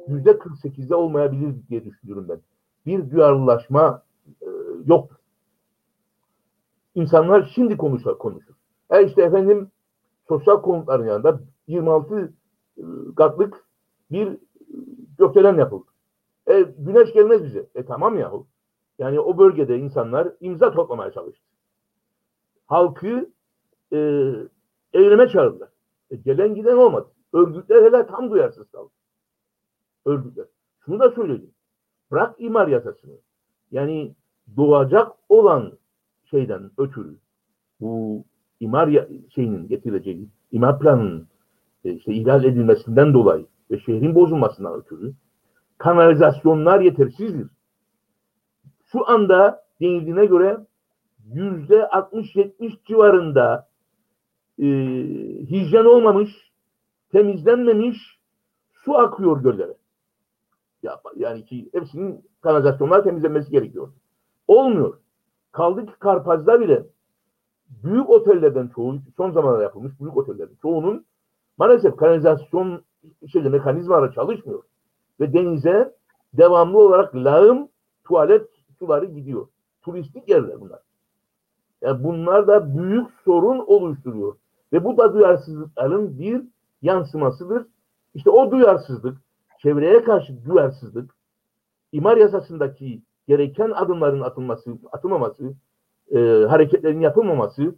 yüzde 0.08 0.30
48'de 0.30 0.94
olmayabilir 0.94 1.54
diye 1.68 1.84
düşünüyorum 1.84 2.26
ben. 2.28 2.40
Bir 2.86 3.10
duyarlılaşma 3.10 4.02
e, 4.42 4.48
yok. 4.86 5.20
İnsanlar 6.94 7.52
şimdi 7.54 7.76
konuşur, 7.76 8.18
konuşur. 8.18 8.54
E 8.90 9.04
işte 9.04 9.22
efendim 9.22 9.70
sosyal 10.28 10.62
konutların 10.62 11.06
yanında 11.06 11.40
26 11.66 12.32
e, 12.78 12.82
katlık 13.16 13.64
bir 14.10 14.38
gökdelen 15.18 15.58
yapıldı. 15.58 15.86
E, 16.46 16.60
güneş 16.78 17.12
gelmez 17.12 17.44
bize. 17.44 17.68
E 17.74 17.84
tamam 17.84 18.18
yahu. 18.18 18.46
Yani 18.98 19.20
o 19.20 19.38
bölgede 19.38 19.78
insanlar 19.78 20.32
imza 20.40 20.72
toplamaya 20.72 21.12
çalıştı. 21.12 21.44
Halkı 22.66 23.30
e, 23.92 23.98
eyleme 24.92 25.28
çağırdılar. 25.28 25.68
E, 26.10 26.16
gelen 26.16 26.54
giden 26.54 26.76
olmadı. 26.76 27.08
Örgütler 27.32 27.82
hele 27.82 28.06
tam 28.06 28.30
duyarsız 28.30 28.70
kaldı. 28.70 28.90
Örgütler. 30.04 30.46
Şunu 30.84 31.00
da 31.00 31.10
söyleyeyim. 31.10 31.54
Bırak 32.10 32.34
imar 32.38 32.68
yasasını. 32.68 33.18
Yani 33.70 34.14
doğacak 34.56 35.12
olan 35.28 35.72
şeyden 36.32 36.70
ötürü 36.78 37.16
bu 37.80 38.24
imar 38.60 39.06
şeyinin 39.34 39.68
getireceği 39.68 40.28
imar 40.52 40.78
planının 40.78 41.28
e, 41.84 41.92
işte 41.92 42.14
ihlal 42.14 42.44
edilmesinden 42.44 43.14
dolayı 43.14 43.46
ve 43.70 43.78
şehrin 43.78 44.14
bozulmasından 44.14 44.74
ötürü 44.74 45.12
kanalizasyonlar 45.78 46.80
yetersizdir. 46.80 47.50
Şu 48.92 49.10
anda 49.10 49.64
denildiğine 49.80 50.26
göre 50.26 50.58
yüzde 51.34 51.78
60-70 51.78 52.72
civarında 52.84 53.68
e, 54.58 54.66
hijyen 55.46 55.84
olmamış, 55.84 56.30
temizlenmemiş 57.12 57.98
su 58.72 58.98
akıyor 58.98 59.42
göllere. 59.42 59.74
Ya, 60.82 61.00
yani 61.16 61.44
ki 61.44 61.68
hepsinin 61.72 62.24
kanalizasyonlar 62.40 63.04
temizlenmesi 63.04 63.50
gerekiyor. 63.50 63.92
Olmuyor. 64.48 64.98
Kaldı 65.52 65.86
ki 65.86 65.92
Karpaz'da 65.98 66.60
bile 66.60 66.86
büyük 67.84 68.10
otellerden 68.10 68.68
çoğu, 68.68 68.98
son 69.16 69.30
zamanlarda 69.30 69.62
yapılmış 69.62 70.00
büyük 70.00 70.16
otellerin 70.16 70.58
çoğunun 70.62 71.04
maalesef 71.58 71.96
kanalizasyon 71.96 72.82
şeyde 73.32 73.48
mekanizmaları 73.48 74.14
çalışmıyor. 74.14 74.62
Ve 75.20 75.32
denize 75.32 75.94
devamlı 76.34 76.78
olarak 76.78 77.14
lağım, 77.14 77.68
tuvalet 78.04 78.48
suları 78.78 79.06
gidiyor. 79.06 79.46
Turistik 79.82 80.28
yerler 80.28 80.60
bunlar. 80.60 80.80
Yani 81.82 82.04
bunlar 82.04 82.46
da 82.46 82.78
büyük 82.78 83.06
sorun 83.24 83.58
oluşturuyor. 83.58 84.34
Ve 84.72 84.84
bu 84.84 84.96
da 84.96 85.14
duyarsızlıkların 85.14 86.18
bir 86.18 86.42
yansımasıdır. 86.82 87.66
İşte 88.14 88.30
o 88.30 88.50
duyarsızlık, 88.50 89.18
çevreye 89.58 90.04
karşı 90.04 90.44
duyarsızlık, 90.44 91.14
imar 91.92 92.16
yasasındaki 92.16 93.02
gereken 93.28 93.70
adımların 93.70 94.20
atılması, 94.20 94.78
atılmaması, 94.92 95.54
e, 96.10 96.18
hareketlerin 96.48 97.00
yapılmaması, 97.00 97.74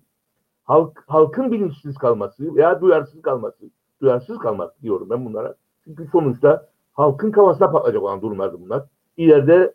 halk, 0.65 1.05
halkın 1.07 1.53
bilinçsiz 1.53 1.99
kalması 1.99 2.55
veya 2.57 2.81
duyarsız 2.81 3.23
kalması, 3.23 3.71
duyarsız 4.01 4.39
kalmak 4.39 4.83
diyorum 4.83 5.11
ben 5.11 5.25
bunlara. 5.25 5.55
Çünkü 5.85 6.09
sonuçta 6.13 6.69
halkın 6.93 7.31
kafasına 7.31 7.71
patlayacak 7.71 8.03
olan 8.03 8.23
durumlardı 8.23 8.61
bunlar. 8.61 8.85
İleride 9.17 9.75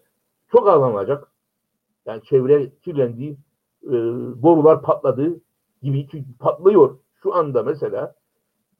çok 0.51 0.67
ağlanacak. 0.67 1.27
Yani 2.05 2.21
çevre 2.23 2.69
kirlendiği, 2.69 3.37
e, 3.83 3.91
borular 4.41 4.81
patladı 4.81 5.41
gibi 5.81 6.07
çünkü 6.11 6.37
patlıyor. 6.39 6.97
Şu 7.23 7.35
anda 7.35 7.63
mesela 7.63 8.15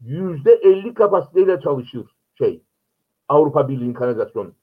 yüzde 0.01 0.53
elli 0.53 0.93
kapasiteyle 0.93 1.59
çalışır 1.59 2.05
şey 2.37 2.63
Avrupa 3.27 3.67
Birliği'nin 3.67 3.93
kanalizasyon 3.93 4.53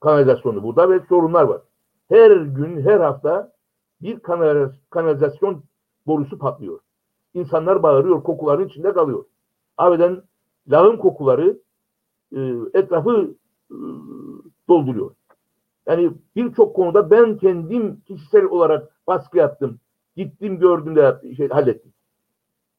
kanalizasyonu 0.00 0.62
burada 0.62 0.90
ve 0.90 1.00
sorunlar 1.08 1.42
var. 1.44 1.60
Her 2.10 2.30
gün, 2.30 2.80
her 2.80 3.00
hafta 3.00 3.52
bir 4.02 4.20
kanalizasyon 4.90 5.62
borusu 6.06 6.38
patlıyor. 6.38 6.78
İnsanlar 7.34 7.82
bağırıyor, 7.82 8.22
kokuların 8.22 8.68
içinde 8.68 8.92
kalıyor. 8.92 9.24
Abiden 9.78 10.22
lağım 10.68 10.96
kokuları 10.96 11.58
e, 12.36 12.38
etrafı 12.74 13.34
e, 13.70 13.76
dolduruyor. 14.68 15.10
Yani 15.86 16.10
birçok 16.36 16.76
konuda 16.76 17.10
ben 17.10 17.36
kendim 17.36 18.00
kişisel 18.00 18.44
olarak 18.44 18.96
baskı 19.06 19.38
yaptım. 19.38 19.78
Gittim 20.16 20.58
gördüm 20.58 20.96
de 20.96 21.34
şey, 21.36 21.48
hallettim. 21.48 21.92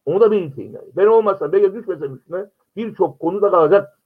Onu 0.05 0.21
da 0.21 0.31
belirteyim 0.31 0.73
yani. 0.73 0.87
Ben 0.97 1.07
olmazsam, 1.07 1.51
belki 1.51 1.73
düşmesem 1.73 2.15
üstüne 2.15 2.45
birçok 2.75 3.19
konu 3.19 3.41
da 3.41 3.51
kalacak. 3.51 3.99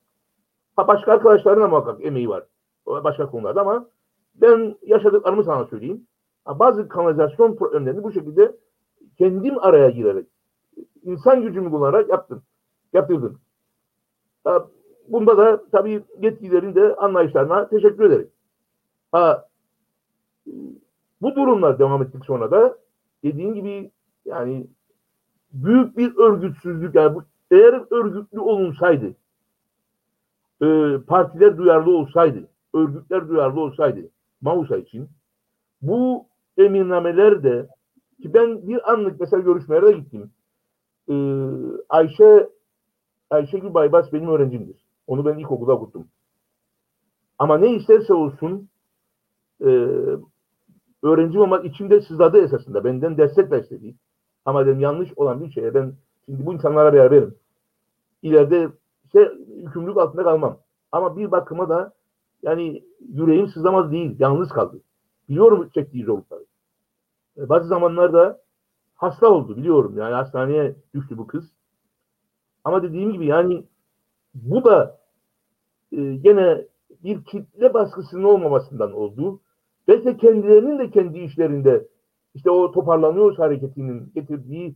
Ha, 0.75 0.87
başka 0.87 1.11
arkadaşların 1.11 1.63
da 1.63 1.67
muhakkak 1.67 2.05
emeği 2.05 2.29
var. 2.29 2.43
Başka 2.87 3.31
konularda 3.31 3.61
ama 3.61 3.87
ben 4.41 4.75
yaşadıklarımı 4.81 5.43
sana 5.43 5.65
söyleyeyim. 5.65 6.07
Bazı 6.47 6.87
kanalizasyon 6.87 7.55
problemlerini 7.55 8.03
bu 8.03 8.11
şekilde 8.11 8.55
kendim 9.17 9.59
araya 9.59 9.89
girerek 9.89 10.27
insan 11.03 11.41
gücümü 11.41 11.71
kullanarak 11.71 12.09
yaptım. 12.09 12.43
Yaptırdım. 12.93 13.39
Bunda 15.07 15.37
da 15.37 15.63
tabii 15.71 16.03
yetkililerin 16.21 16.75
de 16.75 16.95
anlayışlarına 16.95 17.67
teşekkür 17.67 18.03
ederim. 18.03 18.29
Ha, 19.11 19.47
bu 21.21 21.35
durumlar 21.35 21.79
devam 21.79 22.03
ettik 22.03 22.25
sonra 22.25 22.51
da 22.51 22.77
dediğim 23.23 23.53
gibi 23.53 23.91
yani 24.25 24.67
büyük 25.53 25.97
bir 25.97 26.17
örgütsüzlük 26.17 26.95
yani 26.95 27.15
bu, 27.15 27.23
eğer 27.51 27.83
örgütlü 27.91 28.39
olunsaydı 28.39 29.15
e, 30.61 30.97
partiler 31.07 31.57
duyarlı 31.57 31.97
olsaydı 31.97 32.47
örgütler 32.73 33.29
duyarlı 33.29 33.59
olsaydı 33.59 34.09
Mausa 34.41 34.77
için 34.77 35.09
bu 35.81 36.25
emirnameler 36.57 37.43
de 37.43 37.67
ki 38.21 38.33
ben 38.33 38.67
bir 38.67 38.91
anlık 38.91 39.19
mesela 39.19 39.43
görüşmelere 39.43 39.91
gittim. 39.91 40.31
Ee, 41.09 41.13
Ayşe 41.89 42.49
Ayşegül 43.29 43.73
Baybas 43.73 44.13
benim 44.13 44.29
öğrencimdir. 44.29 44.85
Onu 45.07 45.25
ben 45.25 45.37
ilkokulda 45.37 45.71
okuttum. 45.71 46.07
Ama 47.39 47.57
ne 47.57 47.73
isterse 47.73 48.13
olsun 48.13 48.69
e, 49.61 49.69
öğrencim 51.03 51.41
ama 51.41 51.59
içimde 51.59 52.01
sızladı 52.01 52.37
esasında. 52.37 52.83
Benden 52.83 53.17
destek 53.17 53.51
besledi. 53.51 53.95
Ama 54.45 54.65
dedim 54.65 54.79
yanlış 54.79 55.13
olan 55.15 55.43
bir 55.43 55.51
şeye 55.51 55.73
ben 55.73 55.93
şimdi 56.25 56.45
bu 56.45 56.53
insanlara 56.53 56.93
beraberim. 56.93 57.35
İleride 58.21 58.69
işte 59.05 59.31
yükümlülük 59.55 59.97
altında 59.97 60.23
kalmam. 60.23 60.57
Ama 60.91 61.17
bir 61.17 61.31
bakıma 61.31 61.69
da 61.69 61.93
yani 62.45 62.83
yüreğim 63.13 63.47
sızlamaz 63.47 63.91
değil. 63.91 64.15
Yalnız 64.19 64.49
kaldı. 64.49 64.81
Biliyorum 65.29 65.69
çektiği 65.73 66.03
zorlukları. 66.03 66.45
E, 67.37 67.49
bazı 67.49 67.67
zamanlarda 67.67 68.41
hasta 68.95 69.29
oldu 69.29 69.57
biliyorum. 69.57 69.97
Yani 69.97 70.13
hastaneye 70.13 70.75
düştü 70.93 71.17
bu 71.17 71.27
kız. 71.27 71.51
Ama 72.63 72.83
dediğim 72.83 73.13
gibi 73.13 73.25
yani 73.25 73.63
bu 74.33 74.63
da 74.63 74.97
e, 75.91 76.15
gene 76.15 76.65
bir 77.03 77.23
kitle 77.23 77.73
baskısının 77.73 78.23
olmamasından 78.23 78.93
oldu. 78.93 79.39
Ve 79.87 80.05
de 80.05 80.17
kendilerinin 80.17 80.79
de 80.79 80.89
kendi 80.89 81.19
işlerinde 81.19 81.87
işte 82.33 82.49
o 82.49 82.71
toparlanıyoruz 82.71 83.39
hareketinin 83.39 84.11
getirdiği 84.15 84.75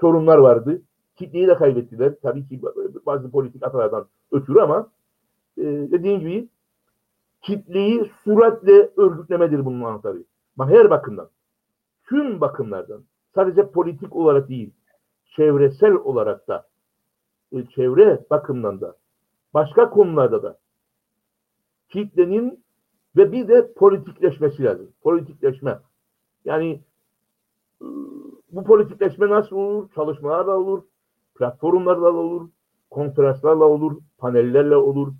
sorunlar 0.00 0.38
vardı. 0.38 0.82
Kitleyi 1.16 1.48
de 1.48 1.54
kaybettiler. 1.54 2.14
Tabii 2.22 2.48
ki 2.48 2.60
bazı 3.06 3.30
politik 3.30 3.62
hatalardan 3.62 4.06
ötürü 4.32 4.60
ama 4.60 4.90
e, 5.58 5.62
dediğim 5.62 6.20
gibi 6.20 6.48
kitleyi 7.42 8.12
süratle 8.24 8.90
örgütlemedir 8.96 9.64
bunun 9.64 9.84
anahtarı. 9.84 10.24
Bak 10.56 10.70
her 10.70 10.90
bakımdan. 10.90 11.28
Tüm 12.08 12.40
bakımlardan. 12.40 13.04
Sadece 13.34 13.70
politik 13.70 14.16
olarak 14.16 14.48
değil. 14.48 14.72
Çevresel 15.36 15.92
olarak 15.92 16.48
da. 16.48 16.68
E, 17.52 17.66
çevre 17.66 18.24
bakımından 18.30 18.80
da. 18.80 18.96
Başka 19.54 19.90
konularda 19.90 20.42
da. 20.42 20.58
Kitlenin 21.88 22.64
ve 23.16 23.32
bir 23.32 23.48
de 23.48 23.72
politikleşmesi 23.72 24.64
lazım. 24.64 24.88
Politikleşme. 25.02 25.78
Yani 26.44 26.80
e, 27.82 27.86
bu 28.52 28.64
politikleşme 28.64 29.28
nasıl 29.28 29.56
olur? 29.56 29.88
Çalışmalarla 29.94 30.58
olur. 30.58 30.82
Platformlarla 31.34 32.12
olur. 32.12 32.48
Konferanslarla 32.90 33.64
olur. 33.64 33.98
Panellerle 34.18 34.76
olur. 34.76 35.12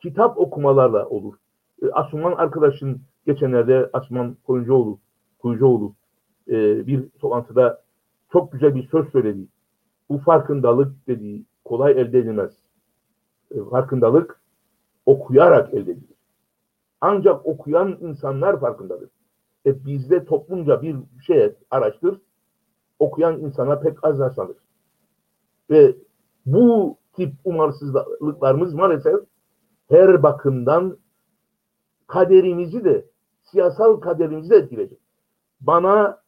Kitap 0.00 0.38
okumalarla 0.38 1.08
olur. 1.08 1.34
E, 1.82 1.90
Asuman 1.90 2.32
arkadaşın 2.32 3.00
geçenlerde 3.26 3.90
Asuman 3.92 4.36
Koyuncuoğlu, 4.46 4.98
Koyuncuoğlu 5.38 5.94
e, 6.48 6.86
bir 6.86 7.08
toplantıda 7.08 7.82
çok 8.32 8.52
güzel 8.52 8.74
bir 8.74 8.88
söz 8.88 9.08
söyledi. 9.12 9.46
Bu 10.08 10.18
farkındalık 10.18 11.06
dediği 11.06 11.44
kolay 11.64 11.92
elde 11.92 12.18
edilmez. 12.18 12.52
E, 13.50 13.64
farkındalık 13.70 14.40
okuyarak 15.06 15.74
elde 15.74 15.92
edilir. 15.92 16.16
Ancak 17.00 17.46
okuyan 17.46 17.98
insanlar 18.00 18.60
farkındadır. 18.60 19.10
E 19.66 19.84
bizde 19.84 20.24
toplumca 20.24 20.82
bir 20.82 20.96
şey 21.26 21.52
araştır, 21.70 22.20
okuyan 22.98 23.40
insana 23.40 23.80
pek 23.80 24.04
az 24.04 24.18
rastlanır. 24.18 24.56
Ve 25.70 25.96
bu 26.46 26.96
tip 27.12 27.32
umarsızlıklarımız 27.44 28.74
maalesef 28.74 29.14
her 29.88 30.22
bakımdan 30.22 30.96
kaderimizi 32.12 32.84
de 32.84 33.06
siyasal 33.42 34.00
kaderimizi 34.00 34.50
de 34.50 34.56
etkileyecek. 34.56 34.98
Bana 35.60 36.22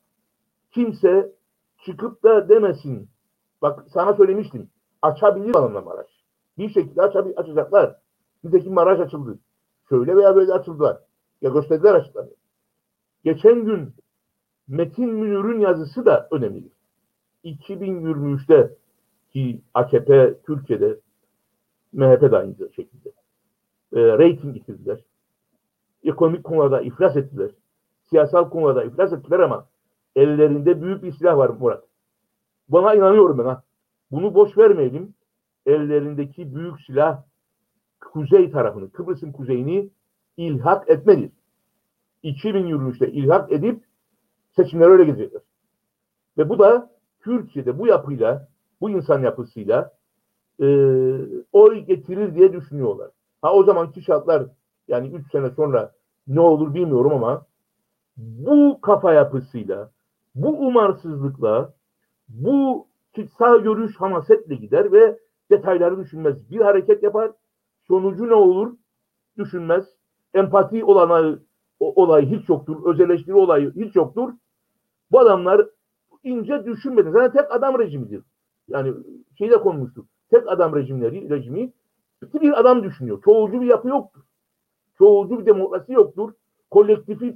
kimse 0.70 1.32
çıkıp 1.84 2.22
da 2.22 2.48
demesin. 2.48 3.08
Bak 3.62 3.84
sana 3.88 4.14
söylemiştim. 4.14 4.70
Açabilir 5.02 5.54
alanla 5.54 5.80
Maraş. 5.80 6.06
Bir 6.58 6.68
şekilde 6.68 7.02
açabil 7.02 7.32
açacaklar. 7.36 7.96
Bizdeki 8.44 8.70
Maraş 8.70 9.00
açıldı. 9.00 9.38
Şöyle 9.88 10.16
veya 10.16 10.36
böyle 10.36 10.52
açıldılar. 10.52 10.98
Ya 11.42 11.50
gösterdiler 11.50 11.94
açtılar. 11.94 12.26
Geçen 13.24 13.64
gün 13.64 13.94
Metin 14.68 15.10
Münir'in 15.10 15.60
yazısı 15.60 16.06
da 16.06 16.28
önemli. 16.30 16.68
2023'te 17.44 18.76
ki 19.32 19.60
AKP 19.74 20.34
Türkiye'de 20.46 21.00
MHP 21.92 22.22
de 22.22 22.36
aynı 22.36 22.54
şekilde 22.76 23.08
e, 23.92 24.18
reyting 24.18 24.54
getirdiler. 24.54 25.04
Ekonomik 26.04 26.44
konularda 26.44 26.80
iflas 26.80 27.16
ettiler. 27.16 27.50
Siyasal 28.02 28.50
konularda 28.50 28.84
iflas 28.84 29.12
ettiler 29.12 29.38
ama 29.38 29.66
ellerinde 30.16 30.82
büyük 30.82 31.02
bir 31.02 31.12
silah 31.12 31.36
var 31.36 31.50
Murat. 31.60 31.84
Bana 32.68 32.94
inanıyorum 32.94 33.38
ben 33.38 33.44
ha. 33.44 33.62
Bunu 34.10 34.34
boş 34.34 34.58
vermeyelim. 34.58 35.14
Ellerindeki 35.66 36.54
büyük 36.54 36.80
silah 36.80 37.22
kuzey 38.00 38.50
tarafını, 38.50 38.90
Kıbrıs'ın 38.90 39.32
kuzeyini 39.32 39.90
ilhak 40.36 40.90
etmelidir. 40.90 41.32
2023'te 42.24 43.12
ilhak 43.12 43.52
edip 43.52 43.84
seçimler 44.56 44.88
öyle 44.88 45.04
gidecekler. 45.04 45.42
Ve 46.38 46.48
bu 46.48 46.58
da 46.58 46.90
Türkiye'de 47.20 47.78
bu 47.78 47.86
yapıyla, 47.86 48.48
bu 48.80 48.90
insan 48.90 49.22
yapısıyla 49.22 49.92
e, 50.60 50.66
oy 51.52 51.78
getirir 51.78 52.34
diye 52.34 52.52
düşünüyorlar. 52.52 53.10
Ha 53.42 53.52
o 53.52 53.64
zamanki 53.64 54.02
şartlar 54.02 54.46
yani 54.88 55.08
3 55.08 55.30
sene 55.32 55.50
sonra 55.50 55.92
ne 56.26 56.40
olur 56.40 56.74
bilmiyorum 56.74 57.12
ama 57.12 57.46
bu 58.16 58.80
kafa 58.80 59.12
yapısıyla, 59.12 59.90
bu 60.34 60.48
umarsızlıkla, 60.48 61.74
bu 62.28 62.86
sağ 63.38 63.56
görüş 63.56 63.96
hamasetle 63.96 64.54
gider 64.54 64.92
ve 64.92 65.18
detayları 65.50 65.98
düşünmez. 65.98 66.50
Bir 66.50 66.60
hareket 66.60 67.02
yapar, 67.02 67.30
sonucu 67.88 68.28
ne 68.28 68.34
olur 68.34 68.72
düşünmez. 69.38 69.84
Empati 70.34 70.84
olana 70.84 71.38
olay 71.80 72.26
hiç 72.26 72.48
yoktur. 72.48 72.76
Öz 72.84 73.00
eleştiri 73.00 73.34
olayı 73.34 73.72
hiç 73.76 73.96
yoktur. 73.96 74.32
Bu 75.10 75.20
adamlar 75.20 75.66
ince 76.22 76.64
düşünmedi. 76.64 77.10
Zaten 77.10 77.32
tek 77.32 77.52
adam 77.52 77.78
rejimidir. 77.78 78.22
Yani 78.68 78.94
şeyde 79.38 79.56
konmuştuk. 79.56 80.06
Tek 80.30 80.48
adam 80.48 80.76
rejimleri, 80.76 81.30
rejimi 81.30 81.72
bir 82.22 82.60
adam 82.60 82.82
düşünüyor. 82.82 83.22
Çoğulcu 83.24 83.60
bir 83.60 83.66
yapı 83.66 83.88
yoktur. 83.88 84.22
Çoğulcu 84.98 85.40
bir 85.40 85.46
demokrasi 85.46 85.92
yoktur. 85.92 86.32
Kolektifif 86.70 87.34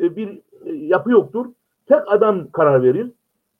e, 0.00 0.16
bir 0.16 0.40
e, 0.64 0.72
yapı 0.72 1.10
yoktur. 1.10 1.46
Tek 1.86 2.00
adam 2.06 2.50
karar 2.50 2.82
verir. 2.82 3.10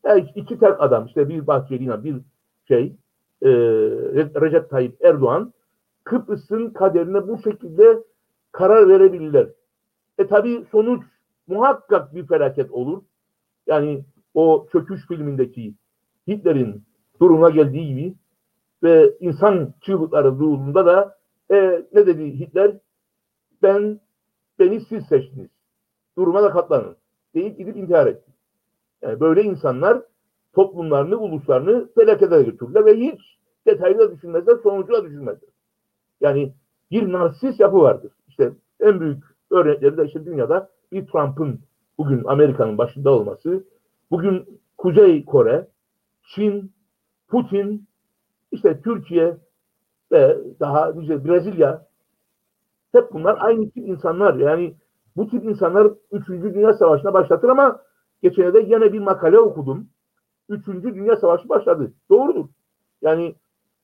Yani 0.04 0.26
iki 0.34 0.58
tek 0.58 0.80
adam 0.80 1.06
işte 1.06 1.28
bir 1.28 1.46
Bahçeli'yle 1.46 2.04
bir 2.04 2.16
şey 2.68 2.96
e, 3.42 3.50
Recep 4.40 4.70
Tayyip 4.70 5.04
Erdoğan 5.04 5.52
Kıbrıs'ın 6.04 6.70
kaderine 6.70 7.28
bu 7.28 7.38
şekilde 7.38 8.02
karar 8.52 8.88
verebilirler. 8.88 9.48
E 10.18 10.26
tabi 10.26 10.64
sonuç 10.72 11.02
muhakkak 11.46 12.14
bir 12.14 12.26
felaket 12.26 12.70
olur. 12.70 13.02
Yani 13.66 14.04
o 14.34 14.66
çöküş 14.72 15.06
filmindeki 15.06 15.74
Hitler'in 16.28 16.82
duruma 17.20 17.50
geldiği 17.50 17.86
gibi 17.86 18.14
ve 18.82 19.14
insan 19.20 19.74
çığlıkları 19.80 20.38
duyulduğunda 20.38 20.86
da 20.86 21.18
e, 21.50 21.82
ne 21.92 22.06
dedi 22.06 22.40
Hitler? 22.40 22.76
Ben 23.62 24.00
beni 24.58 24.80
siz 24.80 25.06
seçtiniz. 25.06 25.50
Duruma 26.18 26.42
da 26.42 26.50
katlanın. 26.50 26.96
Deyip 27.34 27.58
gidip 27.58 27.76
intihar 27.76 28.06
etti. 28.06 28.32
Yani 29.02 29.20
böyle 29.20 29.42
insanlar 29.42 30.02
toplumlarını, 30.52 31.16
uluslarını 31.16 31.88
felakete 31.94 32.42
götürdüler 32.42 32.84
ve 32.86 32.96
hiç 32.96 33.20
detaylı 33.66 34.16
düşünmezler, 34.16 34.56
sonucu 34.62 34.92
da 34.92 35.04
düşünmezler. 35.04 35.50
Yani 36.20 36.52
bir 36.90 37.12
narsist 37.12 37.60
yapı 37.60 37.76
vardır. 37.76 38.12
İşte 38.28 38.52
en 38.80 39.00
büyük 39.00 39.24
örnekleri 39.50 39.96
de 39.96 40.04
işte 40.04 40.24
dünyada 40.24 40.70
bir 40.92 41.06
Trump'ın 41.06 41.60
bugün 41.98 42.24
Amerika'nın 42.24 42.78
başında 42.78 43.10
olması, 43.10 43.64
bugün 44.10 44.60
Kuzey 44.78 45.24
Kore, 45.24 45.68
Çin, 46.34 46.72
Putin, 47.28 47.86
işte 48.52 48.80
Türkiye 48.82 49.36
ve 50.12 50.38
daha 50.60 50.92
nice 50.92 51.24
Brezilya 51.24 51.86
hep 52.92 53.12
bunlar 53.12 53.38
aynı 53.40 53.70
tip 53.70 53.88
insanlar. 53.88 54.34
Yani 54.34 54.74
bu 55.16 55.28
tip 55.28 55.44
insanlar 55.44 55.90
3. 56.12 56.28
Dünya 56.28 56.72
Savaşı'na 56.72 57.14
başlatır 57.14 57.48
ama 57.48 57.82
geçen 58.22 58.54
de 58.54 58.60
yine 58.60 58.92
bir 58.92 59.00
makale 59.00 59.38
okudum. 59.38 59.88
3. 60.48 60.66
Dünya 60.66 61.16
Savaşı 61.16 61.48
başladı. 61.48 61.92
Doğrudur. 62.10 62.44
Yani 63.02 63.34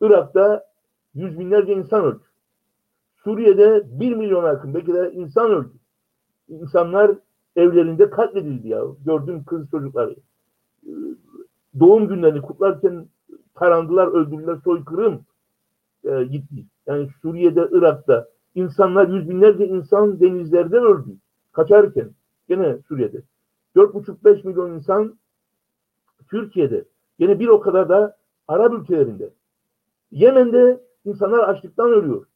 Irak'ta 0.00 0.64
yüz 1.14 1.38
binlerce 1.38 1.72
insan 1.72 2.04
öldü. 2.04 2.22
Suriye'de 3.24 3.82
bir 4.00 4.14
milyon 4.14 4.46
yakın 4.46 4.74
belki 4.74 4.94
de 4.94 5.12
insan 5.12 5.50
öldü. 5.50 5.72
İnsanlar 6.48 7.10
evlerinde 7.56 8.10
katledildi 8.10 8.68
ya. 8.68 8.82
Gördüm 9.04 9.44
kız 9.46 9.70
çocukları. 9.70 10.16
Doğum 11.80 12.08
günlerini 12.08 12.42
kutlarken 12.42 13.06
tarandılar, 13.54 14.06
öldürdüler, 14.06 14.56
soykırım 14.64 15.20
e, 16.04 16.24
gitti. 16.24 16.64
Yani 16.86 17.08
Suriye'de, 17.22 17.68
Irak'ta 17.70 18.28
insanlar, 18.58 19.08
yüz 19.08 19.28
binlerce 19.28 19.66
insan 19.66 20.20
denizlerde 20.20 20.76
öldü. 20.76 21.16
Kaçarken. 21.52 22.10
Gene 22.48 22.78
Suriye'de. 22.88 23.22
4,5-5 23.76 24.46
milyon 24.46 24.72
insan 24.72 25.18
Türkiye'de. 26.30 26.84
Gene 27.18 27.38
bir 27.38 27.48
o 27.48 27.60
kadar 27.60 27.88
da 27.88 28.16
Arap 28.48 28.72
ülkelerinde. 28.72 29.30
Yemen'de 30.10 30.80
insanlar 31.04 31.48
açlıktan 31.48 31.90
ölüyor. 31.90 32.26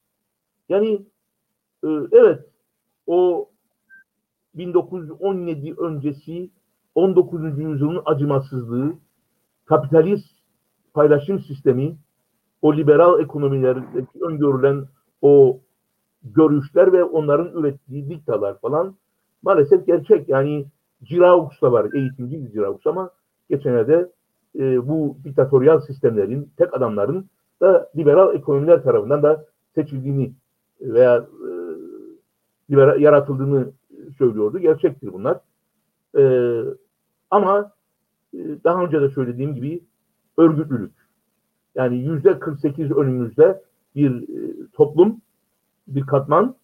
Yani 0.69 1.07
e, 1.85 1.89
evet 2.13 2.45
o 3.07 3.49
1917 4.55 5.75
öncesi 5.79 6.51
19. 6.95 7.59
yüzyılın 7.59 8.03
acımasızlığı, 8.05 8.95
kapitalist 9.65 10.27
paylaşım 10.95 11.41
sistemi, 11.41 11.97
o 12.63 12.77
liberal 12.77 13.21
ekonomilerdeki 13.21 14.25
öngörülen 14.25 14.87
o 15.23 15.61
görüşler 16.25 16.93
ve 16.93 17.05
onların 17.05 17.59
ürettiği 17.61 18.09
diktalar 18.09 18.59
falan 18.59 18.95
maalesef 19.43 19.87
gerçek. 19.87 20.29
Yani 20.29 20.67
Ciraux 21.05 21.63
da 21.63 21.73
var, 21.73 21.93
eğitimci 21.95 22.45
bir 22.45 22.53
Ciraux 22.53 22.87
ama 22.87 23.11
geçenlerde 23.51 24.11
e, 24.59 24.89
bu 24.89 25.17
diktatöryal 25.25 25.81
sistemlerin, 25.81 26.51
tek 26.57 26.75
adamların 26.75 27.27
da 27.61 27.91
liberal 27.97 28.35
ekonomiler 28.35 28.83
tarafından 28.83 29.23
da 29.23 29.45
seçildiğini 29.75 30.33
veya 30.81 31.17
e, 31.19 31.51
liberal, 32.71 33.01
yaratıldığını 33.01 33.73
söylüyordu. 34.19 34.59
Gerçektir 34.59 35.13
bunlar. 35.13 35.41
E, 36.19 36.25
ama 37.31 37.73
e, 38.35 38.39
daha 38.65 38.85
önce 38.85 39.01
de 39.01 39.09
söylediğim 39.09 39.55
gibi 39.55 39.81
örgütlülük. 40.39 40.93
Yani 41.75 41.97
yüzde 41.97 42.39
48 42.39 42.91
önümüzde 42.91 43.63
bir 43.97 44.23
e, 44.23 44.67
toplum, 44.73 45.21
bir 45.89 46.07
katman 46.07 46.55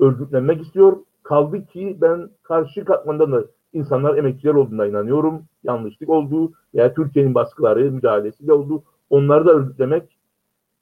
örgütlenmek 0.00 0.62
istiyor. 0.62 0.96
Kaldı 1.22 1.66
ki 1.66 1.98
ben 2.00 2.28
karşı 2.42 2.84
katmandan 2.84 3.32
da 3.32 3.44
insanlar 3.72 4.18
emekçiler 4.18 4.54
olduğuna 4.54 4.86
inanıyorum. 4.86 5.42
Yanlışlık 5.64 6.08
olduğu 6.08 6.52
veya 6.74 6.94
Türkiye'nin 6.94 7.34
baskıları, 7.34 7.92
müdahalesiyle 7.92 8.52
oldu. 8.52 8.82
Onları 9.10 9.46
da 9.46 9.52
örgütlemek. 9.52 10.18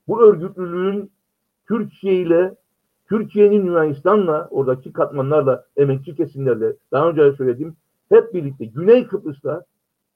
Bu 0.08 0.22
örgütlülüğün 0.22 1.10
Türkiye 1.68 2.14
ile 2.14 2.54
Türkiye'nin 3.08 3.66
Yunanistan'la 3.66 4.48
oradaki 4.50 4.92
katmanlarla, 4.92 5.64
emekçi 5.76 6.16
kesimlerle 6.16 6.76
daha 6.92 7.08
önce 7.08 7.24
de 7.24 7.32
söyledim 7.32 7.76
hep 8.08 8.34
birlikte 8.34 8.64
Güney 8.64 9.06
Kıbrıs'ta 9.06 9.64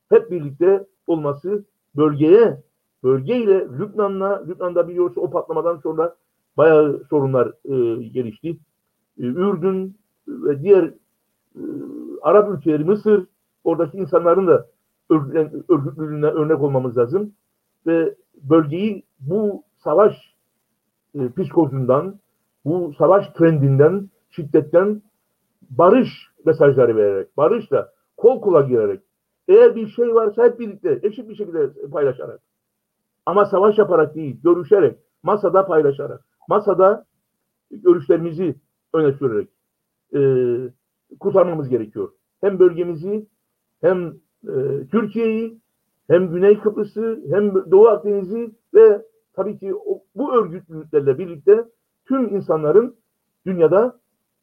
hep 0.09 0.31
birlikte 0.31 0.87
olması 1.07 1.65
bölgeye 1.97 2.62
bölgeyle 3.03 3.61
Lübnan'la 3.79 4.45
Lübnan'da 4.47 4.89
biliyorsun 4.89 5.21
o 5.21 5.31
patlamadan 5.31 5.77
sonra 5.77 6.17
bayağı 6.57 7.03
sorunlar 7.11 7.49
e, 7.49 8.03
gelişti. 8.09 8.51
E, 9.19 9.23
Ürdün 9.23 9.97
ve 10.29 10.63
diğer 10.63 10.85
e, 10.85 11.63
Arap 12.23 12.59
ülkeleri 12.59 12.85
Mısır 12.85 13.27
oradaki 13.65 13.99
insanların 13.99 14.47
da 14.47 14.67
örgütlülüğüne 15.69 16.27
örnek 16.27 16.63
olmamız 16.63 16.97
lazım. 16.97 17.33
Ve 17.87 18.15
bölgeyi 18.43 19.03
bu 19.21 19.63
savaş 19.79 20.35
e, 21.15 21.33
psikozundan, 21.33 22.15
bu 22.65 22.93
savaş 22.99 23.29
trendinden, 23.29 24.11
şiddetten 24.31 25.03
barış 25.71 26.09
mesajları 26.45 26.97
vererek, 26.97 27.37
barışla 27.37 27.93
kol 28.17 28.41
kola 28.41 28.61
girerek 28.61 29.01
eğer 29.49 29.77
bir 29.77 29.89
şey 29.89 30.15
varsa 30.15 30.45
hep 30.45 30.61
birlikte 30.61 31.01
eşit 31.03 31.29
bir 31.29 31.35
şekilde 31.35 31.89
paylaşarak. 31.91 32.41
Ama 33.27 33.45
savaş 33.45 33.79
yaparak 33.79 34.15
değil, 34.15 34.41
görüşerek, 34.43 34.99
masada 35.23 35.67
paylaşarak, 35.67 36.25
masada 36.49 37.07
görüşlerimizi 37.70 38.55
öne 38.92 39.12
sürerek 39.12 39.49
e, 40.14 40.20
kurtarmamız 41.20 41.68
gerekiyor. 41.68 42.12
Hem 42.40 42.59
bölgemizi, 42.59 43.26
hem 43.80 44.14
e, 44.49 44.86
Türkiye'yi, 44.90 45.59
hem 46.07 46.30
Güney 46.30 46.61
Kıbrıs'ı, 46.61 47.20
hem 47.30 47.55
Doğu 47.70 47.88
Akdeniz'i 47.88 48.51
ve 48.74 49.03
tabii 49.32 49.59
ki 49.59 49.74
o, 49.74 50.03
bu 50.14 50.34
örgütlülüklerle 50.34 51.18
birlikte 51.18 51.64
tüm 52.09 52.36
insanların 52.36 52.97
dünyada 53.47 54.01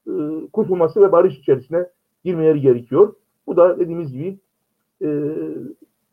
e, 0.08 0.12
kurtulması 0.54 1.02
ve 1.02 1.12
barış 1.12 1.38
içerisine 1.38 1.90
girmeleri 2.24 2.62
gerekiyor. 2.62 3.14
Bu 3.48 3.58
da 3.58 3.80
dediğimiz 3.80 4.12
gibi 4.14 4.40
e, 5.02 5.08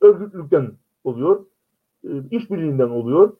örgütlülükten 0.00 0.72
oluyor, 1.04 1.44
e, 2.04 2.10
işbirliğinden 2.30 2.88
oluyor. 2.88 3.36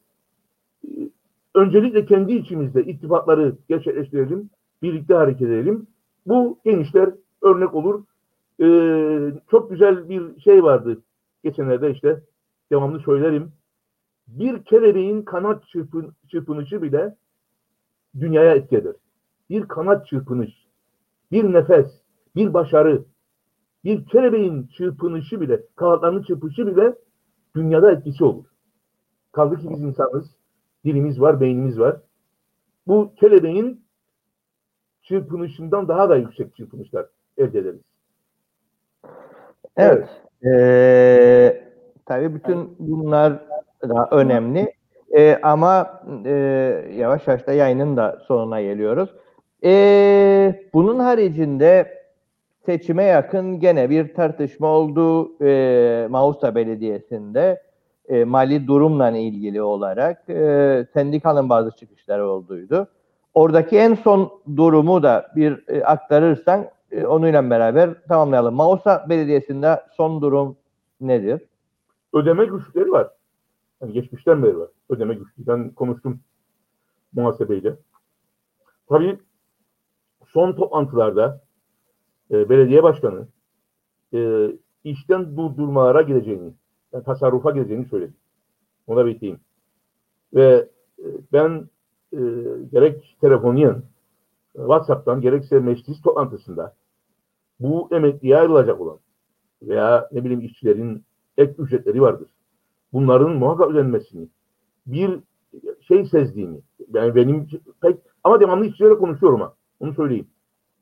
Öncelikle 1.58 2.04
kendi 2.04 2.32
içimizde 2.32 2.84
ittifakları 2.84 3.56
gerçekleştirelim, 3.68 4.50
birlikte 4.82 5.14
hareket 5.14 5.48
edelim. 5.48 5.86
Bu 6.26 6.58
genişler 6.64 7.10
örnek 7.42 7.74
olur. 7.74 8.04
E, 8.60 8.66
çok 9.50 9.70
güzel 9.70 10.08
bir 10.08 10.40
şey 10.40 10.62
vardı 10.62 11.02
geçenlerde 11.44 11.90
işte 11.90 12.22
devamlı 12.72 13.00
söylerim. 13.00 13.52
Bir 14.28 14.64
kelebeğin 14.64 15.22
kanat 15.22 15.68
çırpın, 15.68 16.12
çırpınışı 16.30 16.82
bile 16.82 17.16
dünyaya 18.20 18.54
etki. 18.54 18.84
Bir 19.50 19.68
kanat 19.68 20.06
çırpınış, 20.06 20.66
bir 21.32 21.52
nefes, 21.52 21.86
bir 22.36 22.54
başarı, 22.54 23.04
bir 23.84 24.06
kelebeğin 24.06 24.66
çırpınışı 24.66 25.40
bile, 25.40 25.62
kanatlarının 25.76 26.22
çırpışı 26.22 26.66
bile 26.66 26.94
dünyada 27.56 27.92
etkisi 27.92 28.24
olur. 28.24 28.44
Kaldı 29.32 29.56
ki 29.56 29.68
biz 29.70 29.82
insanız, 29.82 30.37
dilimiz 30.88 31.20
var, 31.20 31.40
beynimiz 31.40 31.80
var. 31.80 31.96
Bu 32.86 33.14
kelebeğin 33.20 33.84
çırpınışından 35.02 35.88
daha 35.88 36.08
da 36.08 36.16
yüksek 36.16 36.56
çırpınışlar 36.56 37.06
elde 37.38 37.58
ederiz. 37.58 37.80
Evet. 39.76 40.08
Ee, 40.44 41.62
tabii 42.06 42.34
bütün 42.34 42.76
bunlar 42.78 43.32
da 43.82 44.08
önemli. 44.10 44.72
Ee, 45.16 45.38
ama 45.42 46.02
e, 46.24 46.30
yavaş 46.96 47.26
yavaş 47.26 47.46
da 47.46 47.52
yayının 47.52 47.96
da 47.96 48.18
sonuna 48.26 48.62
geliyoruz. 48.62 49.10
Ee, 49.64 50.68
bunun 50.74 50.98
haricinde 50.98 51.98
seçime 52.66 53.04
yakın 53.04 53.60
gene 53.60 53.90
bir 53.90 54.14
tartışma 54.14 54.66
oldu 54.66 55.32
e, 55.44 56.06
Mausa 56.10 56.54
Belediyesi'nde 56.54 57.62
e, 58.08 58.24
mali 58.24 58.66
durumla 58.66 59.10
ilgili 59.10 59.62
olarak 59.62 60.30
e, 60.30 60.86
sendikanın 60.92 61.48
bazı 61.48 61.70
çıkışları 61.76 62.28
olduydu. 62.28 62.88
Oradaki 63.34 63.78
en 63.78 63.94
son 63.94 64.32
durumu 64.56 65.02
da 65.02 65.32
bir 65.36 65.68
e, 65.68 65.84
aktarırsan 65.84 66.66
e, 66.90 67.06
onunla 67.06 67.50
beraber 67.50 68.02
tamamlayalım. 68.08 68.54
Mausa 68.54 69.06
Belediyesi'nde 69.08 69.82
son 69.96 70.22
durum 70.22 70.56
nedir? 71.00 71.42
Ödeme 72.12 72.44
güçlükleri 72.44 72.92
var. 72.92 73.08
Yani 73.82 73.92
geçmişten 73.92 74.42
beri 74.42 74.58
var. 74.58 74.68
Ödeme 74.88 75.14
güçlüğü. 75.14 75.46
Ben 75.46 75.70
konuştum 75.70 76.20
muhasebeyle. 77.12 77.76
Tabii 78.88 79.18
son 80.26 80.52
toplantılarda 80.52 81.40
e, 82.30 82.48
belediye 82.48 82.82
başkanı 82.82 83.26
e, 84.14 84.50
işten 84.84 85.36
durdurmalara 85.36 86.02
gideceğini, 86.02 86.42
yani 86.42 86.52
tasarrufa 87.04 87.50
gideceğini 87.50 87.84
söyledi. 87.84 88.12
Ona 88.86 89.06
bekleyeyim. 89.06 89.40
Ve 90.34 90.68
e, 90.98 91.06
ben 91.32 91.68
e, 92.12 92.18
gerek 92.72 93.16
telefoniyen, 93.20 93.82
WhatsApp'tan 94.52 95.20
gerekse 95.20 95.58
meclis 95.58 96.02
toplantısında 96.02 96.74
bu 97.60 97.88
emekliye 97.92 98.36
ayrılacak 98.36 98.80
olan 98.80 98.98
veya 99.62 100.08
ne 100.12 100.24
bileyim 100.24 100.40
işçilerin 100.40 101.04
ek 101.36 101.54
ücretleri 101.58 102.02
vardır. 102.02 102.28
Bunların 102.92 103.30
muhakkak 103.30 103.70
ödenmesini 103.70 104.28
bir 104.86 105.20
şey 105.88 106.04
sezdiğimi 106.04 106.60
yani 106.94 107.14
benim 107.14 107.46
pek 107.80 107.96
ama 108.24 108.40
devamlı 108.40 108.66
işçilerle 108.66 108.98
konuşuyorum 108.98 109.40
ha. 109.40 109.54
Onu 109.80 109.94
söyleyeyim. 109.94 110.28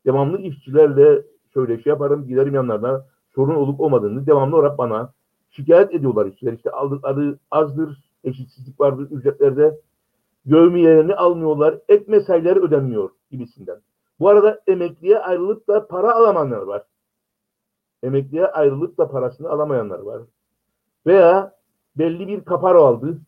Devamlı 0.07 0.41
işçilerle 0.41 1.23
söyleşi 1.55 1.89
yaparım. 1.89 2.27
Giderim 2.27 2.55
yanlarına 2.55 3.07
sorun 3.35 3.55
olup 3.55 3.81
olmadığını 3.81 4.27
devamlı 4.27 4.57
olarak 4.57 4.79
bana 4.79 5.13
şikayet 5.57 5.95
ediyorlar 5.95 6.27
işçiler. 6.27 6.53
İşte 6.53 6.71
aldıkları 6.71 7.39
azdır, 7.51 8.05
eşitsizlik 8.25 8.81
vardır 8.81 9.11
ücretlerde. 9.11 9.81
Gövmiyelerini 10.47 11.15
almıyorlar, 11.15 11.79
ek 11.89 12.05
mesaileri 12.09 12.61
ödenmiyor 12.61 13.11
gibisinden. 13.31 13.81
Bu 14.21 14.29
arada 14.29 14.61
emekliye 14.67 15.19
ayrılıp 15.19 15.69
da 15.69 15.87
para 15.87 16.15
alamayanlar 16.15 16.63
var. 16.63 16.83
Emekliye 18.03 18.47
ayrılıp 18.47 18.99
da 18.99 19.11
parasını 19.11 19.51
alamayanlar 19.51 19.99
var. 19.99 20.23
Veya 21.07 21.55
belli 21.97 22.29
bir 22.29 22.45
kaparo 22.45 22.85
aldı. 22.85 23.19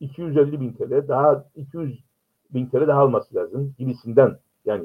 250 0.00 0.60
bin 0.60 0.72
TL, 0.72 1.08
daha 1.08 1.44
200 1.56 2.04
bin 2.54 2.66
TL 2.66 2.86
daha 2.86 3.00
alması 3.00 3.34
lazım 3.34 3.74
gibisinden. 3.78 4.38
Yani 4.64 4.84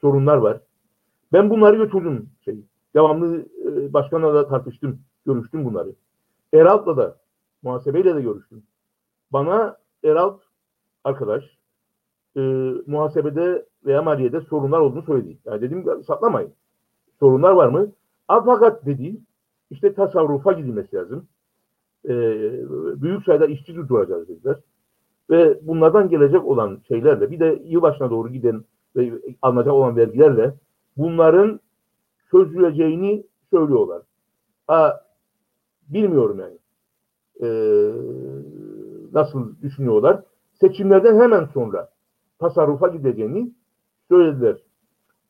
sorunlar 0.00 0.36
var. 0.36 0.60
Ben 1.32 1.50
bunları 1.50 1.76
götürdüm. 1.76 2.30
Şey, 2.44 2.56
devamlı 2.94 3.46
e, 3.66 3.92
başkanla 3.92 4.34
da 4.34 4.48
tartıştım, 4.48 5.00
görüştüm 5.26 5.64
bunları. 5.64 5.92
Eralt'la 6.52 6.96
da, 6.96 7.16
muhasebeyle 7.62 8.14
de 8.14 8.20
görüştüm. 8.20 8.62
Bana 9.32 9.76
Eralt 10.04 10.40
arkadaş 11.04 11.44
e, 12.36 12.40
muhasebede 12.86 13.66
veya 13.86 14.02
maliyede 14.02 14.40
sorunlar 14.40 14.80
olduğunu 14.80 15.02
söyledi. 15.02 15.38
Yani 15.44 15.60
dedim 15.60 16.04
saklamayın. 16.06 16.52
Sorunlar 17.20 17.52
var 17.52 17.68
mı? 17.68 17.92
A, 18.28 18.44
fakat 18.44 18.86
dedi 18.86 19.20
işte 19.70 19.94
tasarrufa 19.94 20.52
gidilmesi 20.52 20.96
lazım. 20.96 21.28
E, 22.04 22.14
büyük 23.02 23.24
sayıda 23.24 23.46
işçi 23.46 23.74
durduracağız 23.74 24.28
dediler. 24.28 24.56
Ve 25.30 25.58
bunlardan 25.62 26.08
gelecek 26.08 26.44
olan 26.44 26.80
şeylerle 26.88 27.30
bir 27.30 27.40
de 27.40 27.62
yılbaşına 27.64 28.10
doğru 28.10 28.28
giden 28.28 28.64
ve 28.96 29.12
alınacak 29.42 29.74
olan 29.74 29.96
vergilerle 29.96 30.54
bunların 30.96 31.60
çözüleceğini 32.30 33.24
söylüyorlar. 33.50 34.02
Ha, 34.66 35.07
bilmiyorum 35.88 36.40
yani. 36.40 36.58
Ee, 37.42 37.92
nasıl 39.12 39.62
düşünüyorlar? 39.62 40.22
Seçimlerden 40.60 41.20
hemen 41.20 41.44
sonra 41.44 41.88
tasarrufa 42.38 42.88
gideceğini 42.88 43.52
söylediler. 44.08 44.56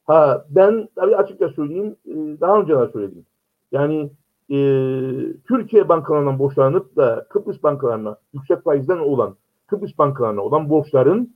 Ha 0.04 0.44
ben 0.50 0.88
tabii 0.94 1.16
açıkça 1.16 1.48
söyleyeyim, 1.48 1.96
e, 2.06 2.14
daha 2.40 2.61
önce 2.61 2.78
de 2.78 2.88
söyledim. 2.92 3.26
Yani 3.72 4.11
e, 4.50 4.59
Türkiye 5.48 5.88
bankalarından 5.88 6.38
borçlanıp 6.38 6.96
da 6.96 7.26
Kıbrıs 7.28 7.62
bankalarına 7.62 8.16
yüksek 8.32 8.64
faizden 8.64 8.98
olan 8.98 9.36
Kıbrıs 9.66 9.98
bankalarına 9.98 10.42
olan 10.42 10.70
borçların 10.70 11.34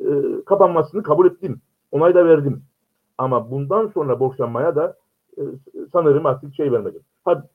e, 0.00 0.06
kapanmasını 0.46 1.02
kabul 1.02 1.26
ettim. 1.26 1.60
Onay 1.92 2.14
da 2.14 2.26
verdim. 2.26 2.62
Ama 3.18 3.50
bundan 3.50 3.86
sonra 3.86 4.20
borçlanmaya 4.20 4.76
da 4.76 4.96
e, 5.38 5.42
sanırım 5.92 6.26
artık 6.26 6.54
şey 6.54 6.72
vermedim. 6.72 7.02
Ha, 7.24 7.46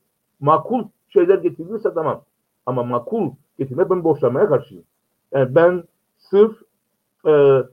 makul 0.42 0.84
şeyler 1.10 1.38
getirilirse 1.38 1.94
tamam. 1.94 2.24
Ama 2.66 2.84
makul 2.84 3.32
getirme 3.60 3.89
ben 3.89 4.04
borçlanmaya 4.04 4.48
karşıyım. 4.48 4.84
Yani 5.32 5.56
ben 5.56 5.84
sırf 6.18 6.56
e, 7.28 7.64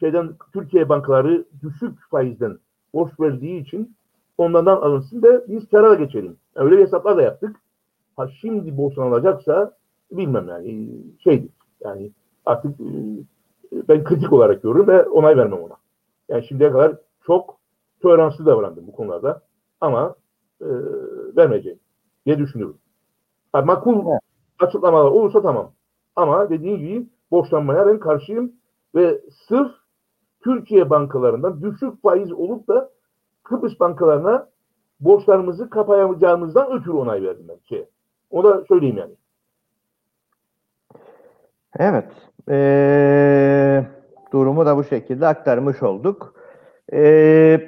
şeyden 0.00 0.30
Türkiye 0.52 0.88
bankaları 0.88 1.44
düşük 1.62 1.98
faizden 2.10 2.58
borç 2.94 3.20
verdiği 3.20 3.60
için 3.60 3.96
onlardan 4.38 4.76
alınsın 4.76 5.22
da 5.22 5.48
biz 5.48 5.68
kara 5.68 5.94
geçelim. 5.94 6.36
Yani 6.56 6.64
öyle 6.64 6.76
bir 6.78 6.82
hesaplar 6.82 7.16
da 7.16 7.22
yaptık. 7.22 7.56
Ha 8.16 8.28
şimdi 8.40 8.76
borçlanılacaksa 8.76 9.72
bilmem 10.12 10.48
yani 10.48 10.88
şeydir. 11.24 11.50
Yani 11.84 12.10
artık 12.46 12.80
e, 12.80 13.88
ben 13.88 14.04
kritik 14.04 14.32
olarak 14.32 14.62
görüyorum 14.62 14.88
ve 14.88 15.02
onay 15.02 15.36
vermem 15.36 15.62
ona. 15.62 15.76
Yani 16.28 16.46
şimdiye 16.48 16.72
kadar 16.72 16.96
çok 17.26 17.56
toleranslı 18.00 18.46
davrandım 18.46 18.86
bu 18.86 18.92
konularda. 18.92 19.42
Ama 19.80 20.14
e, 20.60 20.68
vermeyeceğim 21.36 21.78
diye 22.26 22.38
düşünüyorum. 22.38 22.78
Ha, 23.52 23.62
makul 23.62 24.18
açıklamalar 24.58 25.10
olursa 25.10 25.42
tamam. 25.42 25.72
Ama 26.16 26.50
dediğim 26.50 26.78
gibi 26.78 27.06
borçlanmaya 27.30 27.86
ben 27.86 27.98
karşıyım 27.98 28.52
ve 28.94 29.20
sırf 29.48 29.70
Türkiye 30.44 30.90
bankalarından 30.90 31.62
düşük 31.62 32.02
faiz 32.02 32.32
olup 32.32 32.68
da 32.68 32.90
Kıbrıs 33.42 33.80
bankalarına 33.80 34.48
borçlarımızı 35.00 35.70
kapayacağımızdan 35.70 36.72
ötürü 36.72 36.92
onay 36.92 37.22
verdim 37.22 37.44
ben. 37.48 37.58
Şey. 37.68 37.88
O 38.30 38.44
da 38.44 38.64
söyleyeyim 38.68 38.96
yani. 38.96 39.14
Evet. 41.78 42.08
Ee, 42.48 43.86
durumu 44.32 44.66
da 44.66 44.76
bu 44.76 44.84
şekilde 44.84 45.26
aktarmış 45.26 45.82
olduk. 45.82 46.34
Ee, 46.92 47.60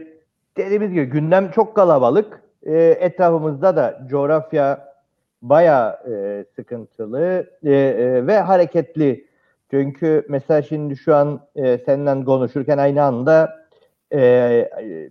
dediğimiz 0.57 0.92
gibi 0.92 1.05
gündem 1.05 1.50
çok 1.50 1.76
kalabalık. 1.76 2.43
Ee, 2.66 2.96
etrafımızda 3.00 3.76
da 3.76 4.06
coğrafya 4.10 4.94
bayağı 5.42 5.98
e, 6.10 6.44
sıkıntılı 6.56 7.46
e, 7.64 7.72
e, 7.72 8.26
ve 8.26 8.38
hareketli. 8.38 9.26
Çünkü 9.70 10.26
mesela 10.28 10.62
şimdi 10.62 10.96
şu 10.96 11.14
an 11.14 11.40
e, 11.56 11.78
senden 11.78 12.24
konuşurken 12.24 12.78
aynı 12.78 13.02
anda 13.02 13.66
e, 14.10 14.20
e, 14.20 15.10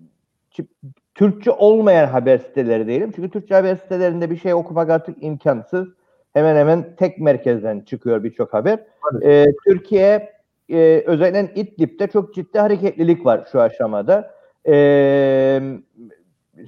Türkçe 1.15 1.51
olmayan 1.51 2.07
haber 2.07 2.37
siteleri 2.37 2.87
diyelim. 2.87 3.11
Çünkü 3.15 3.29
Türkçe 3.29 3.55
haber 3.55 3.75
sitelerinde 3.75 4.29
bir 4.29 4.37
şey 4.37 4.53
okumak 4.53 4.89
artık 4.89 5.23
imkansız. 5.23 5.87
Hemen 6.33 6.55
hemen 6.55 6.95
tek 6.95 7.19
merkezden 7.19 7.79
çıkıyor 7.79 8.23
birçok 8.23 8.53
haber. 8.53 8.79
E, 9.21 9.45
Türkiye 9.67 10.33
e, 10.69 11.03
özellikle 11.05 11.61
İdlib'de 11.61 12.07
çok 12.07 12.35
ciddi 12.35 12.59
hareketlilik 12.59 13.25
var 13.25 13.47
şu 13.51 13.61
aşamada. 13.61 14.33
E, 14.67 14.75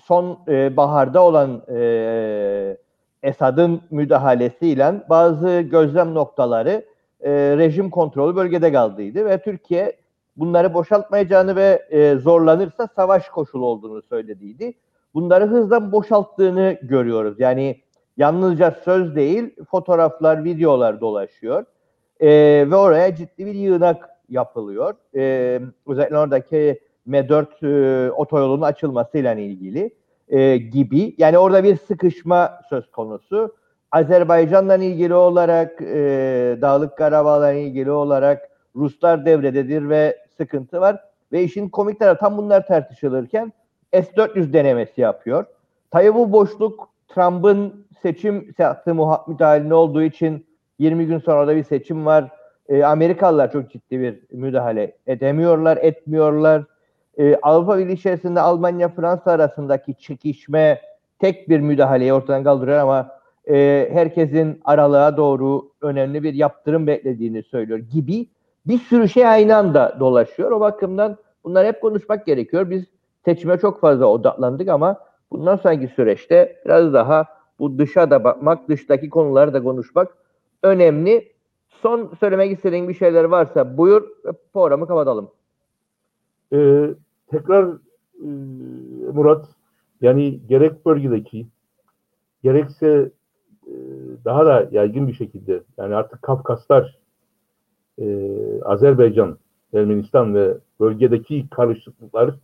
son 0.03 0.39
e, 0.47 0.77
baharda 0.77 1.23
olan 1.23 1.61
e, 1.75 2.77
Esad'ın 3.23 3.81
müdahalesiyle 3.91 4.93
bazı 5.09 5.59
gözlem 5.59 6.13
noktaları 6.13 6.86
e, 7.21 7.31
rejim 7.31 7.89
kontrolü 7.89 8.36
bölgede 8.36 8.73
kaldıydı 8.73 9.25
ve 9.25 9.41
Türkiye 9.41 9.97
bunları 10.38 10.73
boşaltmayacağını 10.73 11.55
ve 11.55 11.86
e, 11.89 12.15
zorlanırsa 12.15 12.88
savaş 12.95 13.29
koşulu 13.29 13.65
olduğunu 13.65 14.01
söylediydi. 14.01 14.73
Bunları 15.13 15.45
hızla 15.45 15.91
boşalttığını 15.91 16.77
görüyoruz. 16.81 17.39
Yani 17.39 17.81
yalnızca 18.17 18.71
söz 18.71 19.15
değil, 19.15 19.55
fotoğraflar, 19.71 20.43
videolar 20.43 21.01
dolaşıyor. 21.01 21.65
E, 22.19 22.27
ve 22.71 22.75
oraya 22.75 23.15
ciddi 23.15 23.45
bir 23.45 23.53
yığınak 23.53 24.09
yapılıyor. 24.29 24.95
E, 25.15 25.59
özellikle 25.88 26.17
oradaki 26.17 26.79
M4 27.08 27.47
e, 28.08 28.12
otoyolunun 28.12 28.62
açılmasıyla 28.62 29.34
ilgili 29.34 29.91
e, 30.30 30.58
gibi. 30.58 31.16
Yani 31.18 31.38
orada 31.38 31.64
bir 31.64 31.78
sıkışma 31.78 32.60
söz 32.70 32.91
konusu. 32.91 33.56
Azerbaycan'la 33.91 34.76
ilgili 34.76 35.14
olarak, 35.14 35.82
e, 35.82 36.58
Dağlık 36.62 36.97
Karabağ'la 36.97 37.53
ilgili 37.53 37.91
olarak 37.91 38.49
Ruslar 38.76 39.26
devrededir 39.26 39.89
ve 39.89 40.18
sıkıntı 40.38 40.82
var. 40.82 40.99
Ve 41.32 41.43
işin 41.43 41.70
komik 41.70 41.99
tarafı 41.99 42.20
tam 42.20 42.38
bunlar 42.38 42.68
tartışılırken 42.68 43.53
S-400 43.93 44.53
denemesi 44.53 45.01
yapıyor. 45.01 45.45
Tabii 45.91 46.16
bu 46.16 46.32
boşluk 46.32 46.89
Trump'ın 47.08 47.88
seçim 48.01 48.53
yaptığı 48.58 48.95
müdahalinde 49.28 49.74
olduğu 49.74 50.03
için 50.03 50.45
20 50.80 51.06
gün 51.06 51.20
sonra 51.20 51.47
da 51.47 51.56
bir 51.56 51.64
seçim 51.64 52.06
var. 52.06 52.30
E, 52.70 52.84
Amerikalılar 52.84 53.51
çok 53.51 53.72
ciddi 53.72 53.99
bir 53.99 54.20
müdahale 54.32 54.97
edemiyorlar, 55.08 55.78
etmiyorlar. 55.82 56.64
E, 57.18 57.36
Avrupa 57.41 57.78
Birliği 57.78 57.93
içerisinde 57.93 58.41
Almanya, 58.41 58.89
Fransa 58.89 59.32
arasındaki 59.32 59.95
çekişme 59.95 60.82
tek 61.20 61.49
bir 61.49 61.59
müdahaleyi 61.59 62.13
ortadan 62.13 62.43
kaldırıyor 62.43 62.78
ama 62.78 63.11
e, 63.49 63.89
herkesin 63.91 64.61
aralığa 64.66 65.18
doğru 65.18 65.72
önemli 65.82 66.24
bir 66.24 66.34
yaptırım 66.34 66.88
beklediğini 66.88 67.43
söylüyor 67.43 67.80
gibi 67.80 68.28
bir 68.68 68.80
sürü 68.80 69.09
şey 69.09 69.28
aynı 69.28 69.55
anda 69.55 69.97
dolaşıyor. 69.99 70.51
O 70.51 70.59
bakımdan 70.59 71.18
bunlar 71.43 71.68
hep 71.68 71.82
konuşmak 71.82 72.26
gerekiyor. 72.26 72.70
Biz 72.70 72.84
seçime 73.26 73.57
çok 73.57 73.82
fazla 73.82 74.05
odaklandık 74.05 74.70
ama 74.70 74.99
bundan 75.32 75.55
sonraki 75.55 75.88
süreçte 75.88 76.61
biraz 76.66 76.93
daha 76.93 77.26
bu 77.59 77.78
dışa 77.78 78.11
da 78.11 78.24
bakmak, 78.24 78.70
dıştaki 78.70 79.09
konuları 79.09 79.53
da 79.53 79.63
konuşmak 79.63 80.18
önemli. 80.63 81.36
Son 81.70 82.11
söylemek 82.20 82.51
istediğin 82.51 82.89
bir 82.89 82.93
şeyler 82.93 83.24
varsa 83.24 83.78
buyur 83.78 84.03
programı 84.53 84.88
kapatalım. 84.88 85.32
Ee, 86.53 86.88
tekrar 87.28 87.65
e, 88.19 88.28
Murat 89.13 89.45
yani 90.01 90.39
gerek 90.47 90.86
bölgedeki 90.86 91.47
gerekse 92.43 93.11
e, 93.67 93.73
daha 94.26 94.45
da 94.45 94.69
yaygın 94.71 95.07
bir 95.07 95.13
şekilde 95.13 95.63
yani 95.78 95.95
artık 95.95 96.21
Kafkaslar 96.21 96.97
e, 97.99 98.38
Azerbaycan, 98.61 99.38
Ermenistan 99.73 100.36
ve 100.36 100.57
bölgedeki 100.80 101.49
karışıklıklar 101.49 102.36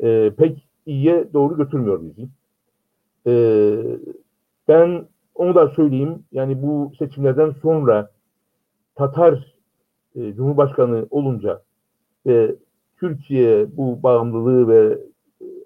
e, 0.00 0.30
pek 0.36 0.68
iyiye 0.86 1.32
doğru 1.32 1.56
götürmüyor 1.56 2.00
bizi. 2.02 2.28
E, 3.26 3.32
ben 4.68 5.08
onu 5.34 5.54
da 5.54 5.68
söyleyeyim. 5.68 6.24
Yani 6.32 6.62
bu 6.62 6.92
seçimlerden 6.98 7.50
sonra 7.50 8.10
Tatar 8.94 9.54
e, 10.16 10.34
Cumhurbaşkanı 10.34 11.06
olunca 11.10 11.62
ve 12.26 12.54
Türkiye 13.00 13.76
bu 13.76 14.02
bağımlılığı 14.02 14.68
ve 14.68 14.98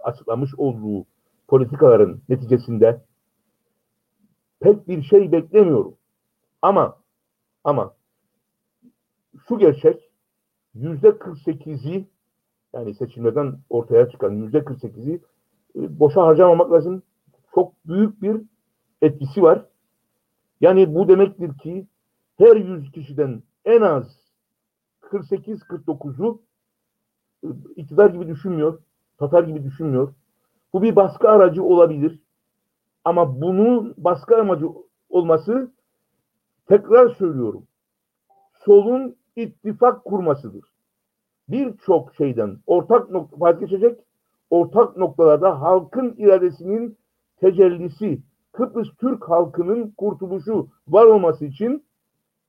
açıklamış 0.01 0.55
olduğu 0.57 1.07
politikaların 1.49 2.21
neticesinde 2.29 3.01
pek 4.61 4.89
bir 4.89 5.03
şey 5.03 5.33
beklemiyorum. 5.33 5.95
Ama 6.63 6.97
ama 7.65 7.95
şu 9.49 9.59
gerçek 9.59 10.11
yüzde 10.75 11.09
48'i 11.09 12.09
yani 12.73 12.95
seçimlerden 12.95 13.59
ortaya 13.71 14.11
çıkan 14.11 14.33
yüzde 14.33 14.59
48'i 14.59 15.15
e, 15.77 16.01
boşa 16.01 16.23
harcamamak 16.23 16.73
lazım. 16.73 17.03
Çok 17.55 17.73
büyük 17.87 18.23
bir 18.23 18.43
etkisi 19.03 19.43
var. 19.43 19.65
Yani 20.61 20.95
bu 20.95 21.09
demektir 21.09 21.59
ki 21.59 21.87
her 22.39 22.57
100 22.57 22.93
kişiden 22.93 23.43
en 23.65 23.81
az 23.81 24.19
48-49'u 25.03 26.43
e, 26.43 26.48
iktidar 27.77 28.11
gibi 28.11 28.27
düşünmüyor, 28.29 28.79
Tatar 29.19 29.45
gibi 29.45 29.65
düşünmüyor. 29.65 30.15
Bu 30.73 30.83
bir 30.83 30.97
baskı 30.97 31.29
aracı 31.29 31.65
olabilir. 31.65 32.19
Ama 33.05 33.41
bunun 33.41 33.95
baskı 33.99 34.37
amacı 34.37 34.67
olması 35.09 35.73
tekrar 36.67 37.09
söylüyorum. 37.09 37.67
Solun 38.65 39.17
ittifak 39.37 40.05
kurmasıdır. 40.05 40.65
Birçok 41.49 42.15
şeyden 42.15 42.57
ortak 42.67 43.11
nokta 43.11 43.41
vazgeçecek, 43.41 44.01
ortak 44.51 44.97
noktalarda 44.97 45.61
halkın 45.61 46.15
iradesinin 46.19 46.97
tecellisi, 47.41 48.19
Kıbrıs 48.53 48.89
Türk 49.01 49.29
halkının 49.29 49.91
kurtuluşu 49.97 50.69
var 50.89 51.05
olması 51.05 51.45
için 51.45 51.85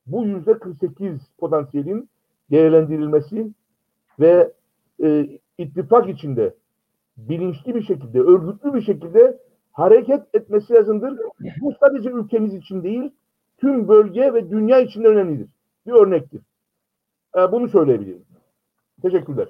bu 0.06 0.24
yüzde 0.24 0.58
48 0.58 1.20
potansiyelin 1.38 2.08
değerlendirilmesi 2.50 3.52
ve 4.20 4.52
e, 5.02 5.28
ittifak 5.58 6.08
içinde 6.08 6.54
bilinçli 7.16 7.74
bir 7.74 7.82
şekilde, 7.82 8.20
örgütlü 8.20 8.74
bir 8.74 8.82
şekilde 8.82 9.38
hareket 9.72 10.22
etmesi 10.34 10.74
lazımdır. 10.74 11.18
Bu 11.60 11.72
sadece 11.80 12.10
ülkemiz 12.10 12.54
için 12.54 12.82
değil, 12.82 13.10
tüm 13.58 13.88
bölge 13.88 14.34
ve 14.34 14.50
dünya 14.50 14.80
için 14.80 15.04
de 15.04 15.08
önemlidir. 15.08 15.48
Bir 15.86 15.92
örnektir. 15.92 16.40
E, 17.36 17.52
bunu 17.52 17.68
söyleyebilirim. 17.68 18.24
Teşekkürler. 19.02 19.48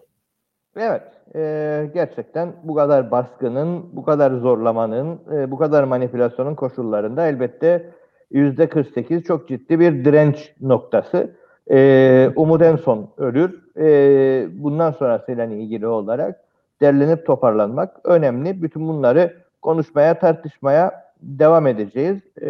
Evet, 0.77 1.03
e, 1.35 1.91
gerçekten 1.95 2.53
bu 2.65 2.75
kadar 2.75 3.11
baskının, 3.11 3.97
bu 3.97 4.05
kadar 4.05 4.31
zorlamanın, 4.31 5.19
e, 5.33 5.51
bu 5.51 5.57
kadar 5.57 5.85
manipülasyonun 5.85 6.55
koşullarında 6.55 7.27
elbette 7.27 7.91
yüzde 8.31 8.69
48 8.69 9.23
çok 9.25 9.49
ciddi 9.49 9.81
bir 9.81 10.05
direnç 10.05 10.55
noktası. 10.61 11.37
E, 11.71 12.31
Umut 12.37 12.63
en 12.63 12.77
son 12.77 13.11
ölür. 13.17 13.70
E, 13.81 14.47
bundan 14.53 14.91
sonrasıyla 14.93 15.45
ilgili 15.45 15.87
olarak 15.87 16.41
derlenip 16.81 17.27
toparlanmak 17.27 17.97
önemli. 18.05 18.63
Bütün 18.63 18.89
bunları 18.89 19.37
konuşmaya, 19.63 20.19
tartışmaya 20.19 21.11
devam 21.23 21.67
edeceğiz. 21.67 22.19
E, 22.43 22.49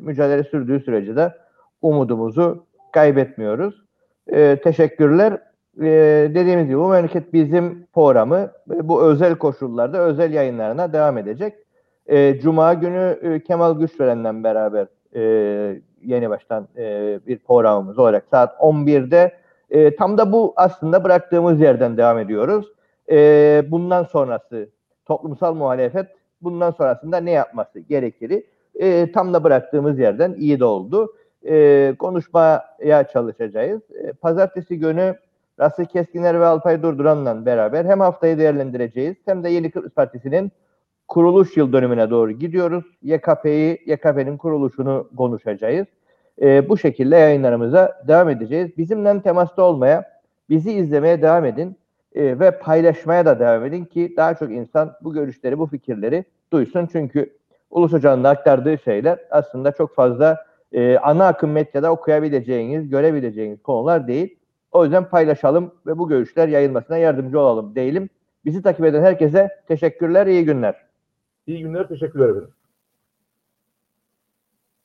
mücadele 0.00 0.44
sürdüğü 0.44 0.80
sürece 0.80 1.16
de 1.16 1.34
umudumuzu 1.82 2.64
kaybetmiyoruz. 2.92 3.84
E, 4.32 4.56
teşekkürler. 4.64 5.38
E, 5.80 5.86
dediğimiz 6.34 6.66
gibi 6.66 6.78
bu 6.78 6.88
memleket 6.88 7.32
bizim 7.32 7.86
programı 7.94 8.50
bu 8.66 9.02
özel 9.02 9.34
koşullarda 9.34 9.98
özel 9.98 10.32
yayınlarına 10.32 10.92
devam 10.92 11.18
edecek. 11.18 11.54
E, 12.06 12.40
Cuma 12.40 12.74
günü 12.74 13.18
e, 13.22 13.40
Kemal 13.40 13.78
Güçveren'le 13.78 14.44
beraber 14.44 14.86
e, 15.14 15.22
yeni 16.04 16.30
baştan 16.30 16.68
e, 16.76 17.18
bir 17.26 17.38
programımız 17.38 17.98
olarak 17.98 18.24
saat 18.30 18.60
11'de 18.60 19.39
e, 19.70 19.96
tam 19.96 20.18
da 20.18 20.32
bu 20.32 20.52
aslında 20.56 21.04
bıraktığımız 21.04 21.60
yerden 21.60 21.96
devam 21.96 22.18
ediyoruz. 22.18 22.72
E, 23.10 23.64
bundan 23.68 24.04
sonrası 24.04 24.70
toplumsal 25.06 25.54
muhalefet 25.54 26.06
bundan 26.42 26.70
sonrasında 26.70 27.16
ne 27.16 27.30
yapması 27.30 27.80
gerekir? 27.80 28.44
E, 28.74 29.12
tam 29.12 29.34
da 29.34 29.44
bıraktığımız 29.44 29.98
yerden 29.98 30.34
iyi 30.38 30.60
de 30.60 30.64
oldu 30.64 31.12
e, 31.48 31.94
konuşmaya 31.98 33.08
çalışacağız. 33.12 33.80
E, 33.90 34.12
pazartesi 34.12 34.78
günü 34.78 35.16
Rasıl 35.60 35.84
Keskiner 35.84 36.40
ve 36.40 36.46
Alpay 36.46 36.82
Durduran'la 36.82 37.46
beraber 37.46 37.84
hem 37.84 38.00
haftayı 38.00 38.38
değerlendireceğiz 38.38 39.16
hem 39.24 39.44
de 39.44 39.48
Yeni 39.48 39.70
Kıbrıs 39.70 39.92
Partisi'nin 39.92 40.52
kuruluş 41.08 41.56
yıl 41.56 41.72
dönümüne 41.72 42.10
doğru 42.10 42.32
gidiyoruz. 42.32 42.84
YKP'yi, 43.02 43.78
YKP'nin 43.86 44.36
kuruluşunu 44.36 45.08
konuşacağız. 45.16 45.86
E, 46.40 46.68
bu 46.68 46.78
şekilde 46.78 47.16
yayınlarımıza 47.16 48.02
devam 48.08 48.28
edeceğiz. 48.28 48.78
Bizimle 48.78 49.22
temasta 49.22 49.62
olmaya, 49.62 50.20
bizi 50.50 50.72
izlemeye 50.72 51.22
devam 51.22 51.44
edin 51.44 51.76
e, 52.14 52.40
ve 52.40 52.58
paylaşmaya 52.58 53.26
da 53.26 53.40
devam 53.40 53.64
edin 53.64 53.84
ki 53.84 54.14
daha 54.16 54.34
çok 54.34 54.50
insan 54.50 54.92
bu 55.00 55.12
görüşleri, 55.12 55.58
bu 55.58 55.66
fikirleri 55.66 56.24
duysun. 56.52 56.88
Çünkü 56.92 57.32
Ulus 57.70 57.92
Hoca'nın 57.92 58.24
aktardığı 58.24 58.78
şeyler 58.78 59.18
aslında 59.30 59.72
çok 59.72 59.94
fazla 59.94 60.44
e, 60.72 60.98
ana 60.98 61.26
akım 61.26 61.50
medyada 61.50 61.92
okuyabileceğiniz, 61.92 62.88
görebileceğiniz 62.88 63.62
konular 63.62 64.08
değil. 64.08 64.36
O 64.72 64.84
yüzden 64.84 65.04
paylaşalım 65.04 65.74
ve 65.86 65.98
bu 65.98 66.08
görüşler 66.08 66.48
yayılmasına 66.48 66.96
yardımcı 66.96 67.40
olalım 67.40 67.74
diyelim. 67.74 68.08
Bizi 68.44 68.62
takip 68.62 68.84
eden 68.84 69.02
herkese 69.02 69.48
teşekkürler, 69.68 70.26
iyi 70.26 70.44
günler. 70.44 70.74
İyi 71.46 71.62
günler, 71.62 71.88
teşekkürler 71.88 72.28
efendim. 72.28 72.50